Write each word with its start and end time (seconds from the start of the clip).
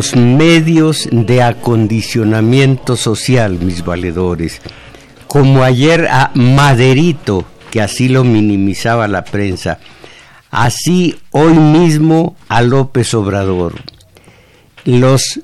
Los 0.00 0.16
medios 0.16 1.10
de 1.12 1.42
acondicionamiento 1.42 2.96
social, 2.96 3.58
mis 3.58 3.84
valedores, 3.84 4.62
como 5.26 5.62
ayer 5.62 6.08
a 6.10 6.30
Maderito, 6.34 7.44
que 7.70 7.82
así 7.82 8.08
lo 8.08 8.24
minimizaba 8.24 9.08
la 9.08 9.26
prensa, 9.26 9.78
así 10.50 11.18
hoy 11.32 11.52
mismo 11.52 12.34
a 12.48 12.62
López 12.62 13.12
Obrador. 13.12 13.74
Los 14.86 15.40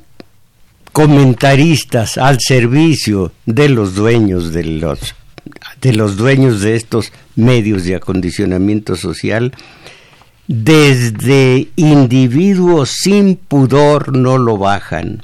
comentaristas 0.94 2.16
al 2.16 2.38
servicio 2.40 3.32
de 3.44 3.68
los 3.68 3.94
dueños 3.94 4.54
de 4.54 4.64
los 4.64 5.14
de 5.82 5.92
los 5.92 6.16
dueños 6.16 6.62
de 6.62 6.76
estos 6.76 7.12
medios 7.34 7.84
de 7.84 7.96
acondicionamiento 7.96 8.96
social 8.96 9.52
desde 10.48 11.68
individuos 11.76 12.90
sin 13.02 13.36
pudor 13.36 14.16
no 14.16 14.38
lo 14.38 14.58
bajan. 14.58 15.22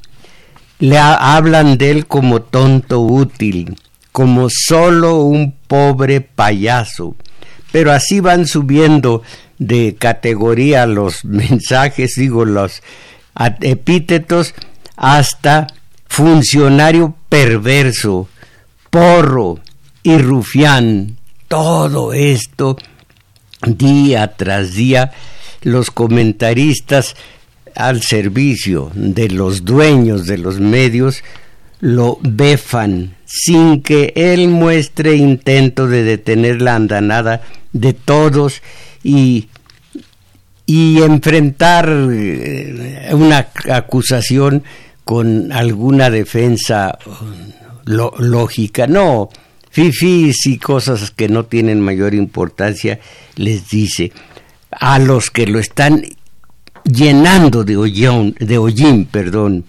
Le 0.79 0.98
hablan 0.98 1.79
de 1.79 1.91
él 1.91 2.06
como 2.06 2.42
tonto 2.42 3.01
útil, 3.01 3.77
como 4.11 4.48
solo 4.51 5.20
un 5.20 5.55
pobre 5.67 6.20
payaso. 6.20 7.14
Pero 7.70 7.92
así 7.92 8.20
van 8.20 8.47
subiendo 8.47 9.23
de 9.59 9.97
categoría 9.98 10.87
los 10.87 11.25
mensajes, 11.25 12.14
digo, 12.17 12.45
los 12.45 12.83
epítetos, 13.61 14.55
hasta 14.97 15.69
funcionario 16.09 17.14
perverso, 17.29 18.29
porro 18.91 19.61
y 20.03 20.19
rufián. 20.19 21.17
Todo 21.48 22.12
esto 22.12 22.77
día 23.67 24.35
tras 24.37 24.75
día 24.75 25.13
los 25.63 25.91
comentaristas 25.91 27.15
al 27.75 28.03
servicio 28.03 28.91
de 28.95 29.29
los 29.29 29.65
dueños 29.65 30.27
de 30.27 30.39
los 30.39 30.61
medios 30.61 31.23
lo 31.81 32.19
befan 32.23 33.17
sin 33.25 33.83
que 33.83 34.13
él 34.15 34.49
muestre 34.49 35.17
intento 35.17 35.89
de 35.89 36.03
detener 36.05 36.61
la 36.61 36.77
andanada 36.77 37.43
de 37.73 37.95
todos 37.95 38.63
y, 39.03 39.49
y 40.67 41.01
enfrentar 41.03 41.89
eh, 41.91 43.09
una 43.13 43.48
acusación 43.73 44.63
con 45.05 45.51
alguna 45.51 46.11
defensa 46.11 46.98
lógica. 47.85 48.86
No, 48.86 49.31
fifis 49.73 50.47
y 50.47 50.59
cosas 50.59 51.11
que 51.11 51.29
no 51.29 51.47
tienen 51.47 51.81
mayor 51.81 52.15
importancia, 52.15 53.01
les 53.37 53.69
dice 53.71 54.13
a 54.71 54.99
los 54.99 55.31
que 55.31 55.47
lo 55.47 55.59
están 55.59 56.05
llenando 56.85 57.65
de 57.65 57.77
hollín, 57.77 58.37
de 58.39 59.09
perdón, 59.11 59.65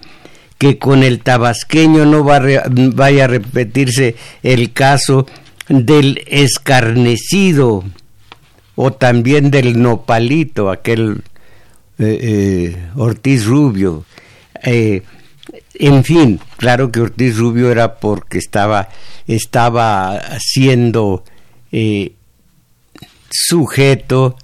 que 0.57 0.77
con 0.77 1.03
el 1.03 1.19
tabasqueño 1.19 2.05
no 2.05 2.23
va 2.23 2.41
vaya 2.69 3.25
a 3.25 3.27
repetirse 3.27 4.15
el 4.43 4.73
caso 4.73 5.25
del 5.69 6.21
escarnecido 6.27 7.83
o 8.75 8.91
también 8.91 9.51
del 9.51 9.81
nopalito, 9.81 10.69
aquel 10.69 11.21
eh, 11.97 12.19
eh, 12.21 12.89
Ortiz 12.95 13.45
Rubio. 13.45 14.05
Eh, 14.63 15.03
en 15.87 16.03
fin, 16.03 16.39
claro 16.57 16.91
que 16.91 17.01
Ortiz 17.01 17.37
Rubio 17.37 17.71
era 17.71 17.95
porque 17.95 18.37
estaba, 18.37 18.89
estaba 19.27 20.21
siendo 20.39 21.23
eh, 21.71 22.13
sujeto, 23.29 24.37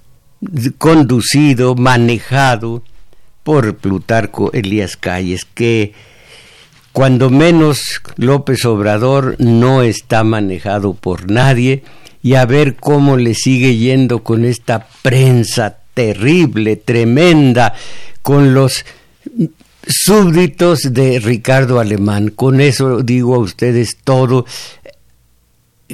conducido, 0.78 1.74
manejado 1.74 2.82
por 3.42 3.76
Plutarco 3.76 4.52
Elías 4.52 4.96
Calles, 4.96 5.44
que 5.44 5.92
cuando 6.92 7.30
menos 7.30 8.02
López 8.16 8.64
Obrador 8.64 9.36
no 9.38 9.82
está 9.82 10.24
manejado 10.24 10.94
por 10.94 11.30
nadie 11.30 11.84
y 12.22 12.34
a 12.34 12.44
ver 12.46 12.76
cómo 12.76 13.16
le 13.16 13.34
sigue 13.34 13.76
yendo 13.76 14.22
con 14.22 14.44
esta 14.44 14.88
prensa 15.02 15.78
terrible, 15.94 16.76
tremenda, 16.76 17.74
con 18.22 18.54
los 18.54 18.84
súbditos 19.90 20.92
de 20.92 21.18
Ricardo 21.18 21.80
Alemán. 21.80 22.30
Con 22.30 22.60
eso 22.60 23.02
digo 23.02 23.34
a 23.34 23.38
ustedes 23.38 23.98
todo. 24.02 24.46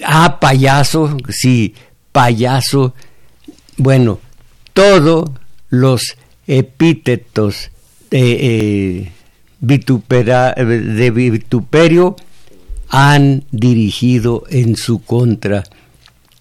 Ah, 0.05 0.39
payaso, 0.41 1.17
sí, 1.29 1.75
payaso. 2.13 2.95
Bueno, 3.77 4.21
todos 4.73 5.31
los 5.69 6.17
epítetos 6.47 7.71
de, 8.11 9.01
eh, 9.01 9.13
de 9.61 11.11
vituperio 11.11 12.17
han 12.89 13.45
dirigido 13.51 14.45
en 14.51 14.77
su 14.77 15.03
contra. 15.03 15.65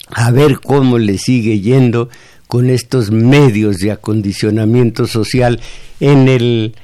A 0.09 0.31
ver 0.31 0.59
cómo 0.59 0.99
le 0.99 1.17
sigue 1.17 1.59
yendo 1.59 2.09
con 2.47 2.69
estos 2.69 3.09
medios 3.11 3.79
de 3.79 3.91
acondicionamiento 3.91 5.07
social 5.07 5.59
en 5.99 6.27
el 6.27 6.75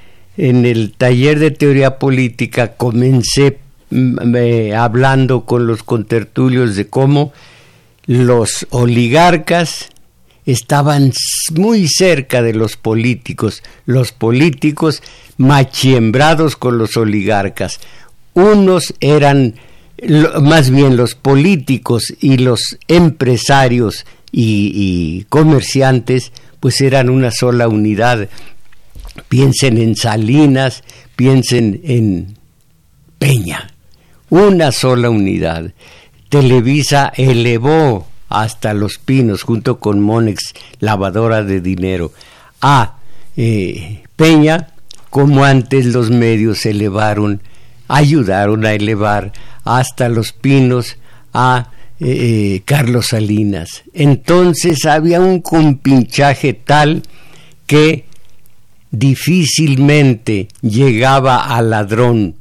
en 0.42 0.66
el 0.66 0.94
taller 0.94 1.38
de 1.38 1.52
teoría 1.52 2.00
política 2.00 2.74
comencé 2.74 3.60
mm, 3.92 4.74
hablando 4.76 5.46
con 5.46 5.68
los 5.68 5.84
contertulios 5.84 6.76
de 6.76 6.88
cómo 6.88 7.32
los 8.08 8.66
oligarcas 8.72 9.90
estaban 10.48 11.14
muy 11.56 11.88
cerca 11.88 12.42
de 12.42 12.56
los 12.56 12.76
políticos, 12.76 13.62
los 13.86 14.14
políticos 14.14 15.04
machiembrados 15.38 16.56
con 16.56 16.80
los 16.80 16.98
oligarcas. 16.98 17.80
Unos 18.34 18.96
eran, 19.00 19.54
más 20.42 20.72
bien 20.72 20.98
los 20.98 21.14
políticos 21.14 22.16
y 22.20 22.38
los 22.38 22.80
empresarios 22.88 24.08
y 24.32 25.24
comerciantes, 25.30 26.32
pues 26.60 26.82
eran 26.82 27.10
una 27.10 27.30
sola 27.32 27.68
unidad 27.68 28.28
piensen 29.32 29.78
en 29.78 29.96
Salinas, 29.96 30.84
piensen 31.16 31.80
en 31.86 32.38
Peña, 33.18 33.72
una 34.30 34.74
sola 34.74 35.10
unidad. 35.10 35.72
Televisa 36.28 37.14
elevó 37.16 38.08
hasta 38.28 38.74
Los 38.74 38.98
Pinos 38.98 39.44
junto 39.44 39.80
con 39.80 40.02
Monex, 40.02 40.54
lavadora 40.82 41.44
de 41.44 41.62
dinero, 41.62 42.12
a 42.60 42.98
eh, 43.38 44.04
Peña, 44.18 44.68
como 45.10 45.46
antes 45.46 45.86
los 45.86 46.10
medios 46.10 46.66
elevaron, 46.66 47.42
ayudaron 47.88 48.66
a 48.66 48.74
elevar 48.74 49.32
hasta 49.64 50.10
Los 50.10 50.34
Pinos 50.34 50.98
a 51.32 51.72
eh, 52.02 52.56
eh, 52.56 52.62
Carlos 52.66 53.08
Salinas. 53.12 53.84
Entonces 53.94 54.86
había 54.86 55.22
un 55.22 55.40
compinchaje 55.40 56.52
tal 56.52 57.04
que 57.66 58.11
difícilmente 58.92 60.50
llegaba 60.62 61.56
al 61.56 61.70
ladrón 61.70 62.36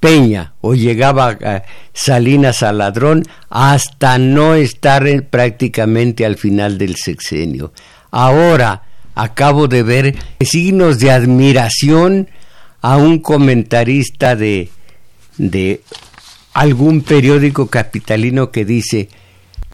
Peña 0.00 0.54
o 0.60 0.74
llegaba 0.74 1.36
a 1.44 1.64
Salinas 1.92 2.62
al 2.62 2.78
ladrón 2.78 3.24
hasta 3.50 4.16
no 4.18 4.54
estar 4.54 5.04
prácticamente 5.24 6.24
al 6.24 6.36
final 6.36 6.78
del 6.78 6.94
sexenio. 6.94 7.72
Ahora 8.12 8.82
acabo 9.16 9.66
de 9.66 9.82
ver 9.82 10.16
signos 10.40 11.00
de 11.00 11.10
admiración 11.10 12.28
a 12.80 12.96
un 12.96 13.18
comentarista 13.18 14.36
de, 14.36 14.68
de 15.36 15.82
algún 16.54 17.00
periódico 17.00 17.66
capitalino 17.66 18.52
que 18.52 18.64
dice, 18.64 19.08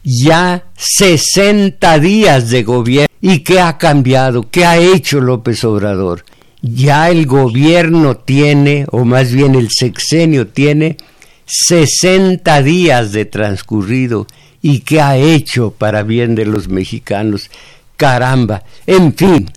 ya 0.05 0.65
60 0.77 1.99
días 1.99 2.49
de 2.49 2.63
gobierno. 2.63 3.07
¿Y 3.19 3.39
qué 3.39 3.59
ha 3.59 3.77
cambiado? 3.77 4.49
¿Qué 4.49 4.65
ha 4.65 4.77
hecho 4.77 5.19
López 5.19 5.63
Obrador? 5.63 6.23
Ya 6.61 7.09
el 7.09 7.25
gobierno 7.25 8.15
tiene, 8.15 8.85
o 8.91 9.03
más 9.03 9.31
bien 9.31 9.55
el 9.55 9.69
sexenio 9.69 10.47
tiene, 10.47 10.97
60 11.45 12.61
días 12.61 13.11
de 13.11 13.25
transcurrido. 13.25 14.27
¿Y 14.61 14.79
qué 14.79 15.01
ha 15.01 15.17
hecho 15.17 15.71
para 15.71 16.03
bien 16.03 16.35
de 16.35 16.45
los 16.45 16.69
mexicanos? 16.69 17.49
Caramba, 17.97 18.63
en 18.87 19.13
fin. 19.13 19.51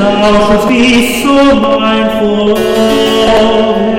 Thou 0.00 0.48
shouldst 0.48 0.68
be 0.68 1.22
so 1.22 1.54
mindful 1.60 2.56
of 2.56 3.89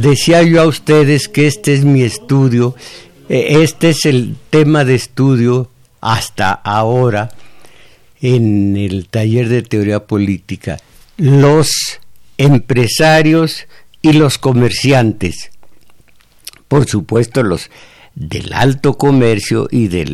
decía 0.00 0.42
yo 0.42 0.62
a 0.62 0.66
ustedes 0.66 1.28
que 1.28 1.46
este 1.46 1.74
es 1.74 1.84
mi 1.84 2.02
estudio, 2.02 2.74
eh, 3.28 3.62
este 3.62 3.90
es 3.90 4.04
el 4.06 4.36
tema 4.50 4.84
de 4.84 4.94
estudio 4.94 5.70
hasta 6.00 6.52
ahora 6.52 7.30
en 8.20 8.76
el 8.76 9.08
taller 9.08 9.48
de 9.48 9.62
teoría 9.62 10.06
política. 10.06 10.78
Los 11.16 11.70
empresarios 12.36 13.66
y 14.02 14.12
los 14.12 14.38
comerciantes, 14.38 15.50
por 16.68 16.86
supuesto 16.86 17.42
los 17.42 17.70
del 18.14 18.52
alto 18.52 18.94
comercio 18.98 19.68
y, 19.70 19.86
de 19.86 20.04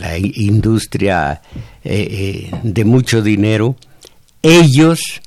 la 0.00 0.18
industria 0.18 1.40
eh, 1.84 2.50
eh, 2.50 2.50
de 2.64 2.84
mucho 2.84 3.22
dinero, 3.22 3.76
ellos 4.42 5.20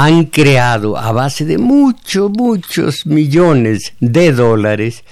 han 0.00 0.26
creado 0.26 0.96
a 0.96 1.10
base 1.10 1.44
de 1.44 1.58
muchos, 1.58 2.30
muchos 2.30 3.04
millones 3.04 3.94
de 3.98 4.30
dólares 4.32 5.02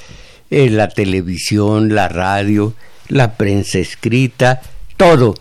eh, 0.49 0.71
la 0.71 0.89
televisión, 0.89 1.93
la 1.93 2.09
radio, 2.09 2.73
la 3.09 3.37
prensa 3.37 3.81
escrita, 3.81 4.61
todo. 4.97 5.35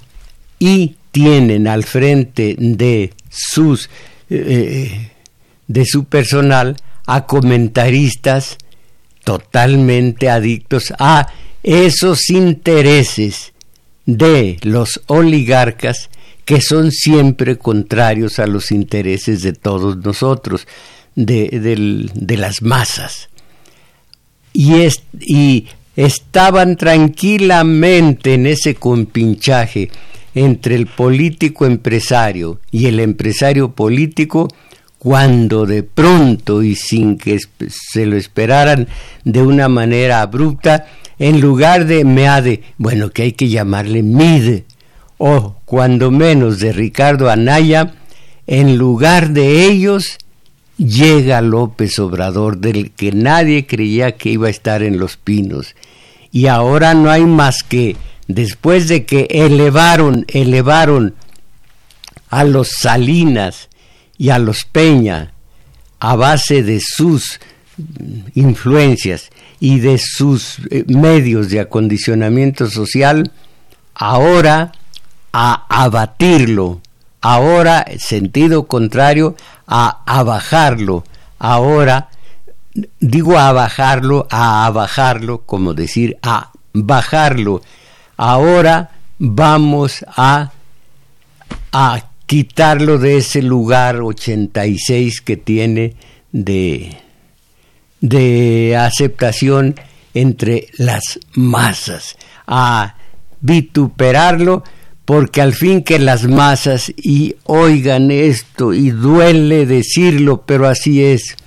Y 0.58 0.96
tienen 1.12 1.68
al 1.68 1.84
frente 1.84 2.56
de 2.58 3.14
sus 3.30 3.88
eh, 4.32 5.12
de 5.68 5.86
su 5.86 6.06
personal 6.06 6.78
a 7.06 7.28
comentaristas 7.28 8.58
totalmente 9.24 10.28
adictos 10.28 10.92
a 10.98 11.28
esos 11.62 12.32
intereses 12.32 13.54
de 14.08 14.58
los 14.64 15.02
oligarcas 15.06 16.10
que 16.46 16.62
son 16.62 16.92
siempre 16.92 17.58
contrarios 17.58 18.40
a 18.40 18.48
los 18.48 18.72
intereses 18.72 19.42
de 19.42 19.54
todos 19.54 19.98
nosotros, 19.98 20.68
de, 21.16 22.38
las 22.38 22.62
masas. 22.62 23.30
Y, 24.54 24.76
y 25.20 25.68
estaban 25.96 26.78
tranquilamente 26.78 28.36
en 28.36 28.46
ese 28.46 28.76
compinchaje 28.76 29.90
entre 30.36 30.76
el 30.76 30.86
político 30.88 31.66
empresario 31.66 32.60
y 32.70 32.86
el 32.86 33.00
empresario 33.00 33.72
político 33.72 34.48
cuando 35.00 35.66
de 35.66 35.84
pronto 35.84 36.64
y 36.64 36.76
sin 36.76 37.18
que 37.18 37.40
se 37.70 38.06
lo 38.06 38.18
esperaran 38.18 38.88
de 39.24 39.42
una 39.42 39.70
manera 39.70 40.22
abrupta, 40.22 40.88
en 41.20 41.40
lugar 41.40 41.86
de 41.86 42.04
Meade, 42.04 42.64
bueno, 42.78 43.12
que 43.12 43.22
hay 43.22 43.32
que 43.32 43.48
llamarle 43.48 44.04
Mide, 44.04 44.65
o 45.18 45.56
cuando 45.66 46.12
menos 46.12 46.60
de 46.60 46.74
Ricardo 46.74 47.30
Anaya, 47.30 47.94
en 48.48 48.78
lugar 48.78 49.30
de 49.30 49.66
ellos 49.66 50.18
llega 50.78 51.42
López 51.42 52.00
Obrador, 52.00 52.58
del 52.58 52.92
que 52.92 53.12
nadie 53.12 53.66
creía 53.66 54.14
que 54.14 54.30
iba 54.30 54.48
a 54.48 54.52
estar 54.52 54.84
en 54.84 55.00
los 55.00 55.18
pinos. 55.18 55.76
Y 56.32 56.48
ahora 56.48 56.94
no 56.94 57.10
hay 57.10 57.26
más 57.26 57.64
que, 57.64 57.96
después 58.28 58.88
de 58.88 59.06
que 59.06 59.28
elevaron, 59.30 60.26
elevaron 60.28 61.16
a 62.30 62.44
los 62.44 62.72
Salinas 62.80 63.70
y 64.18 64.30
a 64.30 64.40
los 64.40 64.66
Peña 64.66 65.32
a 66.00 66.16
base 66.16 66.62
de 66.62 66.82
sus 66.82 67.40
influencias 68.34 69.30
y 69.60 69.80
de 69.80 69.98
sus 69.98 70.60
eh, 70.70 70.84
medios 70.88 71.50
de 71.50 71.62
acondicionamiento 71.62 72.70
social, 72.70 73.32
ahora 73.94 74.74
a 75.38 75.66
abatirlo, 75.68 76.80
ahora 77.20 77.86
sentido 78.00 78.68
contrario 78.68 79.36
a 79.68 80.02
abajarlo, 80.06 81.04
ahora 81.40 82.08
digo 83.02 83.38
a 83.38 83.52
bajarlo, 83.52 84.28
a 84.32 84.72
bajarlo, 84.74 85.42
como 85.42 85.74
decir 85.74 86.18
a 86.22 86.52
bajarlo, 86.72 87.62
ahora 88.16 88.92
vamos 89.20 90.06
a, 90.16 90.54
a 91.74 92.02
quitarlo 92.26 92.98
de 92.98 93.18
ese 93.18 93.42
lugar 93.42 93.98
86 93.98 95.20
que 95.20 95.36
tiene 95.36 95.96
de, 96.32 96.96
de 98.00 98.78
aceptación 98.78 99.76
entre 100.14 100.70
las 100.78 101.20
masas, 101.34 102.16
a 102.48 102.96
vituperarlo 103.42 104.64
porque 105.06 105.42
al 105.42 105.54
fin 105.54 105.84
que 105.84 106.00
las 106.00 106.28
masas 106.28 106.92
y 106.98 107.36
oigan 107.46 108.12
esto 108.12 108.74
y 108.74 108.90
duele 108.90 109.66
decirlo, 109.66 110.44
pero 110.46 110.68
así 110.68 111.04
es. 111.04 111.38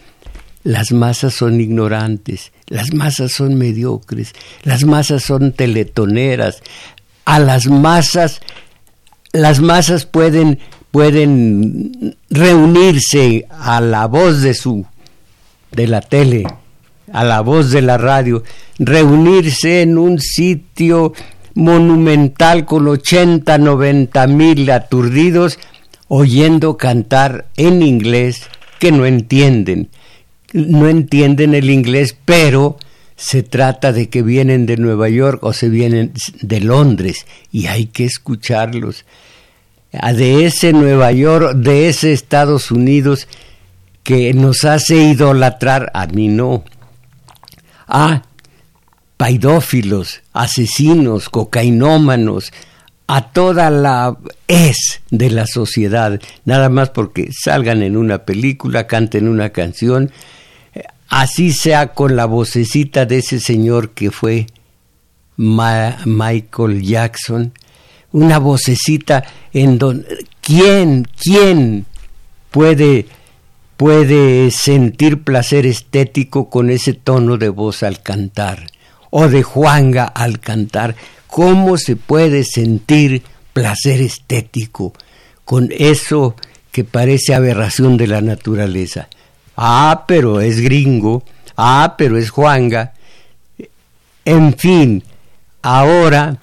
Las 0.62 0.93
masas 0.93 1.34
son 1.34 1.60
ignorantes, 1.60 2.52
las 2.66 2.93
masas 2.93 3.32
son 3.32 3.56
mediocres, 3.56 4.32
las 4.62 4.85
masas 4.85 5.23
son 5.25 5.52
teletoneras. 5.52 6.62
A 7.25 7.38
las 7.38 7.66
masas 7.66 8.40
las 9.32 9.61
masas 9.61 10.06
pueden 10.06 10.59
pueden 10.90 12.16
reunirse 12.30 13.47
a 13.50 13.80
la 13.80 14.06
voz 14.06 14.40
de 14.42 14.54
su 14.54 14.87
de 15.73 15.87
la 15.87 16.00
tele, 16.00 16.44
a 17.12 17.25
la 17.25 17.40
voz 17.42 17.71
de 17.71 17.82
la 17.82 17.99
radio, 17.99 18.42
reunirse 18.78 19.82
en 19.82 19.99
un 19.99 20.18
sitio 20.18 21.12
monumental 21.58 22.64
con 22.66 22.86
80, 22.86 23.58
90 23.58 24.26
mil 24.28 24.70
aturdidos 24.70 25.58
oyendo 26.06 26.76
cantar 26.76 27.46
en 27.56 27.82
inglés 27.82 28.42
que 28.78 28.92
no 28.92 29.06
entienden. 29.06 29.90
No 30.52 30.88
entienden 30.88 31.56
el 31.56 31.68
inglés, 31.68 32.16
pero 32.24 32.78
se 33.16 33.42
trata 33.42 33.92
de 33.92 34.08
que 34.08 34.22
vienen 34.22 34.66
de 34.66 34.76
Nueva 34.76 35.08
York 35.08 35.42
o 35.42 35.52
se 35.52 35.68
vienen 35.68 36.12
de 36.40 36.60
Londres 36.60 37.26
y 37.50 37.66
hay 37.66 37.86
que 37.86 38.04
escucharlos. 38.04 39.04
Ah, 39.92 40.12
de 40.12 40.46
ese 40.46 40.72
Nueva 40.72 41.10
York, 41.10 41.56
de 41.56 41.88
ese 41.88 42.12
Estados 42.12 42.70
Unidos 42.70 43.26
que 44.04 44.32
nos 44.32 44.64
hace 44.64 44.94
idolatrar, 44.94 45.90
a 45.92 46.06
mí 46.06 46.28
no. 46.28 46.62
Ah, 47.88 48.22
paidófilos, 49.18 50.22
asesinos, 50.32 51.28
cocainómanos, 51.28 52.52
a 53.08 53.32
toda 53.32 53.68
la 53.70 54.16
es 54.46 55.00
de 55.10 55.30
la 55.30 55.46
sociedad, 55.46 56.20
nada 56.44 56.68
más 56.68 56.90
porque 56.90 57.30
salgan 57.32 57.82
en 57.82 57.96
una 57.96 58.25
película, 58.25 58.87
canten 58.87 59.28
una 59.28 59.50
canción, 59.50 60.12
así 61.08 61.52
sea 61.52 61.94
con 61.94 62.16
la 62.16 62.26
vocecita 62.26 63.06
de 63.06 63.18
ese 63.18 63.40
señor 63.40 63.90
que 63.90 64.10
fue 64.10 64.46
Michael 65.37 66.82
Jackson, 66.82 67.52
una 68.12 68.38
vocecita 68.38 69.25
en 69.52 69.78
donde 69.78 70.26
quién, 70.40 71.08
quién 71.20 71.87
puede 72.50 73.06
puede 73.76 74.50
sentir 74.50 75.22
placer 75.22 75.64
estético 75.64 76.50
con 76.50 76.68
ese 76.68 76.94
tono 76.94 77.37
de 77.38 77.48
voz 77.48 77.84
al 77.84 78.02
cantar 78.02 78.66
o 79.10 79.28
de 79.28 79.42
Juanga 79.42 80.04
al 80.04 80.40
cantar, 80.40 80.96
¿cómo 81.26 81.76
se 81.76 81.96
puede 81.96 82.44
sentir 82.44 83.22
placer 83.52 84.00
estético 84.00 84.92
con 85.44 85.68
eso 85.70 86.34
que 86.72 86.84
parece 86.84 87.34
aberración 87.34 87.96
de 87.96 88.06
la 88.06 88.20
naturaleza? 88.20 89.08
ah, 89.58 90.04
pero 90.06 90.40
es 90.40 90.60
gringo, 90.60 91.24
ah, 91.56 91.96
pero 91.98 92.16
es 92.16 92.30
Juanga. 92.30 92.94
En 94.24 94.54
fin, 94.54 95.02
ahora 95.62 96.38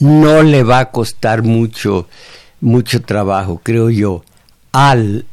no 0.00 0.42
le 0.42 0.62
va 0.62 0.78
a 0.80 0.90
costar 0.90 1.42
mucho, 1.42 2.08
mucho 2.60 3.02
trabajo, 3.02 3.60
creo 3.62 3.90
yo, 3.90 4.24
al 4.72 5.26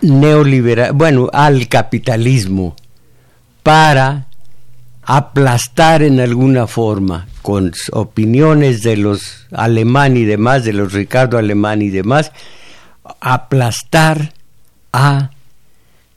neoliberal, 0.00 0.92
bueno, 0.92 1.28
al 1.32 1.66
capitalismo 1.68 2.76
para 3.64 4.27
aplastar 5.10 6.02
en 6.02 6.20
alguna 6.20 6.66
forma 6.66 7.28
con 7.40 7.72
opiniones 7.92 8.82
de 8.82 8.98
los 8.98 9.46
alemán 9.52 10.18
y 10.18 10.24
demás, 10.24 10.64
de 10.64 10.74
los 10.74 10.92
Ricardo 10.92 11.38
Alemán 11.38 11.80
y 11.80 11.88
demás, 11.88 12.30
aplastar 13.18 14.34
a 14.92 15.30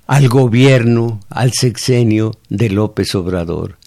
al 0.07 0.27
gobierno, 0.27 1.21
al 1.29 1.53
sexenio 1.53 2.33
de 2.49 2.69
López 2.69 3.15
Obrador, 3.15 3.77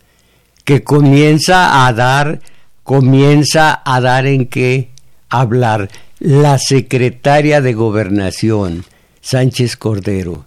que 0.64 0.82
comienza 0.82 1.86
a 1.86 1.92
dar, 1.92 2.40
comienza 2.82 3.82
a 3.84 4.00
dar 4.00 4.24
en 4.24 4.46
qué 4.46 4.88
hablar 5.28 5.90
la 6.18 6.56
secretaria 6.56 7.60
de 7.60 7.74
gobernación, 7.74 8.86
Sánchez 9.20 9.76
Cordero. 9.76 10.46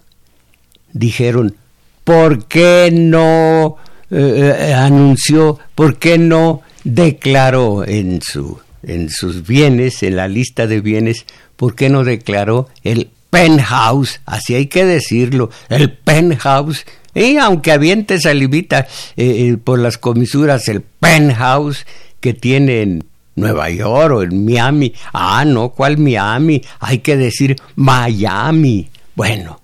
Dijeron, 0.92 1.54
¿por 2.02 2.46
qué 2.46 2.90
no 2.92 3.76
eh, 4.10 4.56
eh, 4.70 4.74
anunció, 4.74 5.58
por 5.74 5.98
qué 5.98 6.18
no 6.18 6.62
declaró 6.84 7.86
en, 7.86 8.20
su, 8.22 8.58
en 8.82 9.10
sus 9.10 9.46
bienes, 9.46 10.02
en 10.02 10.16
la 10.16 10.28
lista 10.28 10.66
de 10.66 10.80
bienes, 10.80 11.26
por 11.56 11.74
qué 11.74 11.88
no 11.88 12.04
declaró 12.04 12.68
el 12.84 13.10
penthouse, 13.30 14.20
así 14.24 14.54
hay 14.54 14.66
que 14.66 14.84
decirlo, 14.84 15.50
el 15.68 15.92
penthouse, 15.92 16.86
y 17.14 17.36
aunque 17.36 17.72
aviente 17.72 18.20
salivita 18.20 18.86
eh, 19.16 19.56
por 19.62 19.78
las 19.78 19.98
comisuras, 19.98 20.68
el 20.68 20.82
penthouse 20.82 21.84
que 22.20 22.32
tiene 22.32 22.82
en 22.82 23.04
Nueva 23.34 23.70
York 23.70 24.14
o 24.14 24.22
en 24.22 24.44
Miami, 24.44 24.94
ah, 25.12 25.44
no, 25.44 25.70
¿cuál 25.70 25.98
Miami? 25.98 26.62
Hay 26.80 26.98
que 26.98 27.16
decir 27.16 27.56
Miami. 27.76 28.88
Bueno, 29.14 29.60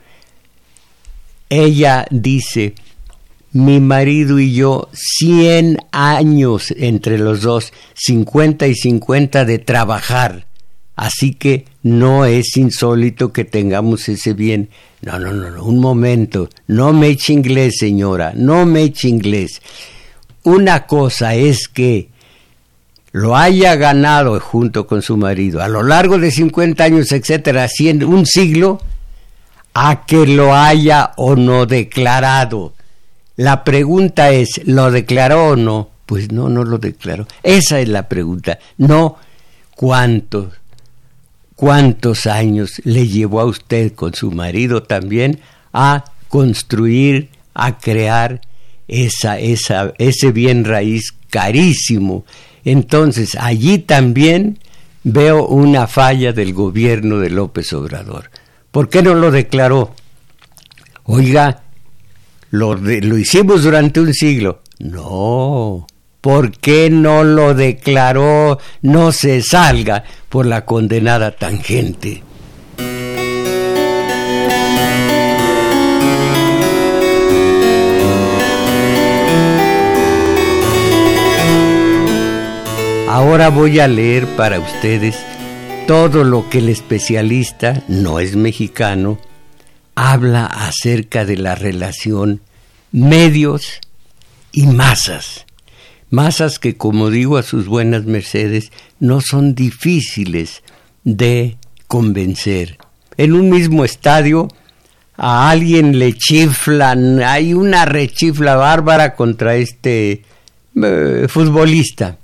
ella 1.48 2.06
dice, 2.10 2.74
mi 3.54 3.78
marido 3.78 4.40
y 4.40 4.52
yo, 4.52 4.88
100 4.92 5.78
años 5.92 6.74
entre 6.76 7.18
los 7.18 7.42
dos, 7.42 7.72
50 7.94 8.66
y 8.66 8.74
50 8.74 9.44
de 9.44 9.60
trabajar. 9.60 10.46
Así 10.96 11.34
que 11.34 11.64
no 11.82 12.24
es 12.24 12.56
insólito 12.56 13.32
que 13.32 13.44
tengamos 13.44 14.08
ese 14.08 14.32
bien. 14.32 14.70
No, 15.02 15.20
no, 15.20 15.32
no, 15.32 15.50
no, 15.50 15.64
un 15.64 15.78
momento. 15.78 16.48
No 16.66 16.92
me 16.92 17.08
eche 17.08 17.32
inglés, 17.32 17.76
señora, 17.78 18.32
no 18.34 18.66
me 18.66 18.82
eche 18.82 19.08
inglés. 19.08 19.62
Una 20.42 20.86
cosa 20.86 21.36
es 21.36 21.68
que 21.68 22.08
lo 23.12 23.36
haya 23.36 23.76
ganado 23.76 24.38
junto 24.40 24.88
con 24.88 25.00
su 25.00 25.16
marido 25.16 25.62
a 25.62 25.68
lo 25.68 25.84
largo 25.84 26.18
de 26.18 26.32
50 26.32 26.82
años, 26.82 27.12
etcétera, 27.12 27.68
un 28.04 28.26
siglo, 28.26 28.80
a 29.74 30.04
que 30.06 30.26
lo 30.26 30.56
haya 30.56 31.12
o 31.16 31.36
no 31.36 31.66
declarado. 31.66 32.74
La 33.36 33.64
pregunta 33.64 34.30
es, 34.30 34.60
¿lo 34.64 34.90
declaró 34.90 35.48
o 35.48 35.56
no? 35.56 35.90
Pues 36.06 36.30
no, 36.30 36.48
no 36.48 36.64
lo 36.64 36.78
declaró. 36.78 37.26
Esa 37.42 37.80
es 37.80 37.88
la 37.88 38.08
pregunta. 38.08 38.58
No 38.76 39.16
cuántos, 39.74 40.52
cuántos 41.56 42.26
años 42.26 42.80
le 42.84 43.08
llevó 43.08 43.40
a 43.40 43.46
usted 43.46 43.92
con 43.92 44.14
su 44.14 44.30
marido 44.30 44.82
también 44.82 45.40
a 45.72 46.04
construir, 46.28 47.30
a 47.54 47.78
crear 47.78 48.40
esa, 48.86 49.38
esa, 49.38 49.92
ese 49.98 50.30
bien 50.30 50.64
raíz 50.64 51.12
carísimo. 51.30 52.24
Entonces, 52.64 53.36
allí 53.40 53.78
también 53.78 54.58
veo 55.02 55.46
una 55.46 55.86
falla 55.86 56.32
del 56.32 56.54
gobierno 56.54 57.18
de 57.18 57.30
López 57.30 57.72
Obrador. 57.72 58.30
¿Por 58.70 58.88
qué 58.88 59.02
no 59.02 59.14
lo 59.14 59.30
declaró? 59.30 59.94
Oiga, 61.04 61.63
lo, 62.54 62.76
lo 62.76 63.18
hicimos 63.18 63.64
durante 63.64 63.98
un 63.98 64.14
siglo. 64.14 64.60
No, 64.78 65.88
¿por 66.20 66.52
qué 66.52 66.88
no 66.88 67.24
lo 67.24 67.52
declaró? 67.52 68.60
No 68.80 69.10
se 69.10 69.42
salga 69.42 70.04
por 70.28 70.46
la 70.46 70.64
condenada 70.64 71.32
tangente. 71.32 72.22
Ahora 83.08 83.48
voy 83.48 83.80
a 83.80 83.88
leer 83.88 84.26
para 84.36 84.60
ustedes 84.60 85.16
todo 85.88 86.22
lo 86.22 86.48
que 86.50 86.58
el 86.58 86.68
especialista, 86.68 87.82
no 87.88 88.20
es 88.20 88.36
mexicano, 88.36 89.18
habla 89.94 90.46
acerca 90.46 91.24
de 91.24 91.36
la 91.36 91.54
relación 91.54 92.40
medios 92.92 93.80
y 94.52 94.66
masas. 94.66 95.46
Masas 96.10 96.58
que, 96.58 96.76
como 96.76 97.10
digo 97.10 97.36
a 97.36 97.42
sus 97.42 97.66
buenas 97.66 98.04
mercedes, 98.04 98.70
no 99.00 99.20
son 99.20 99.54
difíciles 99.54 100.62
de 101.02 101.56
convencer. 101.88 102.78
En 103.16 103.32
un 103.32 103.50
mismo 103.50 103.84
estadio 103.84 104.48
a 105.16 105.50
alguien 105.50 105.98
le 105.98 106.14
chiflan, 106.14 107.20
hay 107.22 107.54
una 107.54 107.84
rechifla 107.84 108.56
bárbara 108.56 109.14
contra 109.14 109.56
este 109.56 110.22
eh, 110.82 111.26
futbolista. 111.28 112.18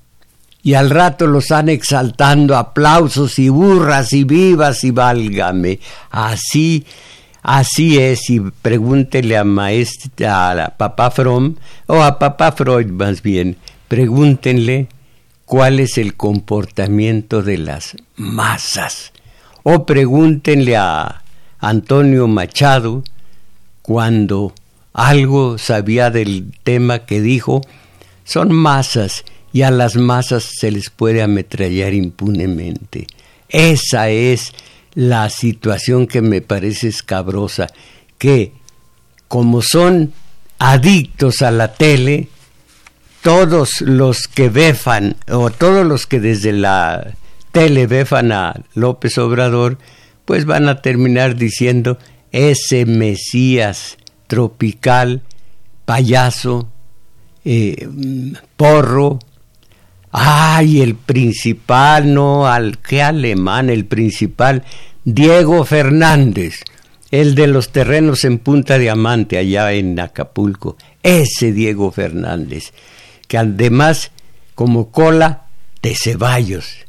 Y 0.62 0.74
al 0.74 0.90
rato 0.90 1.26
los 1.26 1.44
están 1.44 1.68
exaltando 1.68 2.56
aplausos 2.56 3.38
y 3.38 3.48
burras 3.48 4.12
y 4.12 4.24
vivas 4.24 4.84
y 4.84 4.90
válgame. 4.90 5.80
Así 6.10 6.84
Así 7.42 7.98
es, 7.98 8.28
y 8.28 8.40
pregúntele 8.40 9.36
a 9.36 9.44
maestra, 9.44 10.66
a 10.66 10.76
papá 10.76 11.10
Fromm, 11.10 11.56
o 11.86 12.02
a 12.02 12.18
papá 12.18 12.52
Freud 12.52 12.88
más 12.88 13.22
bien, 13.22 13.56
pregúntenle 13.88 14.88
cuál 15.46 15.80
es 15.80 15.98
el 15.98 16.16
comportamiento 16.16 17.42
de 17.42 17.58
las 17.58 17.96
masas. 18.16 19.12
O 19.62 19.86
pregúntenle 19.86 20.76
a 20.76 21.22
Antonio 21.58 22.28
Machado 22.28 23.02
cuando 23.82 24.54
algo 24.92 25.58
sabía 25.58 26.10
del 26.10 26.52
tema 26.62 27.00
que 27.00 27.20
dijo, 27.20 27.62
son 28.24 28.52
masas 28.52 29.24
y 29.52 29.62
a 29.62 29.70
las 29.70 29.96
masas 29.96 30.44
se 30.44 30.70
les 30.70 30.90
puede 30.90 31.22
ametrallar 31.22 31.94
impunemente. 31.94 33.06
Esa 33.48 34.10
es 34.10 34.52
la 34.94 35.30
situación 35.30 36.06
que 36.06 36.22
me 36.22 36.40
parece 36.40 36.88
escabrosa, 36.88 37.68
que 38.18 38.52
como 39.28 39.62
son 39.62 40.12
adictos 40.58 41.42
a 41.42 41.50
la 41.50 41.74
tele, 41.74 42.28
todos 43.22 43.80
los 43.80 44.26
que 44.26 44.48
befan, 44.48 45.16
o 45.30 45.50
todos 45.50 45.86
los 45.86 46.06
que 46.06 46.20
desde 46.20 46.52
la 46.52 47.14
tele 47.52 47.86
befan 47.86 48.32
a 48.32 48.54
López 48.74 49.18
Obrador, 49.18 49.78
pues 50.24 50.44
van 50.44 50.68
a 50.68 50.82
terminar 50.82 51.36
diciendo 51.36 51.98
ese 52.32 52.86
Mesías 52.86 53.96
tropical, 54.26 55.22
payaso, 55.84 56.68
eh, 57.44 57.88
porro, 58.56 59.18
Ay, 60.12 60.80
el 60.80 60.96
principal, 60.96 62.12
no, 62.12 62.46
al 62.46 62.78
qué 62.78 63.02
alemán, 63.02 63.70
el 63.70 63.84
principal, 63.84 64.64
Diego 65.04 65.64
Fernández, 65.64 66.64
el 67.10 67.34
de 67.34 67.46
los 67.46 67.70
terrenos 67.70 68.24
en 68.24 68.38
Punta 68.38 68.78
Diamante, 68.78 69.38
allá 69.38 69.72
en 69.72 69.98
Acapulco. 70.00 70.76
Ese 71.02 71.52
Diego 71.52 71.92
Fernández, 71.92 72.72
que 73.28 73.38
además, 73.38 74.10
como 74.54 74.90
cola 74.90 75.44
de 75.80 75.94
Ceballos. 75.94 76.86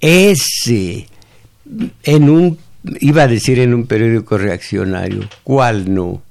Ese, 0.00 1.06
en 2.02 2.28
un, 2.28 2.58
iba 3.00 3.22
a 3.22 3.28
decir 3.28 3.60
en 3.60 3.72
un 3.72 3.86
periódico 3.86 4.36
reaccionario, 4.36 5.28
¿cuál 5.42 5.92
no? 5.92 6.22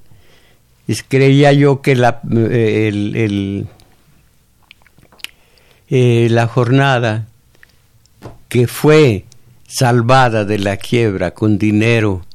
Es, 0.88 1.04
creía 1.08 1.52
yo 1.54 1.82
que 1.82 1.96
la, 1.96 2.22
eh, 2.32 2.90
el 2.92 3.68
eh, 5.92 6.30
la 6.32 6.48
jornada 6.48 7.28
que 8.48 8.66
fue 8.68 9.26
salvada 9.68 10.46
de 10.46 10.58
la 10.58 10.78
quiebra 10.78 11.32
con 11.32 11.58
dinero 11.58 12.26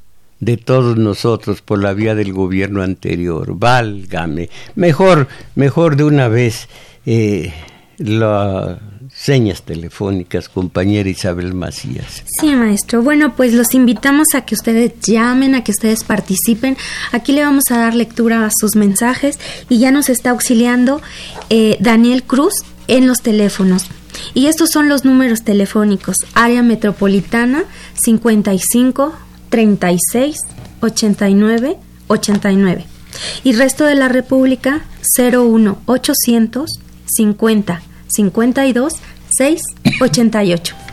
de 0.40 0.58
todos 0.58 0.98
nosotros 0.98 1.62
por 1.62 1.82
la 1.82 1.94
vía 1.94 2.14
del 2.14 2.34
gobierno 2.34 2.82
anterior. 2.82 3.58
Válgame. 3.58 4.50
Mejor, 4.74 5.28
mejor 5.54 5.96
de 5.96 6.04
una 6.04 6.28
vez 6.28 6.68
eh, 7.06 7.52
señas 9.10 9.62
telefónicas, 9.62 10.50
compañera 10.50 11.08
Isabel 11.08 11.54
Macías. 11.54 12.24
Sí, 12.38 12.54
maestro. 12.54 13.02
Bueno, 13.02 13.34
pues 13.36 13.54
los 13.54 13.72
invitamos 13.72 14.28
a 14.34 14.42
que 14.42 14.54
ustedes 14.54 14.92
llamen, 15.00 15.54
a 15.54 15.64
que 15.64 15.72
ustedes 15.72 16.04
participen. 16.04 16.76
Aquí 17.12 17.32
le 17.32 17.42
vamos 17.42 17.64
a 17.70 17.78
dar 17.78 17.94
lectura 17.94 18.44
a 18.44 18.50
sus 18.54 18.76
mensajes 18.76 19.38
y 19.70 19.78
ya 19.78 19.90
nos 19.90 20.10
está 20.10 20.30
auxiliando 20.30 21.00
eh, 21.48 21.78
Daniel 21.80 22.22
Cruz 22.24 22.52
en 22.88 23.06
los 23.06 23.18
teléfonos. 23.18 23.86
Y 24.34 24.46
estos 24.46 24.70
son 24.70 24.88
los 24.88 25.04
números 25.04 25.42
telefónicos. 25.42 26.16
Área 26.34 26.62
metropolitana 26.62 27.64
55 27.94 29.14
36 29.50 30.36
89 30.80 31.76
89. 32.08 32.86
Y 33.44 33.52
resto 33.52 33.84
de 33.84 33.94
la 33.94 34.08
República 34.08 34.82
01 35.18 35.78
800 35.86 36.70
50 37.06 37.82
52 38.08 38.92
6 39.30 39.60
88. 40.00 40.85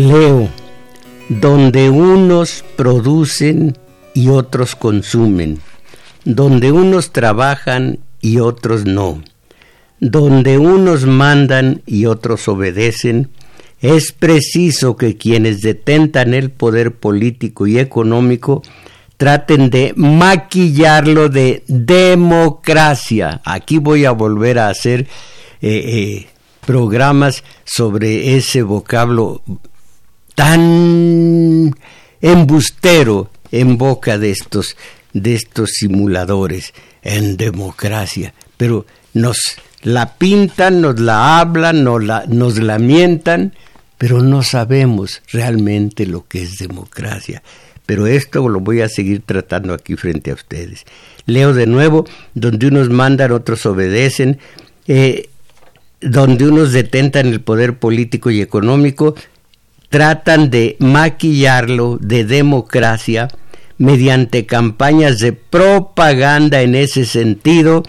Leo, 0.00 0.48
donde 1.28 1.90
unos 1.90 2.64
producen 2.76 3.76
y 4.14 4.28
otros 4.28 4.74
consumen, 4.74 5.60
donde 6.24 6.72
unos 6.72 7.12
trabajan 7.12 7.98
y 8.22 8.38
otros 8.38 8.86
no, 8.86 9.22
donde 10.00 10.56
unos 10.56 11.04
mandan 11.04 11.82
y 11.86 12.06
otros 12.06 12.48
obedecen, 12.48 13.28
es 13.82 14.12
preciso 14.12 14.96
que 14.96 15.18
quienes 15.18 15.60
detentan 15.60 16.32
el 16.32 16.50
poder 16.50 16.94
político 16.94 17.66
y 17.66 17.78
económico 17.78 18.62
traten 19.18 19.68
de 19.68 19.92
maquillarlo 19.96 21.28
de 21.28 21.62
democracia. 21.68 23.42
Aquí 23.44 23.76
voy 23.76 24.06
a 24.06 24.12
volver 24.12 24.58
a 24.58 24.68
hacer 24.68 25.02
eh, 25.60 25.68
eh, 25.70 26.26
programas 26.66 27.44
sobre 27.64 28.36
ese 28.36 28.62
vocablo 28.62 29.42
tan 30.40 31.76
embustero 32.22 33.30
en 33.52 33.76
boca 33.76 34.16
de 34.16 34.30
estos, 34.30 34.74
de 35.12 35.34
estos 35.34 35.68
simuladores 35.72 36.72
en 37.02 37.36
democracia. 37.36 38.32
Pero 38.56 38.86
nos 39.12 39.36
la 39.82 40.14
pintan, 40.14 40.80
nos 40.80 40.98
la 40.98 41.40
hablan, 41.40 41.84
nos 41.84 42.02
la, 42.02 42.24
nos 42.26 42.58
mientan, 42.80 43.52
pero 43.98 44.22
no 44.22 44.42
sabemos 44.42 45.20
realmente 45.30 46.06
lo 46.06 46.26
que 46.26 46.42
es 46.42 46.56
democracia. 46.56 47.42
Pero 47.84 48.06
esto 48.06 48.48
lo 48.48 48.60
voy 48.60 48.80
a 48.80 48.88
seguir 48.88 49.20
tratando 49.26 49.74
aquí 49.74 49.94
frente 49.94 50.30
a 50.30 50.34
ustedes. 50.34 50.86
Leo 51.26 51.52
de 51.52 51.66
nuevo, 51.66 52.06
donde 52.32 52.68
unos 52.68 52.88
mandan, 52.88 53.32
otros 53.32 53.66
obedecen, 53.66 54.38
eh, 54.88 55.28
donde 56.00 56.48
unos 56.48 56.72
detentan 56.72 57.26
el 57.26 57.42
poder 57.42 57.78
político 57.78 58.30
y 58.30 58.40
económico, 58.40 59.14
tratan 59.90 60.50
de 60.50 60.76
maquillarlo 60.78 61.98
de 62.00 62.24
democracia 62.24 63.28
mediante 63.76 64.46
campañas 64.46 65.18
de 65.18 65.32
propaganda 65.32 66.62
en 66.62 66.74
ese 66.74 67.04
sentido 67.04 67.82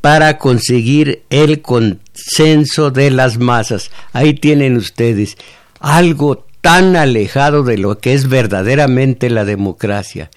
para 0.00 0.38
conseguir 0.38 1.24
el 1.30 1.60
consenso 1.60 2.90
de 2.90 3.10
las 3.10 3.38
masas. 3.38 3.90
Ahí 4.12 4.34
tienen 4.34 4.76
ustedes 4.76 5.36
algo 5.80 6.46
tan 6.60 6.96
alejado 6.96 7.64
de 7.64 7.76
lo 7.76 7.98
que 7.98 8.14
es 8.14 8.28
verdaderamente 8.28 9.28
la 9.28 9.44
democracia. 9.44 10.30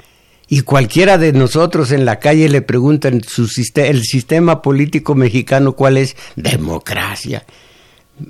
Y 0.47 0.61
cualquiera 0.61 1.17
de 1.17 1.33
nosotros 1.33 1.91
en 1.91 2.03
la 2.03 2.19
calle 2.19 2.49
le 2.49 2.61
preguntan 2.61 3.21
el 3.75 4.03
sistema 4.03 4.61
político 4.61 5.13
mexicano 5.13 5.73
cuál 5.73 5.97
es 5.97 6.15
democracia 6.35 7.45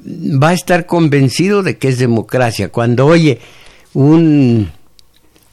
va 0.06 0.50
a 0.50 0.54
estar 0.54 0.86
convencido 0.86 1.64
de 1.64 1.78
que 1.78 1.90
es 1.90 1.98
democracia. 2.00 2.70
Cuando 2.70 3.06
oye 3.06 3.40
un, 3.94 4.70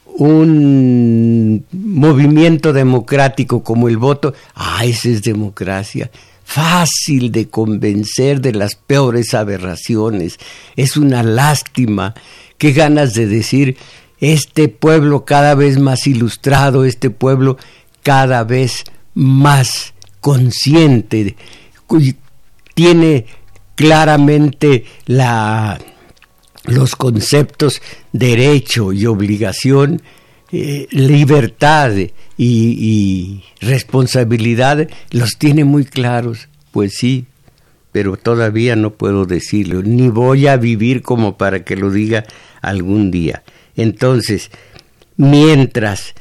un 0.07 1.65
movimiento 1.73 2.73
democrático 2.73 3.63
como 3.63 3.89
el 3.89 3.97
voto, 3.97 4.35
ah, 4.55 4.85
esa 4.85 5.09
es 5.09 5.23
democracia. 5.23 6.11
Fácil 6.45 7.31
de 7.31 7.49
convencer 7.49 8.41
de 8.41 8.53
las 8.53 8.75
peores 8.75 9.35
aberraciones. 9.35 10.39
Es 10.77 10.97
una 10.97 11.23
lástima. 11.23 12.15
Qué 12.57 12.73
ganas 12.73 13.15
de 13.15 13.27
decir, 13.27 13.77
este 14.21 14.69
pueblo 14.69 15.25
cada 15.25 15.55
vez 15.55 15.79
más 15.79 16.07
ilustrado, 16.07 16.85
este 16.85 17.11
pueblo 17.11 17.57
cada 18.03 18.45
vez 18.45 18.85
más 19.15 19.95
consciente, 20.21 21.37
tiene 22.75 23.27
claramente 23.79 24.87
la, 25.07 25.79
los 26.65 26.97
conceptos 26.97 27.81
derecho 28.13 28.93
y 28.93 29.07
obligación, 29.07 30.03
eh, 30.51 30.89
libertad 30.91 31.93
y 32.37 33.45
responsabilidad, 33.61 34.89
los 35.13 35.39
tiene 35.39 35.63
muy 35.63 35.85
claros. 35.85 36.49
Pues 36.73 36.95
sí, 36.97 37.27
pero 37.93 38.17
todavía 38.17 38.75
no 38.75 38.95
puedo 38.95 39.27
decirlo, 39.27 39.83
ni 39.85 40.09
voy 40.09 40.49
a 40.49 40.57
vivir 40.57 41.03
como 41.03 41.39
para 41.39 41.65
que 41.65 41.77
lo 41.77 41.93
diga 41.93 42.25
algún 42.61 43.13
día. 43.13 43.45
Entonces, 43.77 44.51
mientras 45.17 46.17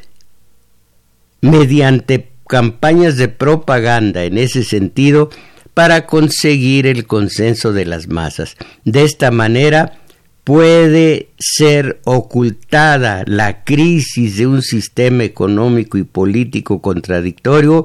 mediante 1.41 2.29
campañas 2.47 3.17
de 3.17 3.29
propaganda 3.29 4.25
en 4.25 4.37
ese 4.37 4.63
sentido, 4.63 5.31
para 5.77 6.07
conseguir 6.07 6.87
el 6.87 7.05
consenso 7.05 7.71
de 7.71 7.85
las 7.85 8.07
masas. 8.07 8.55
De 8.83 9.03
esta 9.03 9.29
manera 9.29 9.99
puede 10.43 11.29
ser 11.37 12.01
ocultada 12.03 13.23
la 13.27 13.63
crisis 13.63 14.37
de 14.37 14.47
un 14.47 14.63
sistema 14.63 15.23
económico 15.23 15.99
y 15.99 16.03
político 16.03 16.81
contradictorio 16.81 17.83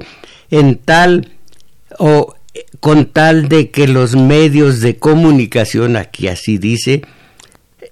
en 0.49 0.77
tal 0.77 1.33
o 1.99 2.33
con 2.79 3.05
tal 3.05 3.47
de 3.47 3.69
que 3.69 3.87
los 3.87 4.15
medios 4.15 4.79
de 4.79 4.97
comunicación, 4.97 5.95
aquí 5.95 6.27
así 6.29 6.57
dice, 6.57 7.03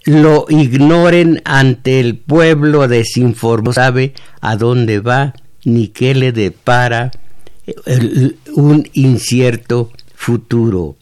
lo 0.05 0.47
ignoren 0.49 1.43
ante 1.45 1.99
el 1.99 2.17
pueblo 2.17 2.87
desinformado, 2.87 3.73
sabe 3.73 4.15
a 4.39 4.55
dónde 4.55 4.99
va 4.99 5.35
ni 5.63 5.89
qué 5.89 6.15
le 6.15 6.31
depara 6.31 7.11
un 8.55 8.89
incierto 8.93 9.91
futuro. 10.15 10.95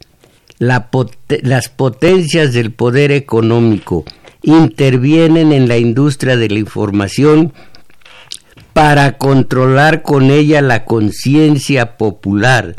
las 0.60 1.70
potencias 1.70 2.54
del 2.54 2.72
poder 2.72 3.12
económico 3.12 4.04
intervienen 4.44 5.54
en 5.54 5.68
la 5.68 5.78
industria 5.78 6.36
de 6.36 6.50
la 6.50 6.60
información 6.60 7.54
para 8.74 9.18
controlar 9.18 10.02
con 10.02 10.32
ella 10.32 10.62
la 10.62 10.86
conciencia 10.86 11.98
popular, 11.98 12.76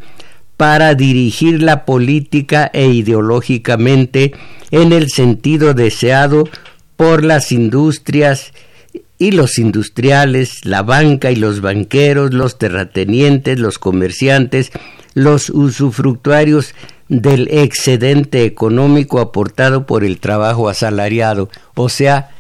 para 0.56 0.94
dirigir 0.94 1.62
la 1.62 1.84
política 1.84 2.70
e 2.72 2.86
ideológicamente 2.86 4.32
en 4.70 4.92
el 4.92 5.10
sentido 5.10 5.74
deseado 5.74 6.48
por 6.96 7.24
las 7.24 7.50
industrias 7.50 8.52
y 9.20 9.32
los 9.32 9.58
industriales, 9.58 10.64
la 10.64 10.82
banca 10.82 11.30
y 11.30 11.36
los 11.36 11.60
banqueros, 11.60 12.32
los 12.32 12.56
terratenientes, 12.56 13.60
los 13.60 13.78
comerciantes, 13.78 14.72
los 15.12 15.50
usufructuarios 15.50 16.74
del 17.10 17.46
excedente 17.50 18.44
económico 18.44 19.20
aportado 19.20 19.84
por 19.84 20.04
el 20.04 20.20
trabajo 20.20 20.70
asalariado, 20.70 21.50
o 21.74 21.90
sea, 21.90 22.30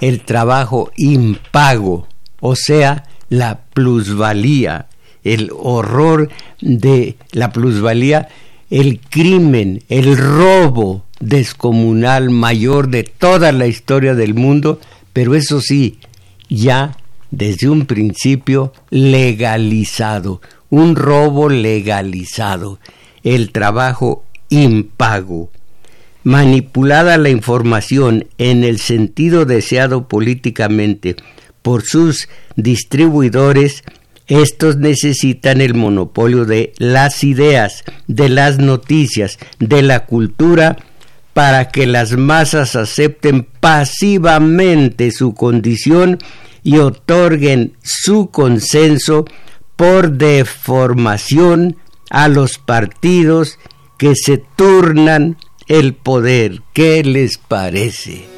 el 0.00 0.20
trabajo 0.20 0.92
impago, 0.96 2.06
o 2.38 2.54
sea, 2.54 3.02
la 3.28 3.62
plusvalía, 3.74 4.86
el 5.24 5.50
horror 5.52 6.30
de 6.60 7.16
la 7.32 7.52
plusvalía, 7.52 8.28
el 8.70 9.00
crimen, 9.00 9.82
el 9.88 10.16
robo 10.16 11.04
descomunal 11.18 12.30
mayor 12.30 12.90
de 12.90 13.02
toda 13.02 13.50
la 13.50 13.66
historia 13.66 14.14
del 14.14 14.34
mundo, 14.34 14.78
pero 15.12 15.34
eso 15.34 15.60
sí, 15.60 15.98
ya 16.48 16.96
desde 17.30 17.68
un 17.68 17.86
principio 17.86 18.72
legalizado, 18.90 20.40
un 20.70 20.96
robo 20.96 21.48
legalizado. 21.48 22.78
el 23.24 23.50
trabajo 23.50 24.24
impago. 24.48 25.50
Manipulada 26.22 27.18
la 27.18 27.30
información 27.30 28.26
en 28.38 28.64
el 28.64 28.78
sentido 28.78 29.44
deseado 29.44 30.08
políticamente 30.08 31.16
por 31.62 31.82
sus 31.82 32.28
distribuidores, 32.56 33.82
estos 34.26 34.76
necesitan 34.76 35.60
el 35.60 35.74
monopolio 35.74 36.44
de 36.44 36.72
las 36.78 37.24
ideas, 37.24 37.82
de 38.06 38.28
las 38.28 38.58
noticias, 38.58 39.38
de 39.58 39.82
la 39.82 40.06
cultura, 40.06 40.76
para 41.38 41.68
que 41.68 41.86
las 41.86 42.16
masas 42.16 42.74
acepten 42.74 43.44
pasivamente 43.44 45.12
su 45.12 45.34
condición 45.34 46.18
y 46.64 46.78
otorguen 46.78 47.76
su 47.80 48.30
consenso 48.30 49.24
por 49.76 50.14
deformación 50.14 51.76
a 52.10 52.26
los 52.26 52.58
partidos 52.58 53.60
que 53.98 54.16
se 54.16 54.42
turnan 54.56 55.36
el 55.68 55.94
poder. 55.94 56.62
¿Qué 56.72 57.04
les 57.04 57.38
parece? 57.38 58.37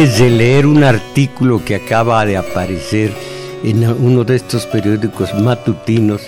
Antes 0.00 0.18
de 0.18 0.30
leer 0.30 0.64
un 0.64 0.82
artículo 0.82 1.62
que 1.62 1.74
acaba 1.74 2.24
de 2.24 2.38
aparecer 2.38 3.12
en 3.62 3.86
uno 3.86 4.24
de 4.24 4.36
estos 4.36 4.64
periódicos 4.64 5.34
matutinos, 5.34 6.22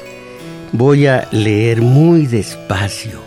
voy 0.72 1.06
a 1.06 1.26
leer 1.30 1.80
muy 1.80 2.26
despacio, 2.26 3.18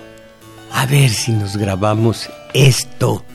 a 0.71 0.85
ver 0.85 1.09
si 1.09 1.31
nos 1.31 1.57
grabamos 1.57 2.29
esto, 2.53 3.25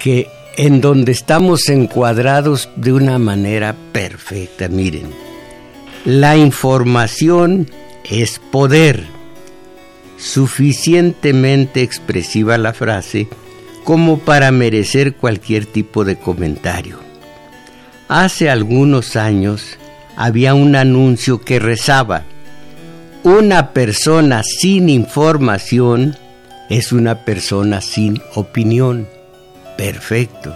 que 0.00 0.26
en 0.56 0.80
donde 0.80 1.12
estamos 1.12 1.68
encuadrados 1.68 2.68
de 2.74 2.92
una 2.92 3.20
manera 3.20 3.76
perfecta. 3.92 4.66
Miren, 4.68 5.12
la 6.04 6.36
información 6.36 7.70
es 8.10 8.40
poder. 8.50 9.04
Suficientemente 10.16 11.82
expresiva 11.82 12.58
la 12.58 12.72
frase, 12.72 13.28
como 13.84 14.18
para 14.18 14.50
merecer 14.50 15.14
cualquier 15.14 15.66
tipo 15.66 16.04
de 16.04 16.16
comentario. 16.16 16.98
Hace 18.08 18.50
algunos 18.50 19.16
años 19.16 19.78
había 20.16 20.54
un 20.54 20.74
anuncio 20.74 21.40
que 21.40 21.58
rezaba, 21.58 22.24
una 23.22 23.72
persona 23.72 24.42
sin 24.42 24.90
información 24.90 26.16
es 26.68 26.92
una 26.92 27.24
persona 27.24 27.80
sin 27.80 28.20
opinión. 28.34 29.08
Perfecto. 29.78 30.54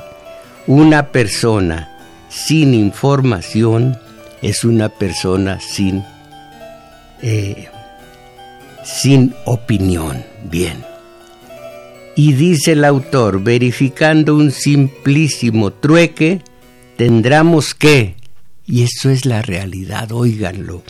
Una 0.67 1.07
persona 1.09 1.89
sin 2.29 2.75
información 2.75 3.99
es 4.43 4.65
una 4.65 4.91
persona 4.91 5.61
sin, 5.61 6.05
eh, 7.23 7.69
sin 8.85 9.35
opinión. 9.47 10.25
Bien. 10.45 10.98
Y 12.19 12.33
dice 12.33 12.73
el 12.73 12.85
autor, 12.85 13.45
verificando 13.45 14.35
un 14.35 14.51
simplísimo 14.51 15.73
trueque, 15.73 16.43
tendremos 16.97 17.77
que, 17.77 18.17
y 18.67 18.83
eso 18.83 19.09
es 19.09 19.25
la 19.25 19.41
realidad, 19.41 20.11
óiganlo, 20.11 20.83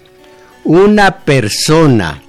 una 0.64 1.18
persona 1.26 2.22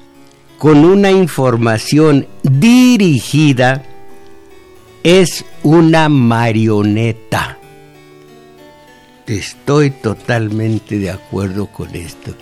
con 0.58 0.84
una 0.84 1.12
información 1.12 2.28
dirigida 2.44 3.86
es 5.02 5.46
una 5.64 6.10
marioneta. 6.10 7.58
Estoy 9.28 9.92
totalmente 9.92 11.00
de 11.00 11.12
acuerdo 11.12 11.68
con 11.68 11.96
esto. 11.96 12.34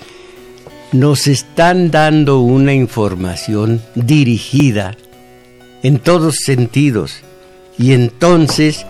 Nos 0.91 1.27
están 1.27 1.91
dando 1.91 2.39
una 2.39 2.73
información 2.73 3.79
dirigida 3.93 4.97
en 5.87 5.99
todos 5.99 6.35
sentidos. 6.43 7.21
Y 7.77 7.93
entonces 7.93 8.85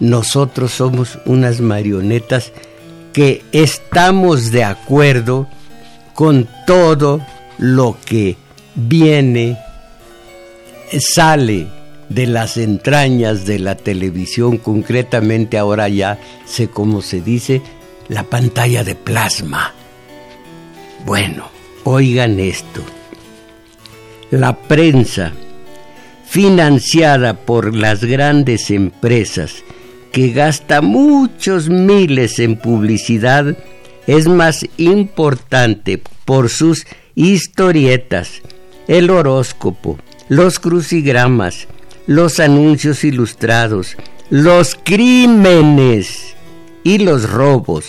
nosotros 0.00 0.72
somos 0.72 1.20
unas 1.24 1.60
marionetas 1.60 2.50
que 3.12 3.44
estamos 3.52 4.50
de 4.50 4.64
acuerdo 4.64 5.46
con 6.12 6.48
todo 6.66 7.24
lo 7.58 7.96
que 8.04 8.36
viene, 8.74 9.58
sale 10.98 11.68
de 12.08 12.26
las 12.26 12.56
entrañas 12.56 13.46
de 13.46 13.60
la 13.60 13.76
televisión, 13.76 14.56
concretamente 14.56 15.56
ahora 15.56 15.88
ya 15.88 16.18
sé 16.46 16.68
cómo 16.68 17.00
se 17.00 17.20
dice, 17.20 17.62
la 18.08 18.24
pantalla 18.24 18.82
de 18.82 18.96
plasma. 18.96 19.72
Bueno, 21.06 21.48
oigan 21.84 22.40
esto. 22.40 22.82
La 24.32 24.56
prensa 24.56 25.32
financiada 26.30 27.34
por 27.34 27.74
las 27.74 28.04
grandes 28.04 28.70
empresas 28.70 29.64
que 30.12 30.30
gasta 30.30 30.80
muchos 30.80 31.68
miles 31.68 32.38
en 32.38 32.56
publicidad, 32.56 33.56
es 34.06 34.28
más 34.28 34.64
importante 34.76 36.00
por 36.24 36.48
sus 36.48 36.86
historietas, 37.16 38.42
el 38.86 39.10
horóscopo, 39.10 39.98
los 40.28 40.60
crucigramas, 40.60 41.66
los 42.06 42.38
anuncios 42.38 43.02
ilustrados, 43.02 43.96
los 44.30 44.76
crímenes 44.80 46.36
y 46.84 46.98
los 46.98 47.28
robos, 47.28 47.86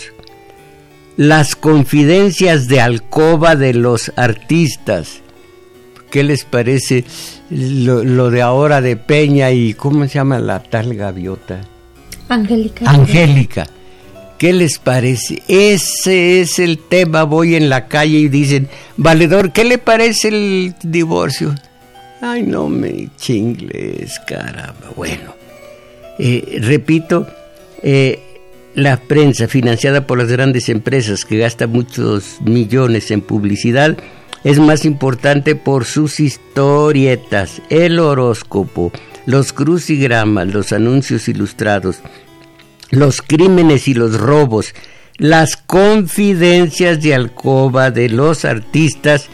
las 1.16 1.54
confidencias 1.54 2.66
de 2.66 2.80
alcoba 2.80 3.54
de 3.54 3.72
los 3.72 4.10
artistas. 4.16 5.20
¿Qué 6.10 6.24
les 6.24 6.44
parece 6.44 7.04
lo, 7.52 8.30
de 8.30 8.42
ahora 8.42 8.80
de 8.80 8.96
Peña 8.96 9.50
y 9.50 9.74
¿cómo 9.74 10.06
se 10.06 10.14
llama 10.14 10.38
la 10.38 10.62
tal 10.62 10.94
gaviota? 10.94 11.60
Angélica. 12.28 12.88
Angélica. 12.88 13.66
¿Qué 14.38 14.52
les 14.52 14.78
parece? 14.78 15.42
Ese 15.46 16.40
es 16.40 16.58
el 16.58 16.78
tema. 16.78 17.24
Voy 17.24 17.54
en 17.54 17.68
la 17.68 17.86
calle 17.86 18.18
y 18.18 18.28
dicen, 18.28 18.68
valedor, 18.96 19.52
¿qué 19.52 19.64
le 19.64 19.78
parece 19.78 20.28
el 20.28 20.74
divorcio? 20.82 21.54
Ay, 22.20 22.42
no 22.42 22.68
me 22.68 23.08
chingles, 23.16 24.18
caramba. 24.26 24.90
Bueno, 24.96 25.34
eh, 26.18 26.58
repito, 26.62 27.26
eh, 27.82 28.20
la 28.74 28.96
prensa 28.96 29.46
financiada 29.46 30.06
por 30.06 30.18
las 30.18 30.28
grandes 30.28 30.68
empresas 30.68 31.24
que 31.24 31.38
gasta 31.38 31.66
muchos 31.66 32.38
millones 32.44 33.10
en 33.10 33.20
publicidad 33.20 33.96
es 34.44 34.58
más 34.58 34.84
importante 34.84 35.54
por 35.54 35.84
sus 35.84 36.20
historietas, 36.20 37.62
el 37.70 37.98
horóscopo, 37.98 38.92
los 39.26 39.52
crucigramas, 39.52 40.48
los 40.48 40.72
anuncios 40.72 41.28
ilustrados, 41.28 41.98
los 42.90 43.22
crímenes 43.22 43.86
y 43.88 43.94
los 43.94 44.18
robos, 44.18 44.74
las 45.16 45.56
confidencias 45.56 47.00
de 47.00 47.14
alcoba 47.14 47.90
de 47.90 48.08
los 48.08 48.44
artistas 48.44 49.28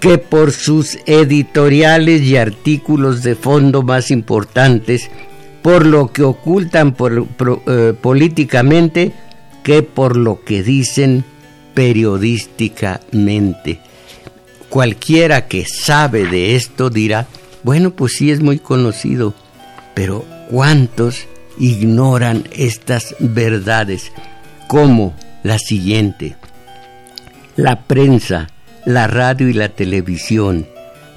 que 0.00 0.18
por 0.18 0.50
sus 0.50 0.98
editoriales 1.06 2.22
y 2.22 2.36
artículos 2.36 3.22
de 3.22 3.36
fondo 3.36 3.82
más 3.82 4.10
importantes, 4.10 5.08
por 5.62 5.86
lo 5.86 6.12
que 6.12 6.24
ocultan 6.24 6.96
eh, 6.98 7.94
políticamente, 8.00 9.12
que 9.62 9.84
por 9.84 10.16
lo 10.16 10.42
que 10.44 10.64
dicen 10.64 11.24
periodísticamente. 11.74 13.80
Cualquiera 14.68 15.48
que 15.48 15.64
sabe 15.66 16.26
de 16.26 16.54
esto 16.56 16.90
dirá, 16.90 17.26
Bueno, 17.62 17.92
pues 17.92 18.12
sí 18.16 18.30
es 18.30 18.40
muy 18.40 18.58
conocido, 18.58 19.34
pero 19.94 20.24
¿cuántos 20.50 21.26
ignoran 21.58 22.44
estas 22.52 23.14
verdades? 23.20 24.12
Como 24.66 25.14
la 25.42 25.58
siguiente. 25.58 26.36
La 27.56 27.82
prensa, 27.82 28.48
la 28.86 29.06
radio 29.06 29.48
y 29.48 29.52
la 29.52 29.68
televisión, 29.68 30.66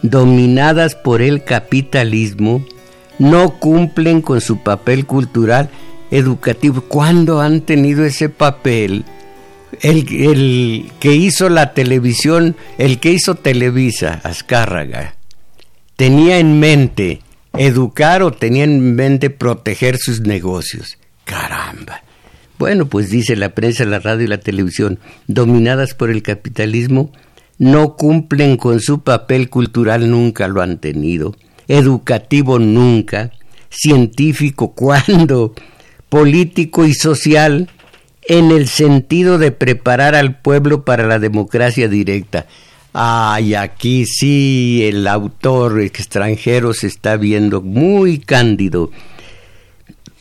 dominadas 0.02 0.96
por 0.96 1.22
el 1.22 1.44
capitalismo, 1.44 2.66
no 3.18 3.60
cumplen 3.60 4.22
con 4.22 4.42
su 4.42 4.62
papel 4.62 5.06
cultural 5.06 5.70
educativo. 6.12 6.82
¿Cuándo 6.82 7.40
han 7.40 7.62
tenido 7.62 8.04
ese 8.04 8.30
papel? 8.30 9.06
El, 9.82 10.06
el, 10.14 10.92
que 11.00 11.16
hizo 11.16 11.50
la 11.50 11.74
televisión, 11.74 12.56
el 12.78 13.00
que 13.00 13.12
hizo 13.12 13.36
Televisa, 13.36 14.22
Azcárraga, 14.24 15.16
tenía 15.96 16.40
en 16.40 16.60
mente 16.60 17.22
educar 17.58 18.24
o 18.24 18.32
tenía 18.32 18.64
en 18.64 18.96
mente 18.96 19.30
proteger 19.30 19.98
sus 19.98 20.22
negocios. 20.22 20.98
Caramba. 21.24 22.04
Bueno, 22.58 22.86
pues 22.86 23.10
dice 23.10 23.36
la 23.36 23.50
prensa, 23.50 23.86
la 23.86 24.00
radio 24.00 24.26
y 24.26 24.28
la 24.28 24.40
televisión, 24.40 25.00
dominadas 25.28 25.94
por 25.94 26.10
el 26.10 26.24
capitalismo, 26.24 27.12
no 27.58 27.96
cumplen 27.96 28.58
con 28.58 28.80
su 28.80 29.02
papel 29.02 29.50
cultural, 29.50 30.10
nunca 30.10 30.48
lo 30.48 30.62
han 30.62 30.78
tenido, 30.78 31.36
educativo 31.68 32.60
nunca, 32.60 33.32
científico 33.70 34.72
cuando, 34.76 35.54
político 36.10 36.86
y 36.86 36.94
social 36.94 37.70
en 38.28 38.52
el 38.52 38.68
sentido 38.68 39.38
de 39.38 39.52
preparar 39.52 40.16
al 40.16 40.40
pueblo 40.40 40.84
para 40.84 41.06
la 41.06 41.20
democracia 41.20 41.88
directa. 41.88 42.48
Ay, 42.94 43.56
aquí 43.56 44.06
sí 44.06 44.82
el 44.86 45.06
autor 45.08 45.82
extranjero 45.82 46.74
se 46.74 46.88
está 46.88 47.18
viendo 47.18 47.62
muy 47.62 48.20
cándido 48.20 48.90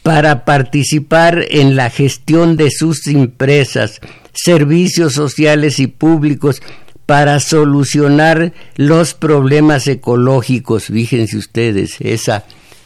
para 0.03 0.45
participar 0.45 1.47
en 1.51 1.77
la 1.77 1.89
gestión 1.89 2.57
de 2.57 2.71
sus 2.71 3.07
empresas, 3.07 4.01
servicios 4.35 5.15
sociales 5.15 5.79
y 5.79 5.87
públicos 5.87 6.61
para 7.07 7.39
solucionar 7.41 8.53
los 8.77 9.15
problemas 9.15 9.87
ecológicos. 9.87 10.87
Fíjense 10.87 11.37
ustedes, 11.37 12.01
esa 12.01 12.45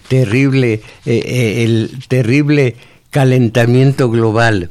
terrible, 0.09 0.75
eh, 0.75 0.83
eh, 1.07 1.65
el 1.65 1.91
terrible 2.09 2.77
calentamiento 3.11 4.11
global. 4.11 4.71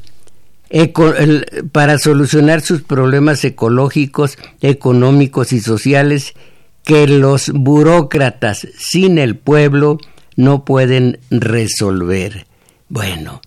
Para 1.72 1.98
solucionar 1.98 2.62
sus 2.62 2.82
problemas 2.82 3.44
ecológicos, 3.46 4.38
económicos 4.62 5.54
y 5.54 5.60
sociales 5.62 6.34
que 6.84 7.08
los 7.08 7.50
burócratas 7.50 8.68
sin 8.78 9.18
el 9.18 9.36
pueblo 9.36 9.98
no 10.36 10.66
pueden 10.66 11.20
resolver. 11.30 12.48
Bueno, 12.90 13.42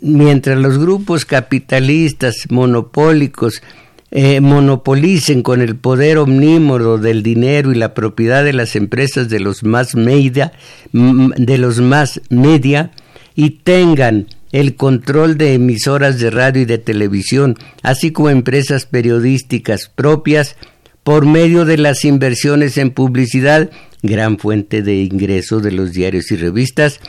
mientras 0.00 0.58
los 0.58 0.78
grupos 0.78 1.24
capitalistas 1.24 2.46
monopólicos 2.50 3.62
eh, 4.10 4.40
monopolicen 4.40 5.42
con 5.42 5.60
el 5.60 5.76
poder 5.76 6.18
omnímodo 6.18 6.98
del 6.98 7.22
dinero 7.22 7.72
y 7.72 7.74
la 7.74 7.92
propiedad 7.92 8.44
de 8.44 8.52
las 8.52 8.76
empresas 8.76 9.28
de 9.28 9.40
los 9.40 9.64
más 9.64 9.94
media, 9.94 10.52
de 10.92 11.58
los 11.58 11.80
más 11.80 12.20
media 12.30 12.92
y 13.34 13.50
tengan 13.50 14.26
el 14.52 14.76
control 14.76 15.36
de 15.36 15.54
emisoras 15.54 16.18
de 16.18 16.30
radio 16.30 16.62
y 16.62 16.66
de 16.66 16.78
televisión, 16.78 17.56
así 17.82 18.12
como 18.12 18.30
empresas 18.30 18.86
periodísticas 18.86 19.90
propias, 19.94 20.56
por 21.02 21.24
medio 21.24 21.64
de 21.64 21.78
las 21.78 22.04
inversiones 22.04 22.78
en 22.78 22.90
publicidad 22.90 23.70
gran 24.02 24.38
fuente 24.38 24.82
de 24.82 24.96
ingreso 24.96 25.60
de 25.60 25.72
los 25.72 25.92
diarios 25.92 26.30
y 26.30 26.36
revistas, 26.36 27.00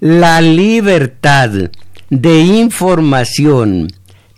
la 0.00 0.40
libertad 0.40 1.50
de 2.10 2.40
información 2.40 3.88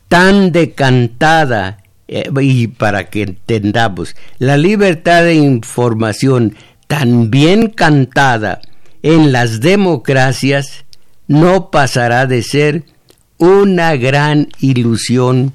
tan 0.09 0.53
decantada, 0.53 1.79
eh, 2.07 2.31
y 2.41 2.69
para 2.69 3.11
que 3.11 3.23
entendamos, 3.23 4.17
la 4.39 4.57
libertad 4.57 5.25
de 5.25 5.35
información 5.35 6.55
tan 6.87 7.31
bien 7.31 7.69
cantada 7.69 8.61
en 9.03 9.33
las 9.33 9.61
democracias 9.61 10.85
no 11.29 11.71
pasará 11.71 12.27
de 12.27 12.43
ser 12.43 12.85
una 13.37 13.95
gran 13.97 14.49
ilusión 14.61 15.53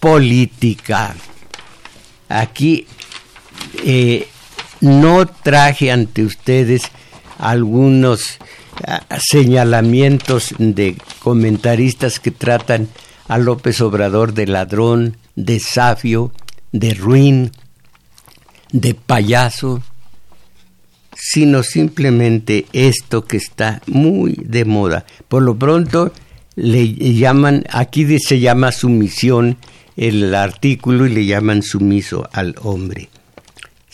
política. 0.00 1.14
Aquí 2.28 2.86
eh, 3.84 4.28
no 4.80 5.26
traje 5.26 5.90
ante 5.90 6.22
ustedes 6.22 6.82
algunos 7.38 8.38
ah, 8.86 9.02
señalamientos 9.18 10.54
de 10.58 10.96
comentaristas 11.20 12.20
que 12.20 12.30
tratan 12.30 12.88
a 13.26 13.38
López 13.38 13.80
Obrador 13.80 14.32
de 14.32 14.46
ladrón, 14.46 15.16
de 15.36 15.60
safio, 15.60 16.32
de 16.72 16.94
ruin, 16.94 17.52
de 18.72 18.94
payaso, 18.94 19.82
sino 21.20 21.62
simplemente 21.62 22.66
esto 22.72 23.24
que 23.24 23.36
está 23.36 23.82
muy 23.86 24.34
de 24.44 24.64
moda. 24.64 25.04
Por 25.26 25.42
lo 25.42 25.58
pronto 25.58 26.12
le 26.54 26.94
llaman, 26.94 27.64
aquí 27.70 28.18
se 28.18 28.40
llama 28.40 28.72
sumisión 28.72 29.56
el 29.96 30.34
artículo 30.34 31.06
y 31.06 31.10
le 31.10 31.26
llaman 31.26 31.62
sumiso 31.62 32.28
al 32.32 32.54
hombre 32.62 33.08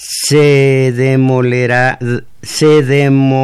se 0.05 0.93
demolerá, 0.95 1.99
se 2.43 2.83
demolerá, 2.83 3.37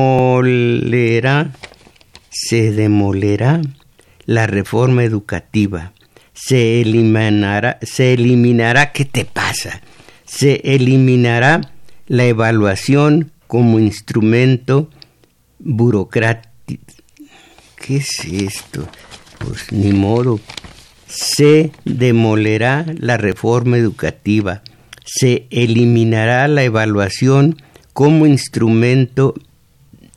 se 2.31 2.73
demolerá 2.73 3.63
la 4.27 4.47
reforma 4.47 5.05
educativa, 5.05 5.93
se 6.35 6.81
eliminará, 6.81 7.79
se 7.83 8.13
eliminará, 8.13 8.93
¿qué 8.93 9.05
te 9.05 9.25
pasa? 9.25 9.81
Se 10.27 10.61
eliminará 10.65 11.61
la 12.07 12.25
evaluación 12.25 13.31
como 13.51 13.81
instrumento 13.81 14.89
burocrático. 15.59 16.85
¿Qué 17.77 17.97
es 17.97 18.25
esto? 18.25 18.87
Pues 19.39 19.73
ni 19.73 19.93
modo. 19.93 20.39
Se 21.07 21.73
demolerá 21.85 22.87
la 22.99 23.17
reforma 23.17 23.77
educativa 23.77 24.63
se 25.13 25.47
eliminará 25.51 26.47
la 26.49 26.63
evaluación 26.63 27.57
como 27.93 28.27
instrumento 28.27 29.35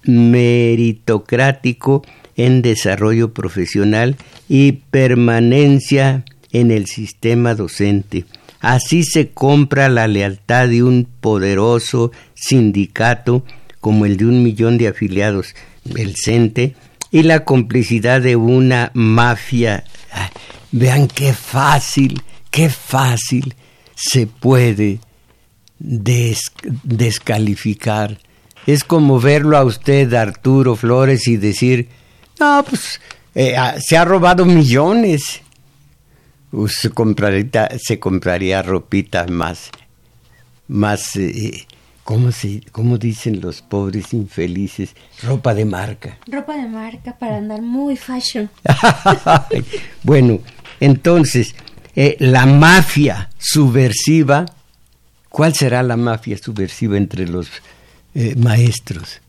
meritocrático 0.03 2.03
en 2.35 2.61
desarrollo 2.61 3.33
profesional 3.33 4.15
y 4.47 4.73
permanencia 4.91 6.23
en 6.51 6.69
el 6.71 6.85
sistema 6.85 7.55
docente. 7.55 8.25
Así 8.63 9.03
se 9.03 9.29
compra 9.31 9.89
la 9.89 10.07
lealtad 10.07 10.69
de 10.69 10.83
un 10.83 11.05
poderoso 11.19 12.13
sindicato 12.33 13.43
como 13.81 14.05
el 14.05 14.15
de 14.15 14.25
un 14.25 14.41
millón 14.41 14.77
de 14.77 14.87
afiliados, 14.87 15.53
el 15.97 16.15
CENTE, 16.15 16.73
y 17.11 17.23
la 17.23 17.43
complicidad 17.43 18.21
de 18.21 18.37
una 18.37 18.89
mafia. 18.93 19.83
Vean 20.71 21.09
qué 21.09 21.33
fácil, 21.33 22.21
qué 22.49 22.69
fácil 22.69 23.53
se 23.95 24.27
puede 24.27 24.99
descalificar. 25.77 28.17
Es 28.65 28.85
como 28.85 29.19
verlo 29.19 29.57
a 29.57 29.65
usted, 29.65 30.13
Arturo 30.13 30.77
Flores, 30.77 31.27
y 31.27 31.35
decir, 31.35 31.89
no, 32.39 32.63
pues 32.67 33.01
eh, 33.35 33.57
ah, 33.57 33.75
se 33.77 33.97
ha 33.97 34.05
robado 34.05 34.45
millones. 34.45 35.41
Se, 36.67 36.89
compraría, 36.89 37.69
se 37.79 37.99
compraría 37.99 38.61
ropita 38.61 39.25
más, 39.27 39.69
más, 40.67 41.15
eh, 41.15 41.65
¿cómo, 42.03 42.31
se, 42.31 42.61
¿cómo 42.71 42.97
dicen 42.97 43.41
los 43.41 43.61
pobres 43.61 44.13
infelices? 44.13 44.95
Ropa 45.23 45.53
de 45.53 45.65
marca. 45.65 46.17
Ropa 46.27 46.55
de 46.55 46.67
marca 46.67 47.17
para 47.17 47.37
andar 47.37 47.61
muy 47.61 47.97
fashion. 47.97 48.49
bueno, 50.03 50.39
entonces, 50.79 51.55
eh, 51.95 52.15
la 52.19 52.45
mafia 52.45 53.29
subversiva, 53.37 54.45
¿cuál 55.29 55.53
será 55.53 55.83
la 55.83 55.97
mafia 55.97 56.37
subversiva 56.37 56.97
entre 56.97 57.27
los 57.27 57.47
eh, 58.15 58.35
maestros? 58.35 59.21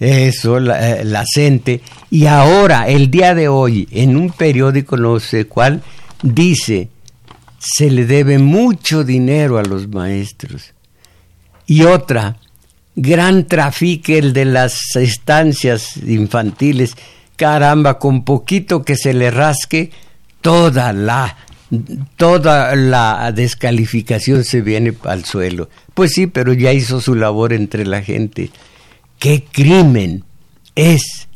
Eso, 0.00 0.60
la, 0.60 1.02
la 1.04 1.24
gente. 1.26 1.80
Y 2.10 2.26
ahora, 2.26 2.88
el 2.88 3.10
día 3.10 3.34
de 3.34 3.48
hoy, 3.48 3.88
en 3.90 4.16
un 4.16 4.30
periódico 4.30 4.96
no 4.96 5.18
sé 5.18 5.46
cuál, 5.46 5.82
dice, 6.22 6.88
se 7.58 7.90
le 7.90 8.06
debe 8.06 8.38
mucho 8.38 9.04
dinero 9.04 9.58
a 9.58 9.62
los 9.62 9.88
maestros. 9.88 10.74
Y 11.66 11.82
otra, 11.82 12.36
gran 12.94 13.46
trafique 13.46 14.18
el 14.18 14.32
de 14.32 14.44
las 14.44 14.96
estancias 14.96 15.96
infantiles. 15.96 16.94
Caramba, 17.36 17.98
con 17.98 18.24
poquito 18.24 18.82
que 18.84 18.96
se 18.96 19.14
le 19.14 19.30
rasque, 19.30 19.90
toda 20.40 20.92
la 20.92 21.36
toda 22.16 22.74
la 22.74 23.30
descalificación 23.32 24.42
se 24.44 24.62
viene 24.62 24.94
al 25.04 25.24
suelo. 25.24 25.68
Pues 25.92 26.12
sí, 26.12 26.26
pero 26.26 26.54
ya 26.54 26.72
hizo 26.72 27.00
su 27.00 27.14
labor 27.14 27.52
entre 27.52 27.84
la 27.84 28.02
gente. 28.02 28.50
¿Qué 29.18 29.44
crimen 29.50 30.24
es 30.74 31.28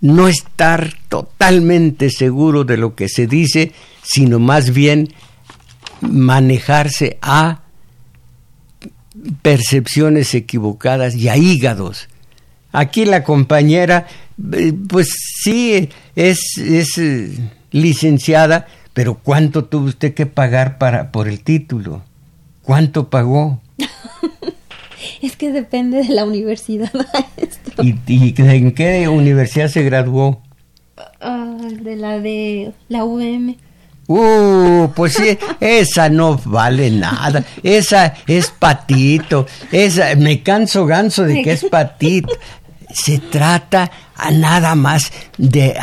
no 0.00 0.28
estar 0.28 0.94
totalmente 1.08 2.10
seguro 2.10 2.64
de 2.64 2.76
lo 2.76 2.94
que 2.94 3.08
se 3.08 3.26
dice, 3.26 3.72
sino 4.02 4.38
más 4.38 4.72
bien 4.72 5.08
manejarse 6.00 7.18
a 7.20 7.60
percepciones 9.42 10.34
equivocadas 10.34 11.14
y 11.14 11.28
a 11.28 11.36
hígados. 11.36 12.08
Aquí 12.72 13.04
la 13.04 13.24
compañera, 13.24 14.06
eh, 14.52 14.72
pues 14.88 15.08
sí, 15.42 15.88
es, 16.14 16.38
es 16.56 16.98
eh, 16.98 17.36
licenciada, 17.72 18.66
pero 18.92 19.16
¿cuánto 19.16 19.64
tuvo 19.64 19.86
usted 19.86 20.14
que 20.14 20.26
pagar 20.26 20.78
para, 20.78 21.10
por 21.10 21.28
el 21.28 21.40
título? 21.40 22.02
¿Cuánto 22.62 23.10
pagó? 23.10 23.60
es 25.22 25.36
que 25.36 25.52
depende 25.52 26.02
de 26.02 26.14
la 26.14 26.24
universidad. 26.24 26.92
¿Y, 27.82 27.96
¿Y, 28.06 28.34
en 28.36 28.72
qué 28.72 29.08
universidad 29.08 29.68
se 29.68 29.82
graduó? 29.82 30.42
Ah, 31.20 31.56
de 31.82 31.96
la 31.96 32.18
de 32.18 32.72
la 32.88 33.04
UM. 33.04 33.56
Uh, 34.06 34.88
pues 34.96 35.12
sí, 35.14 35.38
esa 35.60 36.08
no 36.08 36.36
vale 36.44 36.90
nada. 36.90 37.44
Esa 37.62 38.14
es 38.26 38.50
patito. 38.50 39.46
Esa, 39.70 40.16
me 40.16 40.42
canso 40.42 40.84
ganso 40.84 41.22
de 41.22 41.42
que 41.42 41.52
es 41.52 41.64
patito. 41.64 42.36
Se 42.92 43.18
trata 43.18 43.88
a 44.16 44.32
nada 44.32 44.74
más 44.74 45.12
de, 45.38 45.76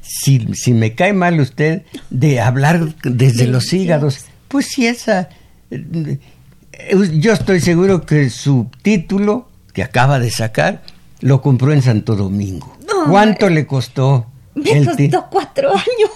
si, 0.00 0.48
si 0.54 0.72
me 0.72 0.96
cae 0.96 1.12
mal 1.12 1.38
usted, 1.38 1.82
de 2.10 2.40
hablar 2.40 2.96
desde 3.04 3.46
los 3.46 3.72
hígados. 3.72 4.24
Pues 4.48 4.66
sí, 4.66 4.88
esa. 4.88 5.28
Yo 7.14 7.32
estoy 7.32 7.60
seguro 7.60 8.04
que 8.04 8.30
su 8.30 8.68
título 8.82 9.48
que 9.72 9.82
acaba 9.82 10.18
de 10.18 10.30
sacar 10.30 10.82
lo 11.20 11.40
compró 11.42 11.72
en 11.72 11.82
Santo 11.82 12.16
Domingo. 12.16 12.76
¿Cuánto 13.08 13.48
le 13.48 13.66
costó? 13.66 14.26
Me 14.54 14.84
costó 14.84 15.26
cuatro 15.30 15.70
años. 15.70 16.10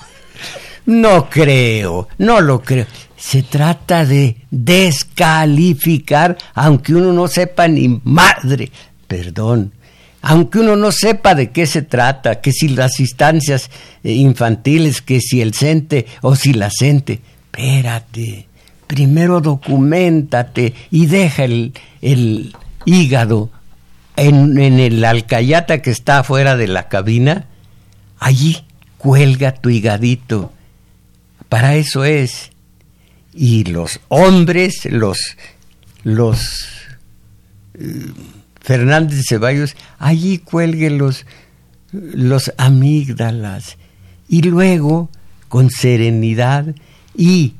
No 0.86 1.30
creo, 1.30 2.08
no 2.18 2.40
lo 2.40 2.62
creo. 2.62 2.86
Se 3.16 3.42
trata 3.42 4.04
de 4.04 4.36
descalificar, 4.50 6.36
aunque 6.52 6.94
uno 6.94 7.12
no 7.12 7.26
sepa 7.26 7.68
ni 7.68 8.00
madre, 8.04 8.70
perdón, 9.06 9.72
aunque 10.20 10.58
uno 10.58 10.76
no 10.76 10.92
sepa 10.92 11.34
de 11.34 11.50
qué 11.50 11.66
se 11.66 11.82
trata, 11.82 12.40
que 12.40 12.52
si 12.52 12.68
las 12.68 13.00
instancias 13.00 13.70
eh, 14.02 14.12
infantiles, 14.12 15.00
que 15.00 15.20
si 15.20 15.40
el 15.40 15.54
CENTE 15.54 16.06
o 16.20 16.36
si 16.36 16.52
la 16.52 16.70
CENTE. 16.70 17.20
Espérate, 17.52 18.48
primero 18.86 19.40
documentate 19.40 20.74
y 20.90 21.06
deja 21.06 21.44
el, 21.44 21.72
el 22.02 22.54
hígado 22.84 23.50
en, 24.16 24.58
en 24.58 24.80
el 24.80 25.04
alcayata 25.04 25.82
que 25.82 25.90
está 25.90 26.20
afuera 26.20 26.56
de 26.56 26.68
la 26.68 26.88
cabina. 26.88 27.46
Allí 28.18 28.58
cuelga 28.98 29.52
tu 29.52 29.70
higadito 29.70 30.52
para 31.54 31.76
eso 31.76 32.04
es. 32.04 32.50
Y 33.32 33.62
los 33.62 34.00
hombres, 34.08 34.86
los, 34.90 35.36
los 36.02 36.66
eh, 37.74 38.10
Fernández 38.60 39.24
Ceballos, 39.28 39.76
allí 40.00 40.38
cuelguen 40.38 40.98
los, 40.98 41.26
los 41.92 42.52
amígdalas. 42.58 43.76
Y 44.28 44.42
luego, 44.42 45.10
con 45.48 45.70
serenidad 45.70 46.74
y 47.16 47.54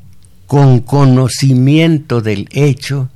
con 0.55 0.79
conocimiento 0.79 2.21
del 2.21 2.47
hecho, 2.53 3.09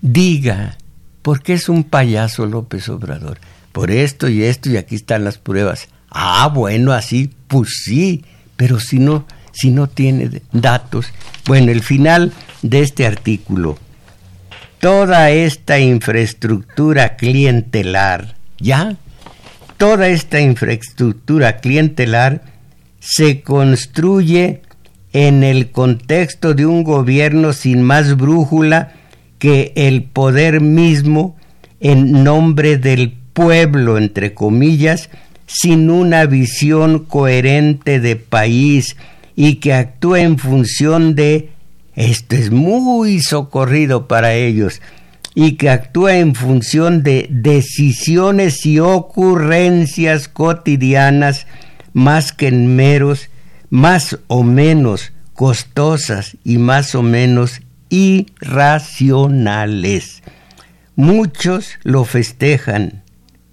diga, 0.00 0.78
¿por 1.20 1.42
qué 1.42 1.52
es 1.52 1.68
un 1.68 1.84
payaso 1.84 2.46
López 2.46 2.88
Obrador? 2.88 3.36
Por 3.72 3.90
esto 3.90 4.26
y 4.26 4.42
esto, 4.42 4.70
y 4.70 4.78
aquí 4.78 4.94
están 4.94 5.22
las 5.22 5.36
pruebas. 5.36 5.88
Ah, 6.08 6.48
bueno, 6.48 6.92
así, 6.92 7.30
pues 7.46 7.82
sí, 7.84 8.24
pero 8.56 8.80
si 8.80 8.98
no, 8.98 9.26
si 9.52 9.70
no 9.70 9.86
tiene 9.86 10.40
datos. 10.50 11.08
Bueno, 11.44 11.72
el 11.72 11.82
final 11.82 12.32
de 12.62 12.80
este 12.80 13.04
artículo. 13.04 13.76
Toda 14.80 15.28
esta 15.28 15.78
infraestructura 15.78 17.16
clientelar, 17.16 18.34
¿ya? 18.58 18.96
Toda 19.76 20.08
esta 20.08 20.40
infraestructura 20.40 21.58
clientelar 21.58 22.40
se 22.98 23.42
construye 23.42 24.62
en 25.16 25.44
el 25.44 25.70
contexto 25.70 26.52
de 26.52 26.66
un 26.66 26.84
gobierno 26.84 27.54
sin 27.54 27.80
más 27.80 28.18
brújula 28.18 28.92
que 29.38 29.72
el 29.74 30.02
poder 30.02 30.60
mismo 30.60 31.36
en 31.80 32.22
nombre 32.22 32.76
del 32.76 33.16
pueblo, 33.32 33.96
entre 33.96 34.34
comillas, 34.34 35.08
sin 35.46 35.88
una 35.88 36.26
visión 36.26 37.06
coherente 37.06 37.98
de 37.98 38.16
país, 38.16 38.98
y 39.34 39.54
que 39.54 39.72
actúe 39.72 40.16
en 40.16 40.36
función 40.36 41.14
de, 41.14 41.48
esto 41.94 42.36
es 42.36 42.50
muy 42.50 43.20
socorrido 43.20 44.08
para 44.08 44.34
ellos, 44.34 44.82
y 45.34 45.52
que 45.52 45.70
actúe 45.70 46.08
en 46.08 46.34
función 46.34 47.02
de 47.02 47.26
decisiones 47.30 48.66
y 48.66 48.80
ocurrencias 48.80 50.28
cotidianas 50.28 51.46
más 51.94 52.32
que 52.32 52.48
en 52.48 52.76
meros, 52.76 53.30
más 53.70 54.18
o 54.26 54.42
menos 54.42 55.12
costosas 55.34 56.36
y 56.44 56.58
más 56.58 56.94
o 56.94 57.02
menos 57.02 57.62
irracionales. 57.88 60.22
Muchos 60.94 61.78
lo 61.82 62.04
festejan. 62.04 63.02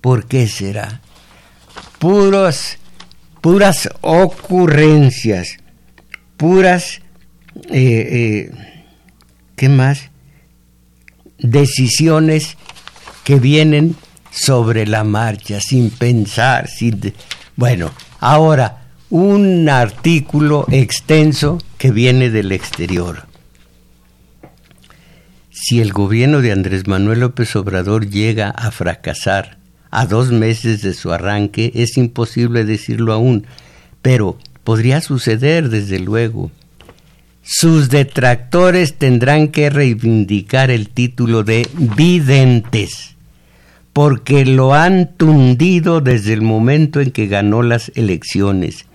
¿Por 0.02 0.28
qué 0.28 0.48
será? 0.48 1.00
Puros, 2.00 2.78
puras 3.42 3.90
ocurrencias 4.02 5.58
puras, 6.44 7.00
eh, 7.70 7.72
eh, 7.72 8.52
¿qué 9.56 9.70
más? 9.70 10.10
Decisiones 11.38 12.58
que 13.24 13.40
vienen 13.40 13.96
sobre 14.30 14.86
la 14.86 15.06
marcha, 15.06 15.62
sin 15.62 15.90
pensar, 15.90 16.68
sin... 16.68 17.14
Bueno, 17.56 17.92
ahora, 18.20 18.83
un 19.14 19.70
artículo 19.70 20.66
extenso 20.72 21.60
que 21.78 21.92
viene 21.92 22.30
del 22.30 22.52
exterior. 22.52 23.28
Si 25.52 25.80
el 25.80 25.94
gobierno 25.94 26.42
de 26.42 26.52
Andrés 26.52 26.88
Manuel 26.88 27.22
López 27.22 27.56
Obrador 27.56 28.10
llega 28.10 28.50
a 28.50 28.72
fracasar 28.72 29.58
a 29.92 30.06
dos 30.06 30.32
meses 30.32 30.82
de 30.82 30.94
su 30.94 31.14
arranque, 31.14 31.72
es 31.76 31.98
imposible 31.98 32.66
decirlo 32.66 33.14
aún, 33.14 33.46
pero 34.02 34.38
Podría 34.64 35.02
suceder, 35.02 35.70
desde 35.70 36.00
luego. 36.00 36.50
Sus 37.42 37.90
detractores 37.90 38.94
tendrán 38.94 39.50
que 39.50 39.70
reivindicar 39.70 40.72
el 40.72 40.88
título 40.88 41.44
de 41.44 41.68
videntes, 41.98 43.16
porque 43.92 44.46
lo 44.46 44.74
han 44.74 45.16
tundido 45.18 46.00
desde 46.00 46.32
el 46.32 46.42
momento 46.42 47.02
en 47.02 47.12
que 47.12 47.28
ganó 47.28 47.62
las 47.62 47.92
elecciones. 47.96 48.86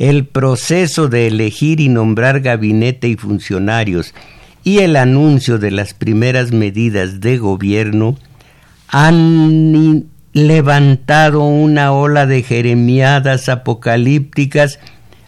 El 0.00 0.24
proceso 0.24 1.08
de 1.08 1.26
elegir 1.26 1.78
y 1.78 1.90
nombrar 1.90 2.40
gabinete 2.40 3.06
y 3.06 3.16
funcionarios 3.16 4.14
y 4.64 4.78
el 4.78 4.96
anuncio 4.96 5.58
de 5.58 5.70
las 5.70 5.92
primeras 5.92 6.52
medidas 6.52 7.20
de 7.20 7.36
gobierno 7.36 8.16
han 8.88 10.06
levantado 10.32 11.44
una 11.44 11.92
ola 11.92 12.24
de 12.24 12.42
jeremiadas 12.42 13.50
apocalípticas 13.50 14.78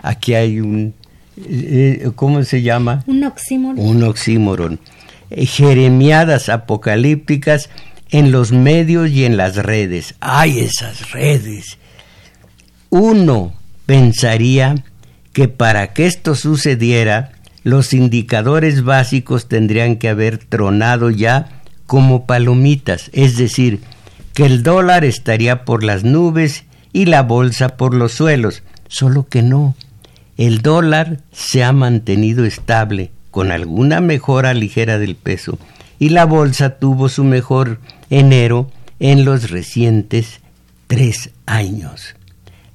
aquí 0.03 0.33
hay 0.35 0.61
un, 0.61 0.95
eh, 1.37 2.11
¿cómo 2.15 2.43
se 2.45 2.63
llama? 2.63 3.05
Un 3.07 3.25
oxímoron. 3.25 3.79
Un 3.79 4.03
oxímoron. 4.03 4.81
Eh, 5.31 5.47
jeremiadas 5.47 6.49
apocalípticas 6.49 7.71
en 8.11 8.33
los 8.33 8.53
medios 8.53 9.11
y 9.11 9.25
en 9.25 9.37
las 9.37 9.57
redes. 9.57 10.15
¡Ay, 10.21 10.61
esas 10.61 11.13
redes! 11.13 11.79
Uno 12.91 13.55
pensaría 13.93 14.77
que 15.35 15.49
para 15.49 15.93
que 15.93 16.07
esto 16.07 16.35
sucediera, 16.35 17.33
los 17.63 17.93
indicadores 17.93 18.85
básicos 18.85 19.49
tendrían 19.49 19.97
que 19.97 20.09
haber 20.09 20.39
tronado 20.39 21.11
ya 21.11 21.61
como 21.85 22.25
palomitas, 22.25 23.11
es 23.13 23.37
decir, 23.37 23.81
que 24.33 24.47
el 24.47 24.63
dólar 24.63 25.05
estaría 25.05 25.67
por 25.67 25.85
las 25.85 26.05
nubes 26.05 26.65
y 26.95 27.05
la 27.05 27.21
bolsa 27.21 27.77
por 27.77 27.93
los 27.93 28.13
suelos, 28.13 28.63
solo 28.89 29.29
que 29.29 29.43
no. 29.43 29.75
El 30.39 30.63
dólar 30.63 31.19
se 31.31 31.63
ha 31.63 31.73
mantenido 31.73 32.47
estable 32.47 33.11
con 33.31 33.53
alguna 33.53 34.01
mejora 34.01 34.55
ligera 34.55 34.99
del 34.99 35.17
peso 35.17 35.59
y 35.99 36.09
la 36.09 36.25
bolsa 36.25 36.79
tuvo 36.79 37.11
su 37.11 37.25
mejor 37.25 37.79
enero 38.09 38.71
en 39.01 39.27
los 39.27 39.51
recientes 39.51 40.41
tres 40.87 41.29
años. 41.45 42.15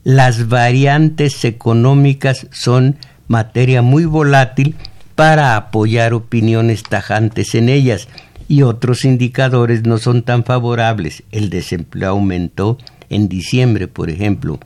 Las 0.08 0.48
variantes 0.48 1.44
económicas 1.44 2.48
son 2.54 2.96
materia 3.28 3.82
muy 3.82 4.06
volátil 4.06 4.78
para 5.16 5.58
apoyar 5.58 6.14
opiniones 6.14 6.84
tajantes 6.84 7.56
en 7.56 7.68
ellas 7.68 8.08
y 8.48 8.62
otros 8.62 9.04
indicadores 9.04 9.84
no 9.84 9.98
son 9.98 10.24
tan 10.24 10.46
favorables. 10.46 11.24
El 11.34 11.50
desempleo 11.50 12.12
aumentó 12.12 12.78
en 13.10 13.28
diciembre, 13.28 13.90
por 13.90 14.10
ejemplo. 14.10 14.62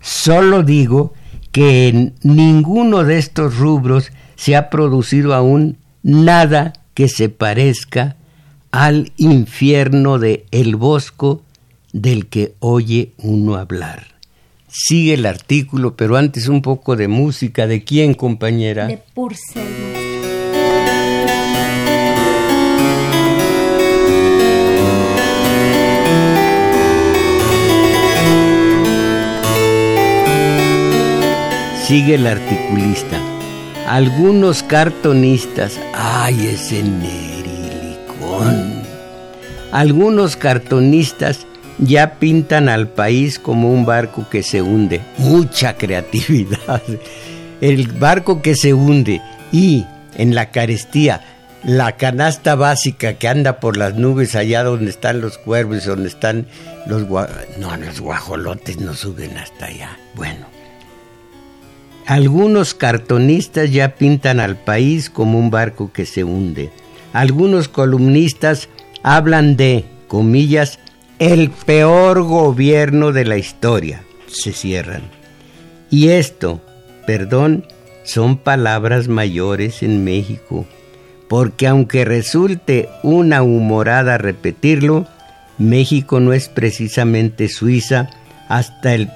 Solo 0.00 0.62
digo 0.62 1.12
que 1.50 1.88
en 1.88 2.14
ninguno 2.22 3.02
de 3.02 3.18
estos 3.18 3.56
rubros 3.56 4.12
se 4.36 4.54
ha 4.54 4.70
producido 4.70 5.34
aún 5.34 5.76
nada 6.04 6.72
que 6.94 7.08
se 7.08 7.30
parezca 7.30 8.14
al 8.70 9.10
infierno 9.16 10.20
de 10.20 10.46
El 10.52 10.76
Bosco 10.76 11.42
del 11.92 12.28
que 12.28 12.54
oye 12.60 13.10
uno 13.18 13.56
hablar. 13.56 14.09
Sigue 14.72 15.14
el 15.14 15.26
artículo, 15.26 15.96
pero 15.96 16.16
antes 16.16 16.46
un 16.46 16.62
poco 16.62 16.94
de 16.94 17.08
música. 17.08 17.66
¿De 17.66 17.82
quién, 17.82 18.14
compañera? 18.14 18.86
De 18.86 18.98
Purcell. 18.98 19.64
Sigue 31.84 32.14
el 32.14 32.28
articulista. 32.28 33.18
Algunos 33.88 34.62
cartonistas, 34.62 35.80
ay 35.92 36.46
ese 36.46 36.84
nerilicón. 36.84 38.84
Algunos 39.72 40.36
cartonistas 40.36 41.48
ya 41.80 42.18
pintan 42.18 42.68
al 42.68 42.88
país 42.88 43.38
como 43.38 43.72
un 43.72 43.84
barco 43.84 44.28
que 44.30 44.42
se 44.42 44.62
hunde. 44.62 45.00
Mucha 45.18 45.76
creatividad. 45.76 46.82
El 47.60 47.88
barco 47.88 48.42
que 48.42 48.54
se 48.54 48.72
hunde 48.72 49.20
y 49.52 49.84
en 50.16 50.34
la 50.34 50.50
carestía, 50.50 51.22
la 51.62 51.96
canasta 51.96 52.54
básica 52.54 53.14
que 53.14 53.28
anda 53.28 53.60
por 53.60 53.76
las 53.76 53.94
nubes 53.94 54.34
allá 54.34 54.62
donde 54.62 54.90
están 54.90 55.20
los 55.20 55.36
cuervos, 55.36 55.84
donde 55.84 56.08
están 56.08 56.46
los 56.86 57.02
no, 57.58 57.76
los 57.76 58.00
guajolotes 58.00 58.80
no 58.80 58.94
suben 58.94 59.36
hasta 59.36 59.66
allá. 59.66 59.98
Bueno, 60.14 60.46
algunos 62.06 62.72
cartonistas 62.72 63.70
ya 63.70 63.94
pintan 63.96 64.40
al 64.40 64.56
país 64.56 65.10
como 65.10 65.38
un 65.38 65.50
barco 65.50 65.92
que 65.92 66.06
se 66.06 66.24
hunde. 66.24 66.70
Algunos 67.12 67.68
columnistas 67.68 68.68
hablan 69.02 69.56
de, 69.56 69.84
comillas, 70.08 70.78
el 71.20 71.50
peor 71.50 72.22
gobierno 72.22 73.12
de 73.12 73.26
la 73.26 73.36
historia. 73.36 74.02
Se 74.26 74.52
cierran. 74.52 75.02
Y 75.90 76.08
esto, 76.08 76.62
perdón, 77.06 77.66
son 78.04 78.38
palabras 78.38 79.06
mayores 79.06 79.82
en 79.82 80.02
México, 80.02 80.66
porque 81.28 81.66
aunque 81.66 82.06
resulte 82.06 82.88
una 83.02 83.42
humorada 83.42 84.16
repetirlo, 84.16 85.06
México 85.58 86.20
no 86.20 86.32
es 86.32 86.48
precisamente 86.48 87.48
Suiza 87.48 88.08
hasta 88.48 88.94
el... 88.94 89.10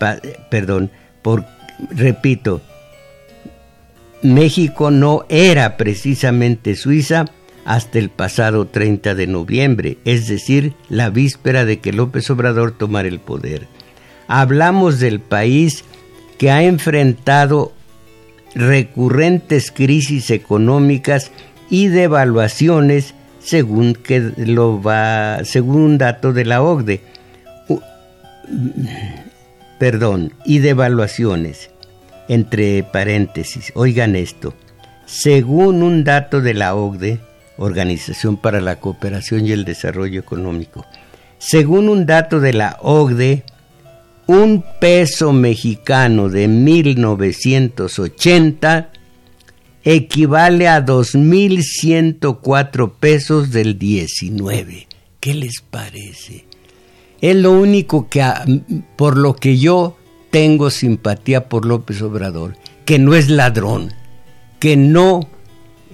perdón, 0.50 0.90
por, 1.22 1.46
repito, 1.90 2.60
México 4.22 4.90
no 4.90 5.24
era 5.30 5.78
precisamente 5.78 6.76
Suiza 6.76 7.24
hasta 7.64 7.98
el 7.98 8.10
pasado 8.10 8.66
30 8.66 9.14
de 9.14 9.26
noviembre, 9.26 9.98
es 10.04 10.28
decir, 10.28 10.74
la 10.88 11.10
víspera 11.10 11.64
de 11.64 11.80
que 11.80 11.92
López 11.92 12.28
Obrador 12.30 12.72
tomara 12.72 13.08
el 13.08 13.20
poder. 13.20 13.66
Hablamos 14.28 15.00
del 15.00 15.20
país 15.20 15.84
que 16.38 16.50
ha 16.50 16.62
enfrentado 16.62 17.72
recurrentes 18.54 19.70
crisis 19.70 20.30
económicas 20.30 21.30
y 21.70 21.88
devaluaciones 21.88 23.14
según 23.40 23.94
que 23.94 24.32
lo 24.36 24.80
va 24.82 25.44
según 25.44 25.82
un 25.82 25.98
dato 25.98 26.32
de 26.32 26.44
la 26.44 26.62
OCDE. 26.62 27.00
perdón, 29.78 30.32
y 30.44 30.58
devaluaciones 30.58 31.70
entre 32.28 32.82
paréntesis, 32.84 33.70
oigan 33.74 34.16
esto, 34.16 34.54
según 35.04 35.82
un 35.82 36.04
dato 36.04 36.40
de 36.40 36.54
la 36.54 36.74
OCDE, 36.74 37.20
Organización 37.56 38.36
para 38.36 38.60
la 38.60 38.80
Cooperación 38.80 39.46
y 39.46 39.52
el 39.52 39.64
Desarrollo 39.64 40.20
Económico, 40.20 40.84
según 41.38 41.88
un 41.88 42.04
dato 42.06 42.40
de 42.40 42.52
la 42.52 42.78
OCDE, 42.80 43.44
un 44.26 44.64
peso 44.80 45.32
mexicano 45.32 46.28
de 46.28 46.48
1980 46.48 48.90
equivale 49.84 50.66
a 50.68 50.84
2.104 50.84 52.92
pesos 52.98 53.50
del 53.50 53.78
19. 53.78 54.88
¿Qué 55.20 55.34
les 55.34 55.60
parece? 55.60 56.46
Es 57.20 57.36
lo 57.36 57.52
único 57.52 58.08
que, 58.08 58.24
por 58.96 59.16
lo 59.16 59.36
que 59.36 59.58
yo 59.58 59.96
tengo 60.30 60.70
simpatía 60.70 61.48
por 61.48 61.66
López 61.66 62.02
Obrador, 62.02 62.56
que 62.84 62.98
no 62.98 63.14
es 63.14 63.28
ladrón, 63.28 63.92
que 64.58 64.76
no 64.76 65.28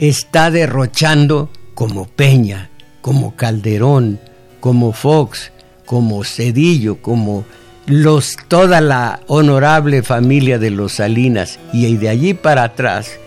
está 0.01 0.51
derrochando 0.51 1.51
como 1.75 2.07
Peña, 2.07 2.71
como 3.03 3.37
Calderón, 3.37 4.19
como 4.59 4.93
Fox, 4.93 5.53
como 5.85 6.25
Cedillo, 6.25 7.03
como 7.03 7.45
los 7.87 8.37
toda 8.49 8.81
la 8.81 9.21
honorable 9.27 10.03
familia 10.03 10.59
de 10.59 10.71
los 10.71 10.95
Salinas 10.95 11.59
y 11.73 11.95
de 11.97 12.09
allí 12.09 12.35
para 12.35 12.65
atrás, 12.65 13.19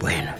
bueno, 0.00 0.32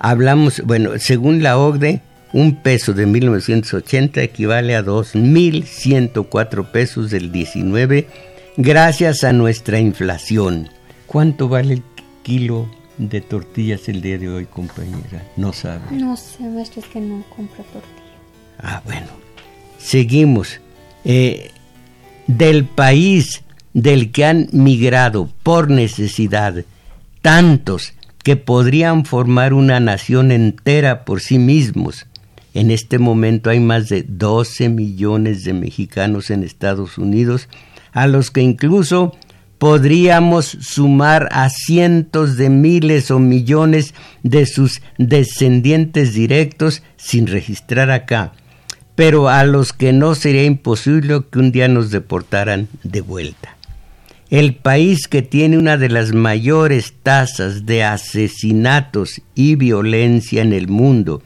hablamos, 0.00 0.62
bueno, 0.64 0.92
según 0.98 1.42
la 1.42 1.58
OCDE, 1.58 2.00
un 2.32 2.62
peso 2.62 2.94
de 2.94 3.06
1980 3.06 4.22
equivale 4.22 4.74
a 4.74 4.84
2.104 4.84 6.70
pesos 6.70 7.10
del 7.10 7.30
19 7.30 8.08
gracias 8.56 9.22
a 9.22 9.32
nuestra 9.32 9.80
inflación. 9.80 10.70
¿Cuánto 11.06 11.48
vale 11.48 11.74
el 11.74 11.82
kilo 12.22 12.68
de 12.98 13.20
tortillas 13.20 13.88
el 13.88 14.00
día 14.00 14.18
de 14.18 14.28
hoy, 14.28 14.46
compañera? 14.46 15.22
No 15.36 15.52
sabe. 15.52 15.96
No 15.96 16.16
sé, 16.16 16.44
maestro, 16.44 16.80
es 16.80 16.88
que 16.88 17.00
no 17.00 17.24
compra 17.34 17.64
tortilla. 17.64 18.02
Ah, 18.58 18.82
bueno. 18.84 19.08
Seguimos. 19.78 20.60
Eh, 21.04 21.50
del 22.26 22.64
país 22.64 23.42
del 23.74 24.12
que 24.12 24.24
han 24.24 24.48
migrado 24.52 25.28
por 25.42 25.70
necesidad 25.70 26.64
tantos 27.20 27.92
que 28.22 28.36
podrían 28.36 29.04
formar 29.04 29.52
una 29.52 29.80
nación 29.80 30.32
entera 30.32 31.04
por 31.04 31.20
sí 31.20 31.38
mismos. 31.38 32.06
En 32.54 32.70
este 32.70 32.98
momento 32.98 33.50
hay 33.50 33.60
más 33.60 33.88
de 33.88 34.02
12 34.02 34.68
millones 34.68 35.44
de 35.44 35.52
mexicanos 35.52 36.30
en 36.30 36.44
Estados 36.44 36.96
Unidos 36.96 37.48
a 37.92 38.06
los 38.06 38.30
que 38.30 38.40
incluso 38.40 39.14
podríamos 39.64 40.58
sumar 40.60 41.30
a 41.32 41.48
cientos 41.48 42.36
de 42.36 42.50
miles 42.50 43.10
o 43.10 43.18
millones 43.18 43.94
de 44.22 44.44
sus 44.44 44.82
descendientes 44.98 46.12
directos 46.12 46.82
sin 46.98 47.26
registrar 47.26 47.90
acá, 47.90 48.34
pero 48.94 49.30
a 49.30 49.42
los 49.44 49.72
que 49.72 49.94
no 49.94 50.14
sería 50.16 50.44
imposible 50.44 51.22
que 51.30 51.38
un 51.38 51.50
día 51.50 51.66
nos 51.68 51.90
deportaran 51.90 52.68
de 52.82 53.00
vuelta. 53.00 53.56
El 54.28 54.54
país 54.54 55.08
que 55.08 55.22
tiene 55.22 55.56
una 55.56 55.78
de 55.78 55.88
las 55.88 56.12
mayores 56.12 56.92
tasas 57.02 57.64
de 57.64 57.84
asesinatos 57.84 59.22
y 59.34 59.54
violencia 59.54 60.42
en 60.42 60.52
el 60.52 60.68
mundo, 60.68 61.22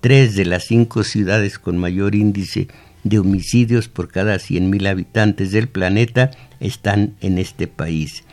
tres 0.00 0.36
de 0.36 0.44
las 0.44 0.66
cinco 0.66 1.02
ciudades 1.02 1.58
con 1.58 1.78
mayor 1.78 2.14
índice 2.14 2.68
de 3.04 3.18
homicidios 3.18 3.88
por 3.88 4.08
cada 4.08 4.36
100.000 4.36 4.88
habitantes 4.88 5.52
del 5.52 5.68
planeta 5.68 6.30
están 6.60 7.14
en 7.20 7.38
este 7.38 7.66
país, 7.66 8.24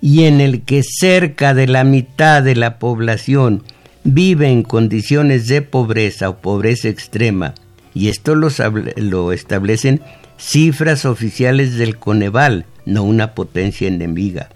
y 0.00 0.24
en 0.24 0.40
el 0.40 0.62
que 0.62 0.82
cerca 0.82 1.54
de 1.54 1.66
la 1.66 1.84
mitad 1.84 2.42
de 2.42 2.56
la 2.56 2.78
población 2.78 3.62
vive 4.04 4.50
en 4.50 4.62
condiciones 4.62 5.46
de 5.46 5.62
pobreza 5.62 6.28
o 6.28 6.40
pobreza 6.40 6.88
extrema, 6.88 7.54
y 7.94 8.08
esto 8.08 8.34
lo, 8.34 9.32
establecen 9.32 10.00
cifras 10.38 11.04
oficiales 11.04 11.76
del 11.76 11.98
Coneval, 11.98 12.66
no 12.86 13.02
una 13.02 13.34
potencia 13.34 13.88
enemiga. 13.88 14.48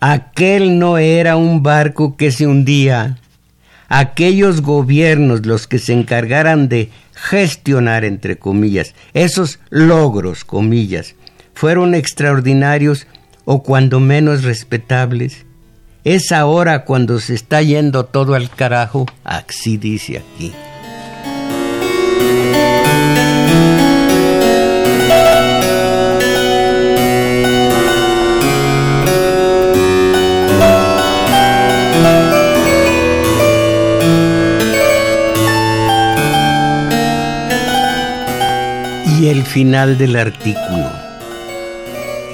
Aquel 0.00 0.78
no 0.78 0.98
era 0.98 1.36
un 1.36 1.62
barco 1.62 2.16
que 2.16 2.30
se 2.30 2.46
hundía. 2.46 3.18
Aquellos 3.88 4.60
gobiernos 4.60 5.46
los 5.46 5.66
que 5.66 5.78
se 5.78 5.94
encargaran 5.94 6.68
de 6.68 6.90
gestionar, 7.14 8.04
entre 8.04 8.36
comillas, 8.36 8.94
esos 9.14 9.60
logros, 9.70 10.44
comillas, 10.44 11.14
fueron 11.54 11.94
extraordinarios 11.94 13.06
o 13.44 13.62
cuando 13.62 13.98
menos 13.98 14.44
respetables. 14.44 15.46
Es 16.04 16.32
ahora 16.32 16.84
cuando 16.84 17.18
se 17.18 17.34
está 17.34 17.62
yendo 17.62 18.04
todo 18.04 18.34
al 18.34 18.50
carajo, 18.50 19.06
así 19.24 19.78
dice 19.78 20.18
aquí. 20.18 20.52
Y 39.18 39.26
el 39.26 39.42
final 39.42 39.98
del 39.98 40.14
artículo. 40.14 40.90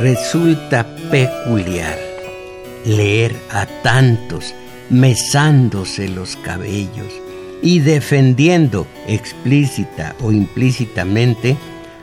Resulta 0.00 0.86
peculiar 1.10 1.98
leer 2.84 3.34
a 3.50 3.64
tantos 3.82 4.54
mesándose 4.90 6.08
los 6.08 6.36
cabellos 6.36 7.10
y 7.62 7.78
defendiendo 7.78 8.86
explícita 9.06 10.14
o 10.20 10.30
implícitamente 10.30 11.56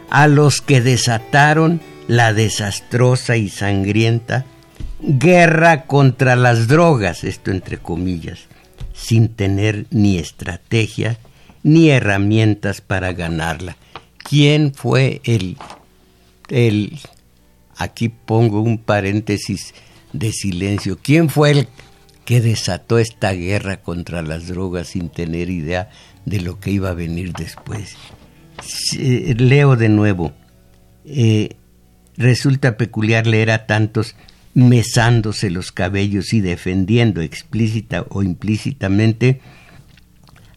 a 0.10 0.28
los 0.28 0.62
que 0.62 0.82
desataron 0.82 1.80
la 2.08 2.34
desastrosa 2.34 3.38
y 3.38 3.50
sangrienta 3.50 4.46
guerra 5.00 5.86
contra 5.86 6.36
las 6.36 6.68
drogas, 6.68 7.24
esto 7.24 7.52
entre 7.52 7.78
comillas, 7.78 8.48
sin 8.94 9.30
tener 9.30 9.86
ni 9.92 10.18
estrategia 10.18 11.18
ni 11.62 11.92
herramientas 11.92 12.82
para 12.82 13.14
ganarla. 13.14 13.78
¿Quién 14.24 14.74
fue 14.74 15.22
el, 15.24 15.57
el, 16.49 16.99
aquí 17.78 18.09
pongo 18.09 18.61
un 18.61 18.78
paréntesis 18.78 19.74
de 20.13 20.32
silencio, 20.32 20.99
quién 21.01 21.30
fue 21.30 21.51
el 21.51 21.67
que 22.26 22.41
desató 22.41 22.99
esta 22.99 23.32
guerra 23.34 23.82
contra 23.82 24.22
las 24.22 24.47
drogas 24.47 24.89
sin 24.89 25.09
tener 25.09 25.49
idea 25.49 25.89
de 26.26 26.41
lo 26.41 26.59
que 26.59 26.72
iba 26.72 26.89
a 26.89 26.93
venir 26.93 27.34
después? 27.34 27.95
Leo 28.95 29.76
de 29.76 29.89
nuevo. 29.89 30.34
Eh, 31.05 31.55
resulta 32.15 32.78
peculiar 32.78 33.26
leer 33.26 33.51
a 33.51 33.65
tantos 33.65 34.15
mesándose 34.53 35.49
los 35.49 35.72
cabellos 35.72 36.34
y 36.34 36.41
defendiendo 36.41 37.22
explícita 37.22 38.05
o 38.09 38.22
implícitamente 38.22 39.41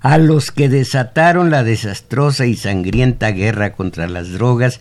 a 0.04 0.18
los 0.18 0.50
que 0.50 0.68
desataron 0.68 1.50
la 1.50 1.64
desastrosa 1.64 2.44
y 2.44 2.56
sangrienta 2.56 3.30
guerra 3.30 3.72
contra 3.72 4.06
las 4.06 4.32
drogas 4.32 4.78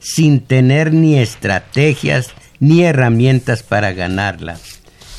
sin 0.00 0.40
tener 0.40 0.92
ni 0.92 1.16
estrategias 1.16 2.30
ni 2.58 2.82
herramientas 2.82 3.62
para 3.62 3.92
ganarla, 3.92 4.58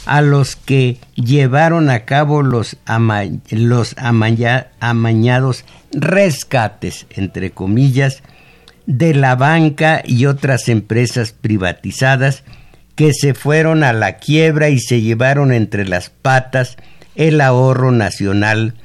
a 0.06 0.20
los 0.20 0.58
que 0.58 0.97
llevaron 1.16 1.89
a 1.89 2.03
cabo 2.03 2.43
los, 2.43 2.76
los 3.49 3.95
amañados 3.97 5.64
rescates, 5.93 7.08
entre 7.12 7.51
comillas, 7.51 8.24
de 8.86 9.14
la 9.14 9.38
banca 9.38 10.03
y 10.06 10.26
otras 10.26 10.68
empresas 10.68 11.32
privatizadas 11.32 12.43
que 12.95 13.14
se 13.14 13.34
fueron 13.34 13.86
a 13.86 13.93
la 13.93 14.18
quiebra 14.18 14.68
y 14.68 14.80
se 14.80 14.99
llevaron 14.99 15.53
entre 15.53 15.88
las 15.88 16.10
patas 16.10 16.76
el 17.16 17.39
ahorro 17.39 17.93
nacional 17.93 18.76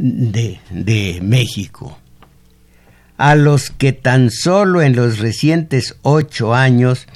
de, 0.00 0.60
de 0.70 1.20
México. 1.22 1.98
A 3.18 3.34
los 3.34 3.70
que 3.70 3.92
tan 3.92 4.30
solo 4.30 4.80
en 4.80 4.96
los 4.96 5.18
recientes 5.18 5.96
ocho 6.00 6.54
años 6.54 7.06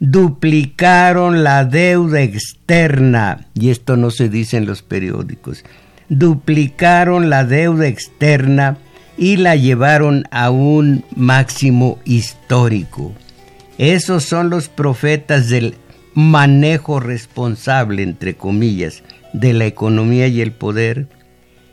duplicaron 0.00 1.44
la 1.44 1.64
deuda 1.64 2.20
externa, 2.22 3.46
y 3.54 3.70
esto 3.70 3.96
no 3.96 4.10
se 4.10 4.28
dice 4.28 4.56
en 4.56 4.66
los 4.66 4.82
periódicos, 4.82 5.64
duplicaron 6.08 7.30
la 7.30 7.44
deuda 7.44 7.86
externa 7.86 8.76
y 9.16 9.36
la 9.36 9.54
llevaron 9.54 10.24
a 10.32 10.50
un 10.50 11.04
máximo 11.14 12.00
histórico. 12.04 13.12
Esos 13.78 14.24
son 14.24 14.50
los 14.50 14.68
profetas 14.68 15.48
del 15.48 15.76
manejo 16.14 16.98
responsable, 16.98 18.02
entre 18.02 18.34
comillas, 18.34 19.04
de 19.32 19.52
la 19.52 19.66
economía 19.66 20.26
y 20.26 20.40
el 20.40 20.50
poder. 20.50 21.06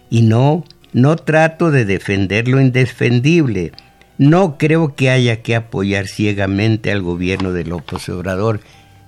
Y 0.09 0.21
no, 0.23 0.65
no 0.93 1.15
trato 1.15 1.71
de 1.71 1.85
defender 1.85 2.47
lo 2.47 2.59
indefendible. 2.59 3.71
No 4.17 4.57
creo 4.57 4.95
que 4.95 5.09
haya 5.09 5.41
que 5.41 5.55
apoyar 5.55 6.07
ciegamente 6.07 6.91
al 6.91 7.01
gobierno 7.01 7.53
de 7.53 7.63
López 7.63 8.09
Obrador. 8.09 8.59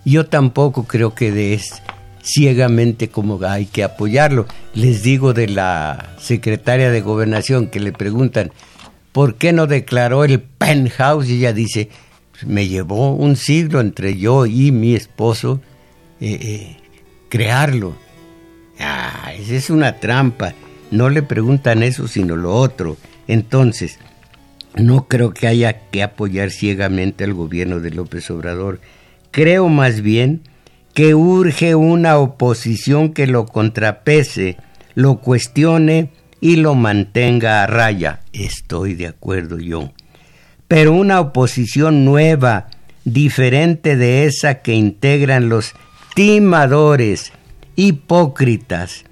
Yo 0.05 0.25
tampoco 0.25 0.85
creo 0.85 1.13
que 1.13 1.53
es 1.53 1.81
ciegamente 2.23 3.09
como 3.09 3.43
hay 3.43 3.65
que 3.65 3.83
apoyarlo. 3.83 4.45
Les 4.73 5.03
digo 5.03 5.33
de 5.33 5.47
la 5.47 6.15
secretaria 6.19 6.91
de 6.91 7.01
gobernación 7.01 7.67
que 7.67 7.79
le 7.79 7.91
preguntan, 7.91 8.51
¿por 9.11 9.35
qué 9.35 9.53
no 9.53 9.67
declaró 9.67 10.23
el 10.23 10.39
penthouse? 10.39 11.29
Y 11.29 11.37
ella 11.37 11.53
dice, 11.53 11.89
me 12.45 12.67
llevó 12.67 13.13
un 13.13 13.35
siglo 13.35 13.81
entre 13.81 14.17
yo 14.17 14.45
y 14.45 14.71
mi 14.71 14.95
esposo 14.95 15.61
eh, 16.19 16.37
eh, 16.41 16.77
crearlo. 17.29 17.95
Ah, 18.79 19.33
esa 19.37 19.55
es 19.55 19.69
una 19.69 19.99
trampa. 19.99 20.53
No 20.91 21.09
le 21.09 21.23
preguntan 21.23 21.83
eso, 21.83 22.07
sino 22.07 22.35
lo 22.35 22.53
otro. 22.53 22.97
Entonces, 23.27 23.97
no 24.75 25.07
creo 25.07 25.33
que 25.33 25.47
haya 25.47 25.89
que 25.89 26.03
apoyar 26.03 26.51
ciegamente 26.51 27.23
al 27.23 27.33
gobierno 27.33 27.79
de 27.79 27.91
López 27.91 28.29
Obrador. 28.29 28.79
Creo 29.31 29.69
más 29.69 30.01
bien 30.01 30.41
que 30.93 31.15
urge 31.15 31.73
una 31.73 32.17
oposición 32.17 33.13
que 33.13 33.25
lo 33.25 33.45
contrapese, 33.45 34.57
lo 34.93 35.19
cuestione 35.19 36.11
y 36.41 36.57
lo 36.57 36.75
mantenga 36.75 37.63
a 37.63 37.67
raya. 37.67 38.19
Estoy 38.33 38.93
de 38.93 39.07
acuerdo 39.07 39.57
yo 39.57 39.91
pero 40.71 40.93
una 40.93 41.19
oposición 41.19 42.05
nueva, 42.05 42.69
diferente 43.03 43.97
de 43.97 44.23
esa 44.23 44.61
que 44.61 44.73
integran 44.73 45.49
los 45.49 45.73
timadores, 46.15 47.33
hipócritas, 47.75 49.03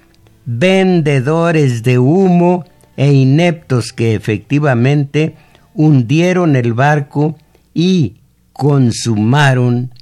vendedores 0.58 1.82
de 1.84 1.98
humo 1.98 2.64
e 2.96 3.12
ineptos 3.12 3.92
que 3.92 4.14
efectivamente 4.14 5.36
hundieron 5.74 6.56
el 6.56 6.72
barco 6.72 7.36
y 7.72 8.16
consumaron 8.52 9.94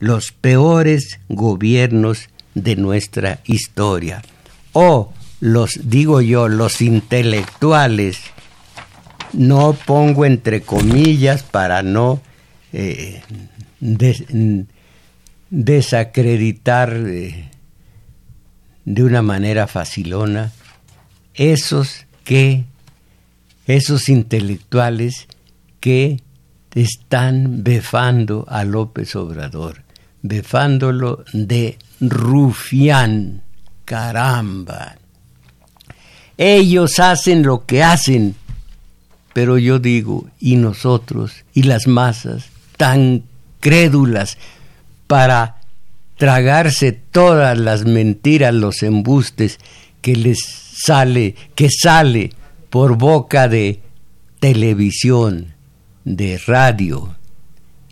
los 0.00 0.32
peores 0.32 1.20
gobiernos 1.28 2.30
de 2.54 2.74
nuestra 2.74 3.38
historia. 3.44 4.22
O 4.72 5.12
los, 5.40 5.88
digo 5.88 6.20
yo, 6.20 6.48
los 6.48 6.82
intelectuales 6.82 8.18
no 9.32 9.76
pongo 9.86 10.24
entre 10.26 10.62
comillas 10.62 11.44
para 11.44 11.82
no 11.82 12.20
eh, 12.72 13.22
desacreditar 15.48 16.92
eh, 16.96 17.51
de 18.84 19.04
una 19.04 19.22
manera 19.22 19.66
facilona 19.66 20.52
esos 21.34 22.06
que 22.24 22.64
esos 23.66 24.08
intelectuales 24.08 25.28
que 25.80 26.20
están 26.74 27.62
befando 27.62 28.44
a 28.48 28.64
López 28.64 29.14
Obrador, 29.14 29.82
befándolo 30.22 31.24
de 31.32 31.78
rufián, 32.00 33.42
caramba. 33.84 34.96
Ellos 36.36 36.98
hacen 36.98 37.42
lo 37.42 37.66
que 37.66 37.82
hacen 37.82 38.34
pero 39.32 39.58
yo 39.58 39.78
digo, 39.78 40.26
y 40.38 40.56
nosotros, 40.56 41.44
y 41.54 41.62
las 41.62 41.86
masas, 41.86 42.44
tan 42.76 43.24
crédulas 43.60 44.36
para 45.06 45.56
tragarse 46.22 46.92
todas 46.92 47.58
las 47.58 47.84
mentiras, 47.84 48.54
los 48.54 48.84
embustes 48.84 49.58
que 50.02 50.14
les 50.14 50.38
sale, 50.38 51.34
que 51.56 51.68
sale 51.68 52.30
por 52.70 52.96
boca 52.96 53.48
de 53.48 53.80
televisión, 54.38 55.54
de 56.04 56.38
radio 56.46 57.16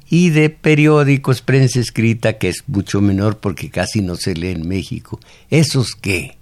y 0.09 0.31
de 0.31 0.49
periódicos, 0.49 1.43
prensa 1.43 1.81
escrita, 1.81 2.39
que 2.39 2.51
es 2.51 2.63
mucho 2.69 3.01
menor 3.01 3.39
porque 3.39 3.69
casi 3.69 4.01
no 4.01 4.15
se 4.15 4.35
lee 4.35 4.51
en 4.51 4.69
México. 4.69 5.19
¿Esos 5.51 5.97
qué? 6.01 6.37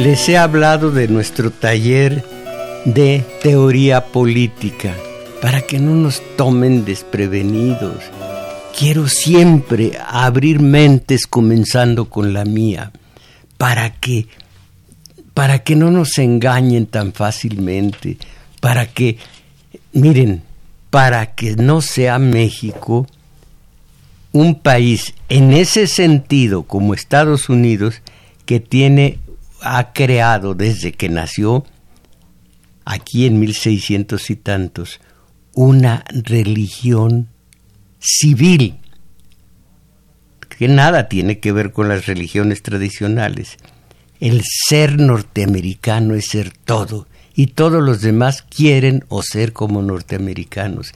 Les 0.00 0.30
he 0.30 0.38
hablado 0.38 0.90
de 0.90 1.08
nuestro 1.08 1.50
taller 1.50 2.24
de 2.86 3.22
teoría 3.42 4.06
política 4.06 4.94
para 5.42 5.60
que 5.60 5.78
no 5.78 5.94
nos 5.94 6.22
tomen 6.36 6.86
desprevenidos. 6.86 7.96
Quiero 8.78 9.08
siempre 9.08 9.98
abrir 10.08 10.60
mentes 10.60 11.26
comenzando 11.26 12.06
con 12.06 12.32
la 12.32 12.46
mía 12.46 12.92
para 13.58 13.90
que 13.90 14.26
para 15.34 15.60
que 15.60 15.76
no 15.76 15.90
nos 15.90 16.16
engañen 16.16 16.86
tan 16.86 17.12
fácilmente, 17.12 18.16
para 18.60 18.86
que 18.86 19.18
miren, 19.92 20.42
para 20.88 21.34
que 21.34 21.56
no 21.56 21.82
sea 21.82 22.18
México 22.18 23.06
un 24.32 24.54
país 24.54 25.12
en 25.28 25.52
ese 25.52 25.86
sentido 25.86 26.62
como 26.62 26.94
Estados 26.94 27.50
Unidos 27.50 28.00
que 28.46 28.60
tiene 28.60 29.18
ha 29.62 29.92
creado 29.92 30.54
desde 30.54 30.92
que 30.92 31.08
nació 31.08 31.64
aquí 32.84 33.26
en 33.26 33.38
1600 33.40 34.30
y 34.30 34.36
tantos 34.36 35.00
una 35.52 36.04
religión 36.10 37.28
civil 37.98 38.76
que 40.48 40.68
nada 40.68 41.08
tiene 41.08 41.38
que 41.38 41.52
ver 41.52 41.72
con 41.72 41.88
las 41.88 42.06
religiones 42.06 42.62
tradicionales. 42.62 43.56
El 44.20 44.42
ser 44.44 44.98
norteamericano 44.98 46.14
es 46.14 46.26
ser 46.26 46.52
todo 46.52 47.06
y 47.34 47.46
todos 47.46 47.82
los 47.82 48.02
demás 48.02 48.42
quieren 48.42 49.04
o 49.08 49.22
ser 49.22 49.54
como 49.54 49.80
norteamericanos. 49.80 50.92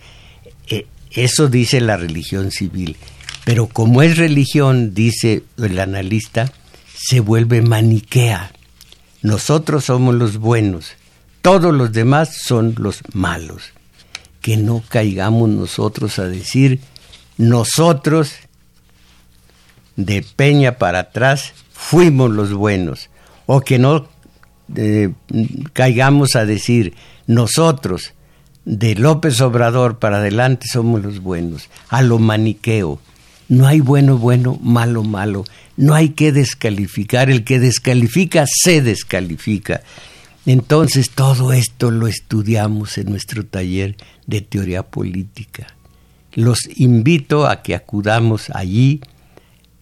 Eh, 0.69 0.87
eso 1.13 1.49
dice 1.49 1.81
la 1.81 1.97
religión 1.97 2.51
civil. 2.51 2.97
Pero 3.45 3.67
como 3.67 4.03
es 4.03 4.19
religión, 4.19 4.93
dice 4.93 5.45
el 5.57 5.79
analista, 5.79 6.53
se 7.07 7.21
vuelve 7.21 7.61
maniquea. 7.61 8.51
Nosotros 9.21 9.85
somos 9.85 10.15
los 10.15 10.39
buenos, 10.39 10.93
todos 11.43 11.75
los 11.75 11.93
demás 11.93 12.37
son 12.43 12.75
los 12.79 13.01
malos. 13.13 13.73
Que 14.41 14.57
no 14.57 14.83
caigamos 14.89 15.49
nosotros 15.51 16.19
a 16.19 16.25
decir, 16.25 16.81
nosotros 17.37 18.33
de 19.97 20.25
Peña 20.37 20.79
para 20.79 21.01
atrás 21.01 21.53
fuimos 21.73 22.31
los 22.31 22.53
buenos. 22.53 23.11
O 23.47 23.61
que 23.61 23.79
no 23.79 24.09
eh, 24.75 25.13
caigamos 25.75 26.37
a 26.37 26.47
decir, 26.47 26.95
nosotros 27.27 28.15
de 28.65 28.95
López 28.95 29.43
Obrador 29.43 29.99
para 29.99 30.19
adelante 30.19 30.67
somos 30.73 31.03
los 31.03 31.21
buenos, 31.21 31.69
a 31.91 32.01
lo 32.01 32.19
maniqueo. 32.19 32.99
No 33.49 33.67
hay 33.67 33.81
bueno, 33.81 34.17
bueno, 34.17 34.59
malo, 34.63 35.03
malo. 35.03 35.45
No 35.77 35.95
hay 35.95 36.11
que 36.11 36.33
descalificar. 36.33 37.31
El 37.31 37.45
que 37.45 37.59
descalifica 37.59 38.45
se 38.47 38.83
descalifica. 38.83 39.83
Entonces 40.47 41.11
todo 41.11 41.53
esto 41.53 41.91
lo 41.91 42.07
estudiamos 42.07 42.99
en 42.99 43.11
nuestro 43.11 43.45
taller 43.47 43.97
de 44.27 44.43
teoría 44.43 44.83
política. 44.83 45.67
Los 46.35 46.59
invito 46.77 47.47
a 47.47 47.63
que 47.63 47.75
acudamos 47.75 48.51
allí 48.51 49.01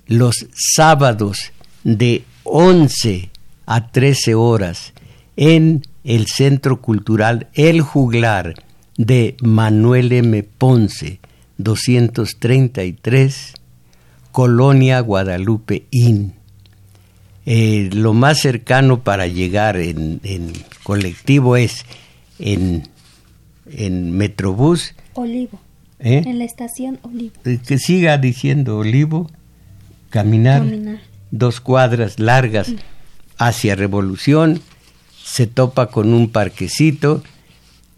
los 0.07 0.47
sábados 0.76 1.53
de 1.82 2.24
11 2.45 3.30
a 3.66 3.90
13 3.90 4.34
horas 4.34 4.93
en 5.36 5.82
el 6.05 6.26
Centro 6.26 6.80
Cultural 6.80 7.49
El 7.55 7.80
Juglar 7.80 8.55
de 8.97 9.36
Manuel 9.40 10.12
M. 10.12 10.43
Ponce, 10.43 11.20
233, 11.59 13.55
Colonia 14.32 14.98
Guadalupe 15.00 15.84
Inn. 15.90 16.34
Eh, 17.44 17.90
lo 17.92 18.14
más 18.14 18.40
cercano 18.40 19.02
para 19.02 19.26
llegar 19.26 19.76
en, 19.76 20.20
colectivo 20.82 21.56
es 21.56 21.84
en, 22.38 22.88
en 23.70 24.12
Metrobús. 24.12 24.94
Olivo. 25.14 25.60
¿Eh? 26.00 26.22
En 26.24 26.38
la 26.38 26.44
estación 26.44 26.98
Olivo. 27.02 27.34
Eh, 27.44 27.60
que 27.64 27.78
siga 27.78 28.18
diciendo 28.18 28.78
Olivo, 28.78 29.30
caminar, 30.10 30.64
dos 31.30 31.60
cuadras 31.60 32.18
largas 32.18 32.70
mm. 32.70 32.76
hacia 33.38 33.76
Revolución, 33.76 34.60
se 35.22 35.46
topa 35.46 35.88
con 35.88 36.12
un 36.14 36.30
parquecito. 36.30 37.22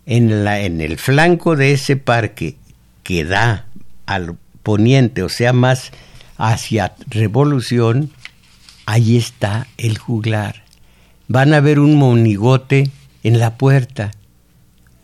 En, 0.07 0.45
la, 0.45 0.61
en 0.61 0.83
el 0.83 0.99
flanco 0.99 1.57
de 1.57 1.73
ese 1.73 1.97
parque 1.97 2.57
que 3.03 3.25
da 3.25 3.65
al 4.05 4.37
poniente, 4.63 5.23
o 5.23 5.31
sea, 5.31 5.55
más 5.55 5.93
hacia 6.37 6.95
Revolución, 7.07 8.11
ahí 8.87 9.17
está 9.17 9.67
el 9.77 9.99
juglar. 9.99 10.65
Van 11.29 11.55
a 11.55 11.61
ver 11.61 11.79
un 11.79 11.97
monigote 11.97 12.91
en 13.23 13.39
la 13.39 13.57
puerta 13.57 14.11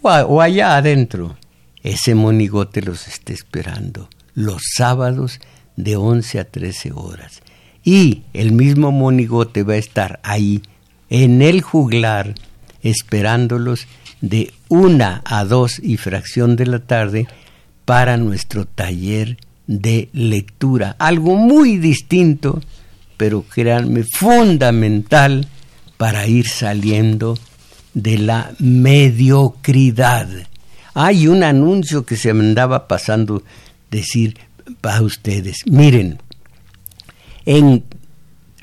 o, 0.02 0.40
allá 0.40 0.76
adentro. 0.76 1.36
Ese 1.82 2.14
monigote 2.14 2.82
los 2.82 3.08
está 3.08 3.32
esperando 3.32 4.08
los 4.34 4.62
sábados 4.76 5.40
de 5.76 5.96
11 5.96 6.40
a 6.40 6.44
13 6.44 6.92
horas. 6.92 7.40
Y 7.82 8.22
el 8.34 8.52
mismo 8.52 8.92
monigote 8.92 9.62
va 9.62 9.74
a 9.74 9.78
estar 9.78 10.20
ahí 10.22 10.62
en 11.08 11.40
el 11.42 11.62
juglar 11.62 12.34
esperándolos 12.82 13.86
de 14.20 14.52
una 14.68 15.22
a 15.24 15.44
dos 15.44 15.78
y 15.82 15.96
fracción 15.96 16.56
de 16.56 16.66
la 16.66 16.80
tarde 16.80 17.26
para 17.86 18.18
nuestro 18.18 18.66
taller 18.66 19.38
de 19.70 20.08
lectura. 20.12 20.96
Algo 20.98 21.36
muy 21.36 21.78
distinto, 21.78 22.60
pero 23.16 23.42
créanme, 23.42 24.02
fundamental 24.02 25.46
para 25.96 26.26
ir 26.26 26.48
saliendo 26.48 27.38
de 27.94 28.18
la 28.18 28.50
mediocridad. 28.58 30.28
Hay 30.94 31.28
un 31.28 31.44
anuncio 31.44 32.04
que 32.04 32.16
se 32.16 32.34
me 32.34 32.44
andaba 32.44 32.88
pasando 32.88 33.44
decir 33.92 34.38
para 34.80 35.02
ustedes. 35.02 35.58
Miren, 35.66 36.18
en, 37.46 37.84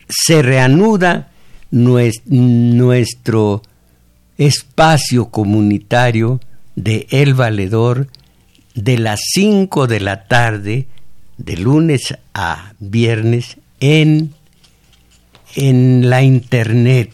se 0.10 0.41
reanuda 0.41 1.32
nuestro 1.72 3.62
espacio 4.38 5.30
comunitario 5.30 6.41
de 6.76 7.08
El 7.12 7.34
Valedor 7.34 8.10
de 8.76 8.97
las 8.97 9.22
5 9.34 9.88
de 9.88 9.99
la 10.01 10.28
tarde, 10.28 10.88
de 11.38 11.58
lunes 11.58 12.16
a 12.34 12.74
viernes, 12.80 13.58
en, 13.80 14.34
en 15.56 16.10
la 16.10 16.24
internet. 16.24 17.12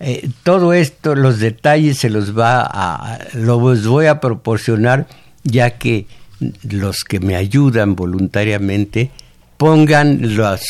Eh, 0.00 0.28
todo 0.44 0.72
esto, 0.72 1.14
los 1.14 1.40
detalles 1.40 1.98
se 1.98 2.10
los 2.10 2.38
va 2.38 2.62
a, 2.62 3.18
los 3.34 3.86
voy 3.86 4.06
a 4.06 4.20
proporcionar 4.20 5.08
ya 5.42 5.78
que 5.78 6.06
los 6.62 7.02
que 7.02 7.18
me 7.18 7.34
ayudan 7.34 7.96
voluntariamente 7.96 9.10
pongan 9.56 10.36
los 10.36 10.60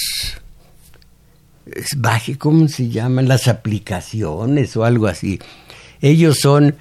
baje, 1.97 2.39
¿cómo 2.39 2.69
se 2.69 2.89
llaman? 2.89 3.29
Las 3.29 3.49
aplicaciones 3.49 4.77
o 4.77 4.85
algo 4.85 5.07
así. 5.07 5.39
Ellos 6.01 6.39
son 6.41 6.77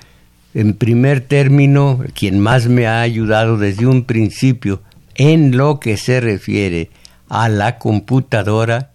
en 0.54 0.74
primer 0.74 1.22
término, 1.22 2.04
quien 2.14 2.40
más 2.40 2.68
me 2.68 2.88
ha 2.88 3.02
ayudado 3.02 3.58
desde 3.58 3.86
un 3.86 4.06
principio 4.06 4.82
en 5.18 5.58
lo 5.58 5.80
que 5.80 5.98
se 5.98 6.22
refiere 6.22 6.90
a 7.28 7.50
la 7.50 7.78
computadora, 7.78 8.92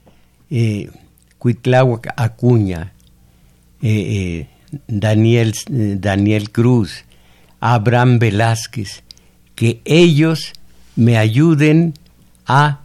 eh, 0.51 0.91
Acuña, 2.17 2.93
eh, 3.83 3.89
eh, 3.91 4.49
Daniel, 4.87 5.53
eh, 5.71 5.97
Daniel 5.99 6.51
Cruz, 6.51 7.05
Abraham 7.61 8.19
Velázquez, 8.19 9.03
que 9.55 9.81
ellos 9.85 10.53
me 10.97 11.19
ayuden 11.19 11.95
a, 12.47 12.81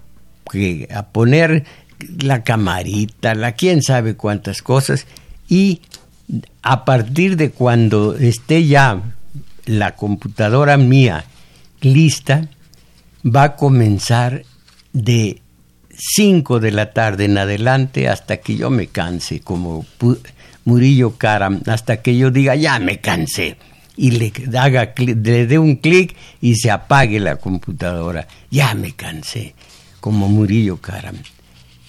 a 0.93 1.03
poner 1.07 1.65
la 2.19 2.43
camarita, 2.43 3.35
la 3.35 3.53
quién 3.53 3.81
sabe 3.83 4.15
cuántas 4.15 4.61
cosas, 4.61 5.05
y 5.47 5.81
a 6.61 6.83
partir 6.83 7.37
de 7.37 7.51
cuando 7.51 8.15
esté 8.15 8.65
ya 8.65 9.01
la 9.65 9.95
computadora 9.95 10.77
mía 10.77 11.25
lista, 11.81 12.47
va 13.23 13.43
a 13.43 13.55
comenzar 13.55 14.43
de 14.93 15.41
5 15.89 16.59
de 16.59 16.71
la 16.71 16.93
tarde 16.93 17.25
en 17.25 17.37
adelante 17.37 18.07
hasta 18.07 18.37
que 18.37 18.55
yo 18.55 18.69
me 18.69 18.87
canse, 18.87 19.41
como 19.41 19.85
Murillo 20.65 21.17
Karam, 21.17 21.61
hasta 21.67 22.01
que 22.01 22.17
yo 22.17 22.31
diga, 22.31 22.55
ya 22.55 22.79
me 22.79 22.99
cansé, 22.99 23.57
y 23.95 24.11
le, 24.11 24.31
haga, 24.57 24.93
le 24.97 25.47
dé 25.47 25.57
un 25.57 25.77
clic 25.77 26.15
y 26.39 26.55
se 26.55 26.69
apague 26.69 27.19
la 27.19 27.37
computadora. 27.37 28.27
Ya 28.51 28.75
me 28.75 28.91
cansé, 28.91 29.55
como 29.99 30.29
Murillo 30.29 30.77
Karam. 30.77 31.15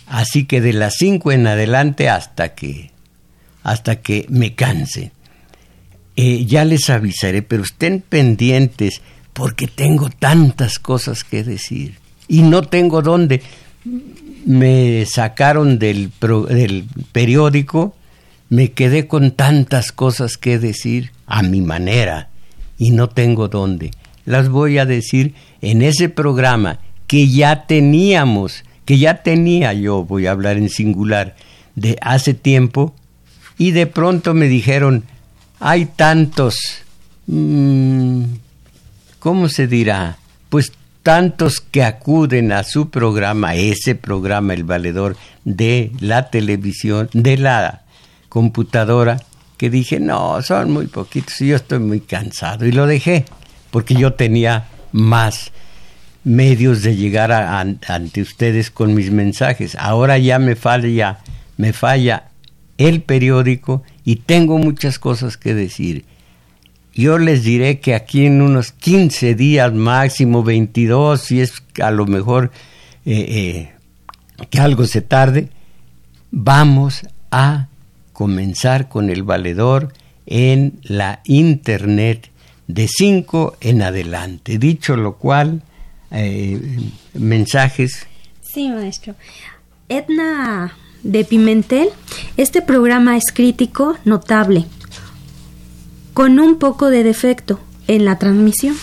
Así 0.07 0.47
que 0.47 0.63
de 0.63 0.73
las 0.73 0.95
5 0.97 1.33
en 1.33 1.47
adelante 1.47 2.09
hasta 2.09 2.55
que 2.55 2.91
hasta 3.63 3.97
que 3.97 4.25
me 4.31 4.55
canse. 4.55 5.13
Eh, 6.17 6.47
ya 6.47 6.65
les 6.65 6.89
avisaré, 6.89 7.43
pero 7.43 7.63
estén 7.63 8.01
pendientes 8.01 9.03
porque 9.39 9.69
tengo 9.69 10.11
tantas 10.11 10.81
cosas 10.81 11.23
que 11.23 11.45
decir 11.45 11.95
y 12.27 12.43
no 12.43 12.63
tengo 12.63 13.03
dónde. 13.03 13.41
me 14.45 15.07
sacaron 15.07 15.79
del, 15.79 16.11
del 16.49 16.87
periódico, 17.13 17.95
me 18.49 18.73
quedé 18.73 19.07
con 19.07 19.31
tantas 19.31 19.93
cosas 19.93 20.39
que 20.39 20.59
decir 20.59 21.13
a 21.27 21.45
mi 21.45 21.61
manera 21.61 22.31
y 22.79 22.91
no 22.91 23.11
tengo 23.11 23.47
dónde. 23.47 23.93
Las 24.25 24.49
voy 24.49 24.79
a 24.79 24.87
decir 24.87 25.35
en 25.63 25.83
ese 25.83 26.09
programa 26.09 26.81
que 27.07 27.29
ya 27.29 27.65
teníamos, 27.67 28.65
que 28.85 28.99
ya 28.99 29.23
tenía 29.23 29.73
yo, 29.73 30.03
voy 30.03 30.27
a 30.27 30.33
hablar 30.33 30.57
en 30.57 30.69
singular, 30.69 31.37
de 31.77 31.97
hace 32.01 32.35
tiempo, 32.35 32.93
y 33.57 33.71
de 33.71 33.87
pronto 33.87 34.35
me 34.35 34.49
dijeron, 34.49 35.05
hay 35.61 35.87
tantos, 35.87 36.57
mmm, 37.29 38.25
¿cómo 39.19 39.49
se 39.49 39.67
dirá? 39.67 40.19
Pues 40.49 40.73
tantos 41.03 41.61
que 41.61 41.83
acuden 41.83 42.53
a 42.53 42.65
su 42.65 42.91
programa, 42.91 43.55
ese 43.55 43.95
programa, 43.95 44.55
El 44.55 44.65
Valedor, 44.65 45.17
de 45.45 45.93
la 46.01 46.31
televisión, 46.31 47.09
de 47.13 47.39
la 47.39 47.83
computadora, 48.29 49.21
que 49.57 49.71
dije, 49.71 50.01
no, 50.01 50.41
son 50.43 50.71
muy 50.71 50.87
poquitos 50.87 51.41
y 51.41 51.49
yo 51.49 51.57
estoy 51.57 51.79
muy 51.79 52.01
cansado. 52.01 52.67
Y 52.67 52.73
lo 52.73 52.87
dejé, 52.87 53.25
porque 53.71 53.95
yo 53.95 54.13
tenía 54.15 54.69
más 54.93 55.51
medios 56.25 56.83
de 56.83 56.95
llegar 56.97 57.33
ante 57.33 58.21
ustedes 58.21 58.71
con 58.71 58.95
mis 58.95 59.11
mensajes. 59.11 59.77
Ahora 59.77 60.19
ya 60.19 60.39
me 60.39 60.57
falla, 60.57 61.19
me 61.57 61.73
falla 61.73 62.29
el 62.77 63.03
periódico 63.03 63.83
y 64.05 64.17
tengo 64.17 64.59
muchas 64.59 64.99
cosas 64.99 65.37
que 65.37 65.55
decir. 65.55 66.05
Yo 66.99 67.17
les 67.17 67.45
diré 67.45 67.79
que 67.79 67.95
aquí 67.95 68.27
en 68.27 68.43
unos 68.43 68.73
15 68.73 69.37
días 69.37 69.73
máximo, 69.73 70.43
22, 70.43 71.21
si 71.21 71.41
es 71.41 71.63
a 71.81 71.93
lo 71.93 72.07
mejor 72.07 72.51
eh, 73.07 73.71
eh, 74.41 74.47
que 74.51 74.59
algo 74.59 74.85
se 74.85 75.01
tarde, 75.01 75.49
vamos 76.33 77.07
a 77.31 77.69
comenzar 78.13 78.89
con 78.89 79.11
el 79.11 79.23
valedor 79.23 79.93
en 80.27 80.81
la 80.83 81.21
internet 81.27 82.31
de 82.67 82.89
5 82.89 83.59
en 83.61 83.83
adelante. 83.83 84.59
Dicho 84.59 84.97
lo 84.97 85.19
cual, 85.19 85.63
eh, 86.11 86.81
mensajes. 87.15 88.09
Sí, 88.43 88.71
maestro. 88.71 89.15
Edna 89.89 90.77
de 91.05 91.25
Pimentel, 91.25 91.91
este 92.37 92.61
programa 92.61 93.17
es 93.17 93.31
crítico, 93.33 93.97
notable 94.05 94.67
con 96.19 96.41
un 96.41 96.59
poco 96.59 96.91
de 96.91 97.05
defecto 97.05 97.61
en 97.87 98.05
la 98.05 98.19
transmisión. 98.19 98.75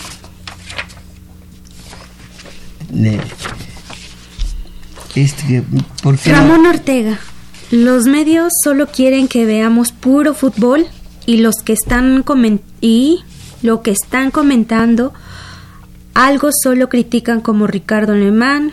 Este, 5.14 5.62
Ramón 6.24 6.64
Ortega, 6.64 7.18
los 7.70 8.06
medios 8.06 8.54
solo 8.64 8.86
quieren 8.86 9.28
que 9.28 9.44
veamos 9.44 9.92
puro 9.92 10.32
fútbol 10.32 10.86
y 11.26 11.36
los 11.36 11.56
que 11.56 11.74
están 11.74 12.24
y 12.80 13.22
lo 13.60 13.82
que 13.82 13.90
están 13.90 14.30
comentando 14.30 15.12
algo 16.14 16.48
solo 16.58 16.88
critican 16.88 17.42
como 17.42 17.66
Ricardo 17.66 18.14
Alemán 18.14 18.72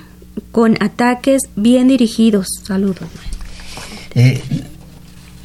con 0.54 0.82
ataques 0.82 1.42
bien 1.58 1.90
dirigidos. 1.90 2.48
Saludos. 2.66 3.10
Eh, 4.16 4.42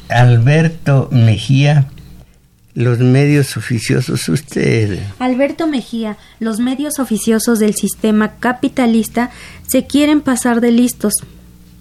Alberto 0.07 1.09
Mejía 1.11 1.89
los 2.79 2.99
medios 2.99 3.57
oficiosos, 3.57 4.29
usted. 4.29 4.99
Alberto 5.19 5.67
Mejía, 5.67 6.15
los 6.39 6.61
medios 6.61 6.99
oficiosos 6.99 7.59
del 7.59 7.75
sistema 7.75 8.35
capitalista 8.39 9.31
se 9.67 9.85
quieren 9.85 10.21
pasar 10.21 10.61
de 10.61 10.71
listos. 10.71 11.11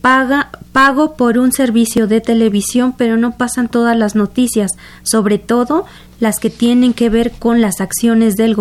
Paga, 0.01 0.51
pago 0.73 1.15
por 1.15 1.39
un 1.39 1.53
servicio 1.53 2.09
de 2.09 2.21
televisión, 2.21 2.95
pero 2.99 3.17
no 3.17 3.37
pasan 3.37 3.69
todas 3.69 3.97
las 3.97 4.17
noticias, 4.17 4.73
sobre 5.05 5.39
todo 5.39 5.87
las 6.19 6.41
que 6.41 6.51
tienen 6.51 6.95
que 6.95 7.11
ver 7.11 7.31
con 7.31 7.61
las 7.61 7.81
acciones 7.81 8.35
del, 8.35 8.57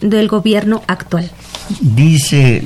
del 0.00 0.28
gobierno 0.28 0.82
actual. 0.86 1.30
Dice, 1.80 2.64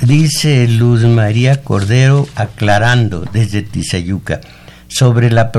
dice 0.00 0.66
Luz 0.66 1.02
María 1.02 1.62
Cordero 1.62 2.26
aclarando 2.36 3.22
desde 3.34 3.60
Tizayuca 3.60 4.40
sobre 4.96 5.30
la, 5.30 5.52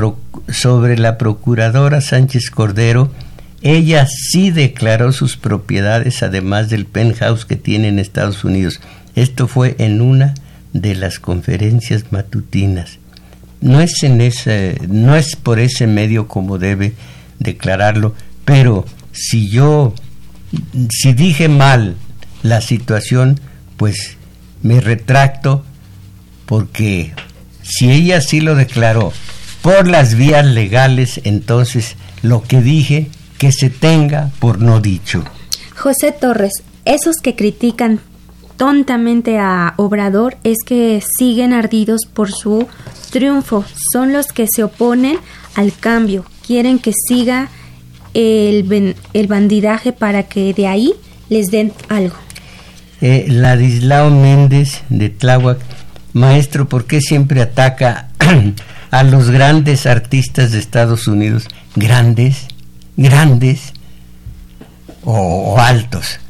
sobre 0.48 0.98
la 0.98 1.16
procuradora 1.16 2.00
Sánchez 2.00 2.50
Cordero, 2.50 3.12
ella 3.62 4.04
sí 4.06 4.50
declaró 4.50 5.12
sus 5.12 5.36
propiedades 5.36 6.24
además 6.24 6.70
del 6.70 6.86
penthouse 6.86 7.44
que 7.44 7.54
tiene 7.54 7.86
en 7.86 8.00
Estados 8.00 8.42
Unidos. 8.42 8.80
Esto 9.14 9.46
fue 9.46 9.76
en 9.78 10.00
una 10.00 10.34
de 10.72 10.96
las 10.96 11.20
conferencias 11.20 12.06
matutinas. 12.10 12.98
No 13.60 13.80
es 13.80 14.02
en 14.02 14.20
ese, 14.20 14.80
no 14.88 15.14
es 15.14 15.36
por 15.36 15.60
ese 15.60 15.86
medio 15.86 16.26
como 16.26 16.58
debe 16.58 16.94
declararlo, 17.38 18.14
pero 18.44 18.84
si 19.12 19.48
yo 19.48 19.94
si 20.90 21.12
dije 21.12 21.48
mal 21.48 21.94
la 22.42 22.60
situación, 22.60 23.38
pues 23.76 24.16
me 24.62 24.80
retracto 24.80 25.64
porque 26.44 27.12
si 27.62 27.90
ella 27.92 28.20
sí 28.20 28.40
lo 28.40 28.56
declaró 28.56 29.12
por 29.62 29.88
las 29.88 30.14
vías 30.14 30.46
legales, 30.46 31.20
entonces 31.24 31.96
lo 32.22 32.42
que 32.42 32.60
dije 32.60 33.08
que 33.38 33.52
se 33.52 33.70
tenga 33.70 34.30
por 34.40 34.60
no 34.60 34.80
dicho. 34.80 35.24
José 35.76 36.12
Torres, 36.12 36.52
esos 36.84 37.16
que 37.22 37.36
critican 37.36 38.00
tontamente 38.56 39.38
a 39.38 39.74
Obrador 39.76 40.36
es 40.42 40.56
que 40.66 41.00
siguen 41.18 41.52
ardidos 41.52 42.02
por 42.12 42.32
su 42.32 42.66
triunfo, 43.10 43.64
son 43.92 44.12
los 44.12 44.26
que 44.28 44.46
se 44.52 44.64
oponen 44.64 45.18
al 45.54 45.72
cambio, 45.72 46.24
quieren 46.46 46.78
que 46.78 46.92
siga 47.08 47.48
el, 48.14 48.96
el 49.12 49.26
bandidaje 49.28 49.92
para 49.92 50.24
que 50.24 50.52
de 50.52 50.66
ahí 50.66 50.94
les 51.28 51.50
den 51.50 51.72
algo. 51.88 52.16
Eh, 53.00 53.26
Ladislao 53.28 54.10
Méndez 54.10 54.82
de 54.88 55.08
Tláhuac 55.08 55.58
maestro, 56.12 56.68
¿por 56.68 56.86
qué 56.86 57.00
siempre 57.00 57.40
ataca 57.40 58.08
a 58.90 59.02
los 59.02 59.30
grandes 59.30 59.86
artistas 59.86 60.52
de 60.52 60.58
Estados 60.58 61.06
Unidos? 61.06 61.46
Grandes, 61.76 62.46
grandes 62.96 63.72
o, 65.04 65.58
altos. 65.58 66.20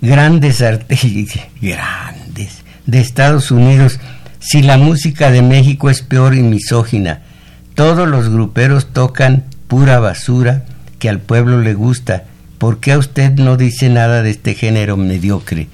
Grandes 0.00 0.60
artistas, 0.60 1.46
grandes 1.60 2.62
de 2.86 3.00
Estados 3.00 3.50
Unidos. 3.50 3.98
Si 4.38 4.62
la 4.62 4.76
música 4.76 5.30
de 5.30 5.42
México 5.42 5.90
es 5.90 6.02
peor 6.02 6.34
y 6.34 6.42
misógina, 6.42 7.22
todos 7.74 8.08
los 8.08 8.28
gruperos 8.28 8.92
tocan 8.92 9.44
pura 9.68 9.98
basura 9.98 10.64
que 10.98 11.08
al 11.08 11.20
pueblo 11.20 11.60
le 11.60 11.74
gusta. 11.74 12.24
¿Por 12.58 12.80
qué 12.80 12.92
a 12.92 12.98
usted 12.98 13.32
no 13.32 13.56
dice 13.56 13.88
nada 13.88 14.22
de 14.22 14.30
este 14.30 14.54
género 14.54 14.96
mediocre? 14.96 15.68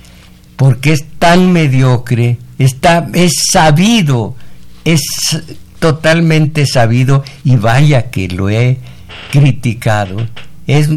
¿Por 0.56 0.78
qué 0.78 0.92
es 0.92 1.04
tan 1.18 1.52
mediocre 1.52 2.38
está, 2.58 3.08
es 3.14 3.32
sabido, 3.50 4.36
es 4.85 5.03
totalmente 5.78 6.66
sabido 6.66 7.24
y 7.45 7.57
vaya 7.57 8.11
que 8.11 8.28
lo 8.28 8.49
he 8.51 8.78
criticado. 9.30 10.26
Es, 10.66 10.89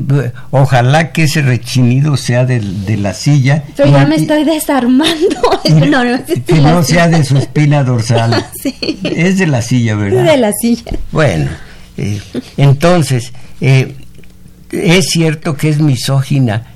ojalá 0.51 1.11
que 1.11 1.23
ese 1.23 1.41
rechinido 1.41 2.17
sea 2.17 2.45
de, 2.45 2.61
la 2.97 3.13
silla. 3.13 3.63
Pero 3.75 3.91
ya 3.91 4.05
me 4.05 4.15
estoy 4.15 4.43
desarmando. 4.43 5.37
no, 5.89 6.05
no, 6.05 6.19
que 6.45 6.53
no 6.61 6.83
sea 6.83 7.07
de 7.07 7.23
su 7.23 7.37
espina 7.37 7.83
dorsal. 7.83 8.45
Es 9.03 9.39
de 9.39 9.47
la 9.47 9.61
silla, 9.61 9.95
¿verdad? 9.95 10.23
De 10.23 10.37
la 10.37 10.51
silla. 10.53 10.91
Bueno, 11.11 11.49
eh, 11.97 12.21
entonces, 12.57 13.33
eh, 13.59 13.95
es 14.71 15.07
cierto 15.07 15.55
que 15.55 15.69
es 15.69 15.79
misógina 15.79 16.67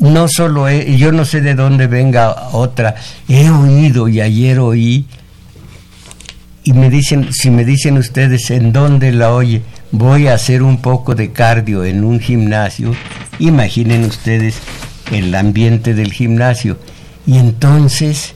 no 0.00 0.28
solo 0.28 0.70
yo 0.70 1.12
no 1.12 1.24
sé 1.24 1.40
de 1.40 1.54
dónde 1.54 1.86
venga 1.86 2.50
otra, 2.52 2.94
he 3.28 3.50
oído 3.50 4.08
y 4.08 4.20
ayer 4.20 4.58
oí 4.60 5.06
y 6.68 6.74
me 6.74 6.90
dicen, 6.90 7.32
si 7.32 7.48
me 7.48 7.64
dicen 7.64 7.96
ustedes 7.96 8.50
en 8.50 8.74
dónde 8.74 9.10
la 9.10 9.32
oye, 9.32 9.62
voy 9.90 10.26
a 10.26 10.34
hacer 10.34 10.62
un 10.62 10.82
poco 10.82 11.14
de 11.14 11.32
cardio 11.32 11.82
en 11.82 12.04
un 12.04 12.20
gimnasio, 12.20 12.94
imaginen 13.38 14.04
ustedes 14.04 14.56
el 15.10 15.34
ambiente 15.34 15.94
del 15.94 16.12
gimnasio. 16.12 16.78
Y 17.26 17.38
entonces, 17.38 18.34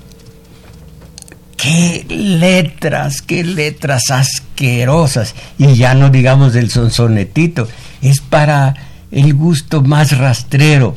qué 1.58 2.06
letras, 2.08 3.20
qué 3.20 3.44
letras 3.44 4.04
asquerosas. 4.10 5.34
Y 5.58 5.74
ya 5.74 5.92
no 5.92 6.08
digamos 6.08 6.54
del 6.54 6.70
sonsonetito, 6.70 7.68
es 8.00 8.20
para 8.20 8.74
el 9.10 9.34
gusto 9.34 9.82
más 9.82 10.16
rastrero 10.16 10.96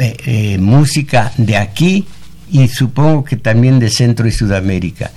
eh, 0.00 0.16
eh, 0.26 0.58
música 0.58 1.32
de 1.36 1.56
aquí 1.56 2.04
y 2.50 2.66
supongo 2.66 3.22
que 3.22 3.36
también 3.36 3.78
de 3.78 3.90
Centro 3.90 4.26
y 4.26 4.32
Sudamérica. 4.32 5.12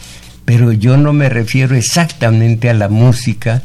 Pero 0.47 0.71
yo 0.71 0.95
no 0.95 1.11
me 1.11 1.27
refiero 1.27 1.75
exactamente 1.75 2.69
a 2.69 2.73
la 2.73 2.87
música, 2.87 3.63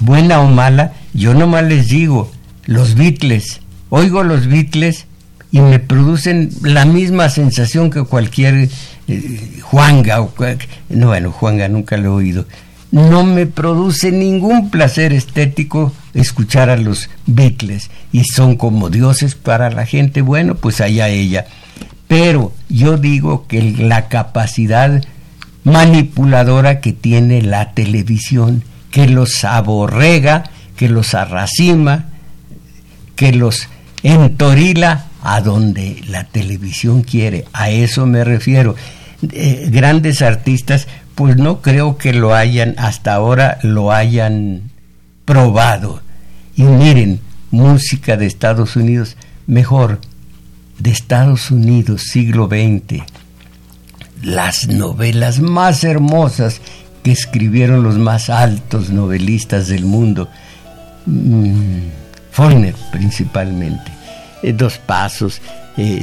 buena 0.00 0.40
o 0.40 0.48
mala, 0.48 0.92
yo 1.12 1.34
nomás 1.34 1.62
les 1.62 1.86
digo, 1.86 2.32
los 2.66 2.96
Beatles, 2.96 3.60
oigo 3.90 4.24
los 4.24 4.48
Beatles 4.48 5.06
y 5.52 5.60
me 5.60 5.78
producen 5.78 6.50
la 6.62 6.84
misma 6.84 7.28
sensación 7.28 7.90
que 7.90 8.02
cualquier 8.02 8.68
eh, 9.06 9.60
Juanga. 9.62 10.20
O, 10.20 10.32
no, 10.88 11.06
bueno, 11.06 11.30
Juanga 11.30 11.68
nunca 11.68 11.96
lo 11.96 12.06
he 12.06 12.24
oído. 12.24 12.44
No 12.90 13.22
me 13.22 13.46
produce 13.46 14.10
ningún 14.10 14.68
placer 14.70 15.12
estético 15.12 15.92
escuchar 16.12 16.70
a 16.70 16.76
los 16.76 17.08
Beatles 17.26 17.88
y 18.10 18.24
son 18.24 18.56
como 18.56 18.90
dioses 18.90 19.36
para 19.36 19.70
la 19.70 19.86
gente. 19.86 20.22
Bueno, 20.22 20.56
pues 20.56 20.80
allá 20.80 21.08
ella. 21.08 21.46
Pero 22.08 22.52
yo 22.68 22.96
digo 22.98 23.46
que 23.46 23.62
la 23.62 24.08
capacidad 24.08 25.02
manipuladora 25.64 26.80
que 26.80 26.92
tiene 26.92 27.42
la 27.42 27.72
televisión, 27.72 28.62
que 28.90 29.08
los 29.08 29.44
aborrega, 29.44 30.44
que 30.76 30.88
los 30.88 31.14
arracima, 31.14 32.06
que 33.16 33.32
los 33.32 33.68
entorila 34.02 35.06
a 35.22 35.40
donde 35.40 36.02
la 36.06 36.24
televisión 36.24 37.02
quiere. 37.02 37.46
A 37.52 37.70
eso 37.70 38.06
me 38.06 38.22
refiero. 38.24 38.76
Eh, 39.32 39.68
grandes 39.70 40.20
artistas, 40.20 40.86
pues 41.14 41.36
no 41.36 41.62
creo 41.62 41.96
que 41.96 42.12
lo 42.12 42.34
hayan, 42.34 42.74
hasta 42.76 43.14
ahora 43.14 43.58
lo 43.62 43.90
hayan 43.90 44.70
probado. 45.24 46.02
Y 46.54 46.64
miren, 46.64 47.20
música 47.50 48.16
de 48.16 48.26
Estados 48.26 48.76
Unidos, 48.76 49.16
mejor, 49.46 50.00
de 50.78 50.90
Estados 50.90 51.50
Unidos, 51.50 52.02
siglo 52.02 52.48
XX. 52.48 53.02
Las 54.22 54.68
novelas 54.68 55.40
más 55.40 55.84
hermosas 55.84 56.60
que 57.02 57.12
escribieron 57.12 57.82
los 57.82 57.96
más 57.96 58.30
altos 58.30 58.90
novelistas 58.90 59.68
del 59.68 59.84
mundo. 59.84 60.28
Mm, 61.06 61.88
Follner 62.30 62.74
principalmente, 62.90 63.92
eh, 64.42 64.52
Dos 64.52 64.78
Pasos, 64.78 65.40
eh, 65.76 66.02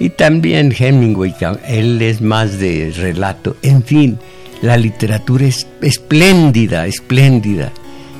y 0.00 0.10
también 0.10 0.74
Hemingway, 0.76 1.34
él 1.66 2.02
es 2.02 2.20
más 2.20 2.58
de 2.58 2.92
relato. 2.96 3.56
En 3.62 3.82
fin, 3.82 4.18
la 4.62 4.76
literatura 4.76 5.46
es 5.46 5.66
espléndida, 5.82 6.86
espléndida. 6.86 7.72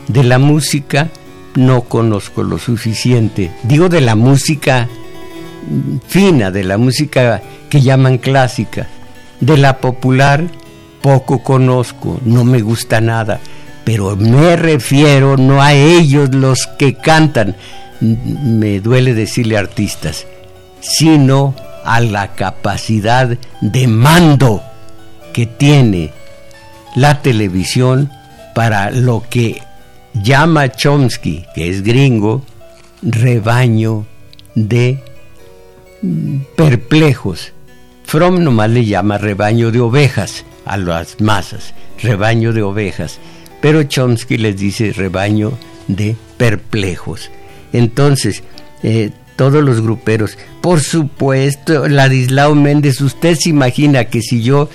De 0.09 0.22
la 0.22 0.39
música 0.39 1.09
no 1.57 1.82
conozco 1.82 2.43
lo 2.43 2.59
suficiente. 2.59 3.51
Digo 3.64 3.89
de 3.89 4.01
la 4.01 4.14
música 4.14 4.89
fina, 6.07 6.51
de 6.51 6.65
la 6.65 6.79
música 6.79 7.43
que 7.69 7.81
llaman 7.81 8.19
clásica. 8.19 8.89
De 9.41 9.57
la 9.57 9.79
popular 9.79 10.45
poco 11.03 11.43
conozco, 11.43 12.21
no 12.25 12.45
me 12.45 12.62
gusta 12.62 13.01
nada 13.01 13.41
pero 13.85 14.17
me 14.17 14.57
refiero 14.57 15.37
no 15.37 15.62
a 15.62 15.75
ellos 15.75 16.35
los 16.35 16.67
que 16.79 16.95
cantan, 16.95 17.55
me 18.01 18.81
duele 18.81 19.15
decirle 19.15 19.59
artistas, 19.59 20.27
sino 20.81 21.55
a 21.85 22.01
la 22.01 22.35
capacidad 22.35 23.37
de 23.61 23.87
mando 23.87 24.62
que 25.33 25.47
tiene 25.47 26.12
la 26.97 27.21
televisión 27.21 28.11
para 28.55 28.91
lo 28.91 29.23
que 29.29 29.61
llama 30.15 30.71
Chomsky, 30.71 31.45
que 31.55 31.69
es 31.69 31.83
gringo, 31.83 32.43
rebaño 33.03 34.07
de 34.55 35.03
perplejos. 36.57 37.53
Fromm 38.05 38.43
nomás 38.43 38.71
le 38.71 38.85
llama 38.85 39.19
rebaño 39.19 39.71
de 39.71 39.81
ovejas 39.81 40.45
a 40.65 40.77
las 40.77 41.21
masas, 41.21 41.75
rebaño 42.03 42.53
de 42.53 42.63
ovejas 42.63 43.19
pero 43.65 43.83
Chomsky 43.83 44.37
les 44.37 44.59
dice 44.59 44.93
rebaño 44.93 45.53
de 45.89 46.17
perplejos. 46.37 47.31
Entonces, 47.73 48.43
eh, 48.83 49.11
todos 49.37 49.65
los 49.65 49.81
gruperos, 49.81 50.37
por 50.61 50.81
supuesto, 50.81 51.89
Ladislao 51.89 52.55
Méndez, 52.55 53.01
usted 53.01 53.37
se 53.41 53.49
imagina 53.49 54.05
que 54.05 54.21
si 54.21 54.43
yo 54.43 54.69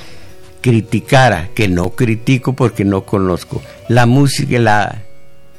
criticara, 0.61 1.49
que 1.53 1.67
no 1.67 1.91
critico 1.91 2.53
porque 2.53 2.83
no 2.83 3.05
conozco, 3.05 3.61
la 3.89 4.07
música, 4.07 4.57
la 4.57 5.03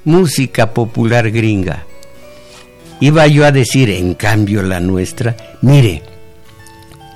música 0.04 0.74
popular 0.74 1.30
gringa, 1.30 1.86
iba 3.00 3.26
yo 3.26 3.44
a 3.44 3.52
decir, 3.52 3.90
en 3.90 4.14
cambio 4.14 4.62
la 4.62 4.80
nuestra, 4.80 5.36
mire, 5.62 6.02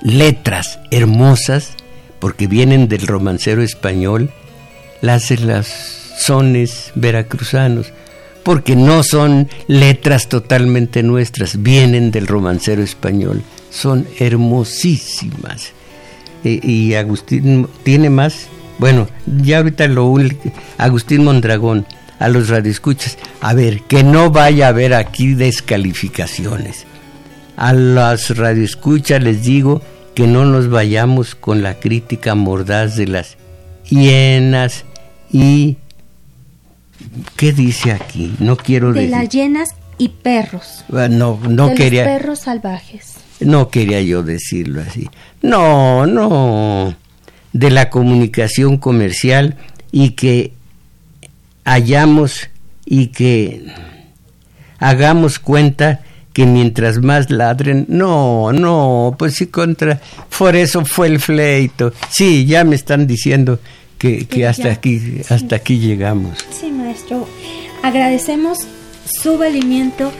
letras 0.01 0.79
hermosas, 0.91 1.71
porque 2.19 2.47
vienen 2.47 2.87
del 2.87 3.07
romancero 3.07 3.61
español, 3.61 4.31
las, 5.01 5.31
las 5.39 5.67
sones 6.17 6.91
veracruzanos, 6.95 7.91
porque 8.43 8.75
no 8.75 9.03
son 9.03 9.49
letras 9.67 10.29
totalmente 10.29 11.03
nuestras, 11.03 11.61
vienen 11.61 12.11
del 12.11 12.27
romancero 12.27 12.83
español, 12.83 13.43
son 13.69 14.07
hermosísimas. 14.19 15.71
E, 16.43 16.59
y 16.61 16.93
Agustín 16.93 17.67
tiene 17.83 18.09
más, 18.09 18.47
bueno, 18.77 19.07
ya 19.25 19.57
ahorita 19.57 19.87
lo 19.87 20.15
Agustín 20.77 21.23
Mondragón, 21.23 21.85
a 22.19 22.29
los 22.29 22.49
radioescuchas, 22.49 23.17
a 23.41 23.53
ver, 23.53 23.81
que 23.81 24.03
no 24.03 24.31
vaya 24.31 24.67
a 24.67 24.69
haber 24.69 24.93
aquí 24.93 25.33
descalificaciones. 25.33 26.85
A 27.57 27.73
las 27.73 28.35
radioescuchas 28.35 29.21
les 29.21 29.43
digo 29.43 29.81
que 30.13 30.27
no 30.27 30.45
nos 30.45 30.69
vayamos 30.69 31.35
con 31.35 31.61
la 31.61 31.75
crítica 31.79 32.35
mordaz 32.35 32.95
de 32.95 33.07
las 33.07 33.37
hienas 33.89 34.85
y 35.31 35.77
¿Qué 37.35 37.51
dice 37.51 37.91
aquí? 37.91 38.35
No 38.39 38.57
quiero 38.57 38.93
de 38.93 39.07
las 39.07 39.29
llenas 39.29 39.75
y 39.97 40.09
perros. 40.09 40.85
Ah, 40.91 41.07
no, 41.09 41.39
no 41.47 41.69
de 41.69 41.75
quería. 41.75 42.05
Los 42.05 42.17
perros 42.17 42.39
salvajes. 42.39 43.15
No 43.39 43.69
quería 43.69 44.01
yo 44.01 44.23
decirlo 44.23 44.81
así. 44.81 45.09
No, 45.41 46.05
no. 46.05 46.95
De 47.53 47.69
la 47.69 47.89
comunicación 47.89 48.77
comercial 48.77 49.57
y 49.91 50.11
que 50.11 50.53
hayamos 51.65 52.47
y 52.85 53.07
que 53.07 53.65
hagamos 54.79 55.39
cuenta 55.39 56.01
que 56.31 56.45
mientras 56.45 57.01
más 57.01 57.29
ladren, 57.31 57.85
no, 57.87 58.51
no, 58.51 59.15
pues 59.17 59.35
sí 59.35 59.47
contra, 59.47 60.01
por 60.37 60.55
eso 60.55 60.85
fue 60.85 61.07
el 61.07 61.19
fleito. 61.19 61.93
Sí, 62.09 62.45
ya 62.45 62.63
me 62.63 62.75
están 62.75 63.07
diciendo 63.07 63.59
que, 63.97 64.25
que 64.25 64.45
hasta 64.45 64.69
aquí, 64.69 65.21
hasta 65.29 65.55
aquí 65.55 65.79
llegamos. 65.79 66.37
Sí, 66.51 66.71
maestro. 66.71 67.27
Agradecemos 67.83 68.59
su 69.05 69.37
valimiento 69.37 70.11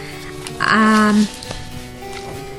a 0.59 1.13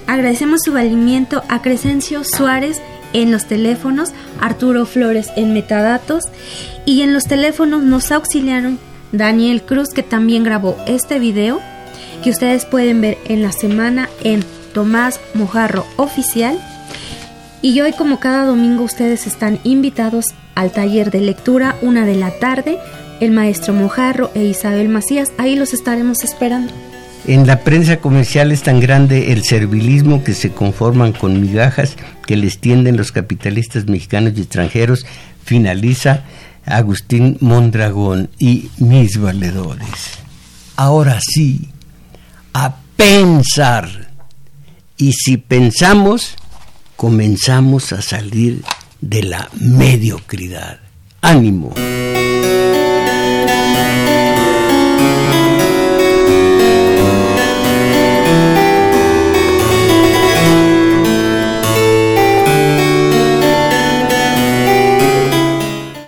agradecemos 0.07 0.61
su 0.62 0.72
valimiento 0.72 1.43
a 1.49 1.62
Crescencio 1.62 2.22
Suárez 2.24 2.80
en 3.12 3.30
los 3.30 3.46
teléfonos, 3.46 4.11
Arturo 4.40 4.86
Flores 4.86 5.28
en 5.36 5.52
metadatos 5.52 6.24
y 6.84 7.02
en 7.02 7.12
los 7.12 7.24
teléfonos 7.24 7.82
nos 7.82 8.11
auxiliaron 8.12 8.78
Daniel 9.12 9.62
Cruz 9.62 9.90
que 9.90 10.02
también 10.02 10.44
grabó 10.44 10.76
este 10.86 11.18
video 11.18 11.61
que 12.22 12.30
ustedes 12.30 12.64
pueden 12.64 13.00
ver 13.00 13.18
en 13.26 13.42
la 13.42 13.52
semana 13.52 14.09
en 14.22 14.44
Tomás 14.74 15.20
Mojarro 15.34 15.86
Oficial. 15.96 16.59
Y 17.62 17.80
hoy 17.80 17.92
como 17.92 18.20
cada 18.20 18.44
domingo 18.44 18.84
ustedes 18.84 19.26
están 19.26 19.59
invitados 19.64 20.26
al 20.54 20.70
taller 20.72 21.11
de 21.11 21.20
lectura, 21.20 21.76
una 21.82 22.04
de 22.04 22.14
la 22.14 22.30
tarde, 22.38 22.78
el 23.20 23.30
maestro 23.30 23.72
Mojarro 23.74 24.30
e 24.34 24.44
Isabel 24.44 24.88
Macías. 24.88 25.30
Ahí 25.38 25.57
los 25.57 25.72
estaremos 25.72 26.22
esperando. 26.24 26.72
En 27.27 27.45
la 27.45 27.61
prensa 27.61 27.97
comercial 27.97 28.53
es 28.53 28.62
tan 28.62 28.79
grande 28.79 29.33
el 29.33 29.43
servilismo 29.43 30.22
que 30.22 30.33
se 30.33 30.53
conforman 30.53 31.12
con 31.12 31.41
migajas 31.41 31.97
que 32.24 32.37
les 32.37 32.61
tienden 32.61 32.97
los 32.97 33.11
capitalistas 33.11 33.87
mexicanos 33.87 34.35
y 34.37 34.43
extranjeros, 34.43 35.05
finaliza 35.45 36.22
Agustín 36.64 37.37
Mondragón 37.41 38.31
y 38.39 38.70
mis 38.79 39.18
valedores. 39.18 39.89
Ahora 40.77 41.18
sí, 41.20 41.68
a 42.53 42.77
pensar. 42.97 43.89
Y 44.97 45.12
si 45.12 45.37
pensamos, 45.37 46.37
comenzamos 46.95 47.93
a 47.93 48.03
salir 48.03 48.62
de 49.01 49.24
la 49.24 49.49
mediocridad. 49.61 50.79
Ánimo. 51.22 51.74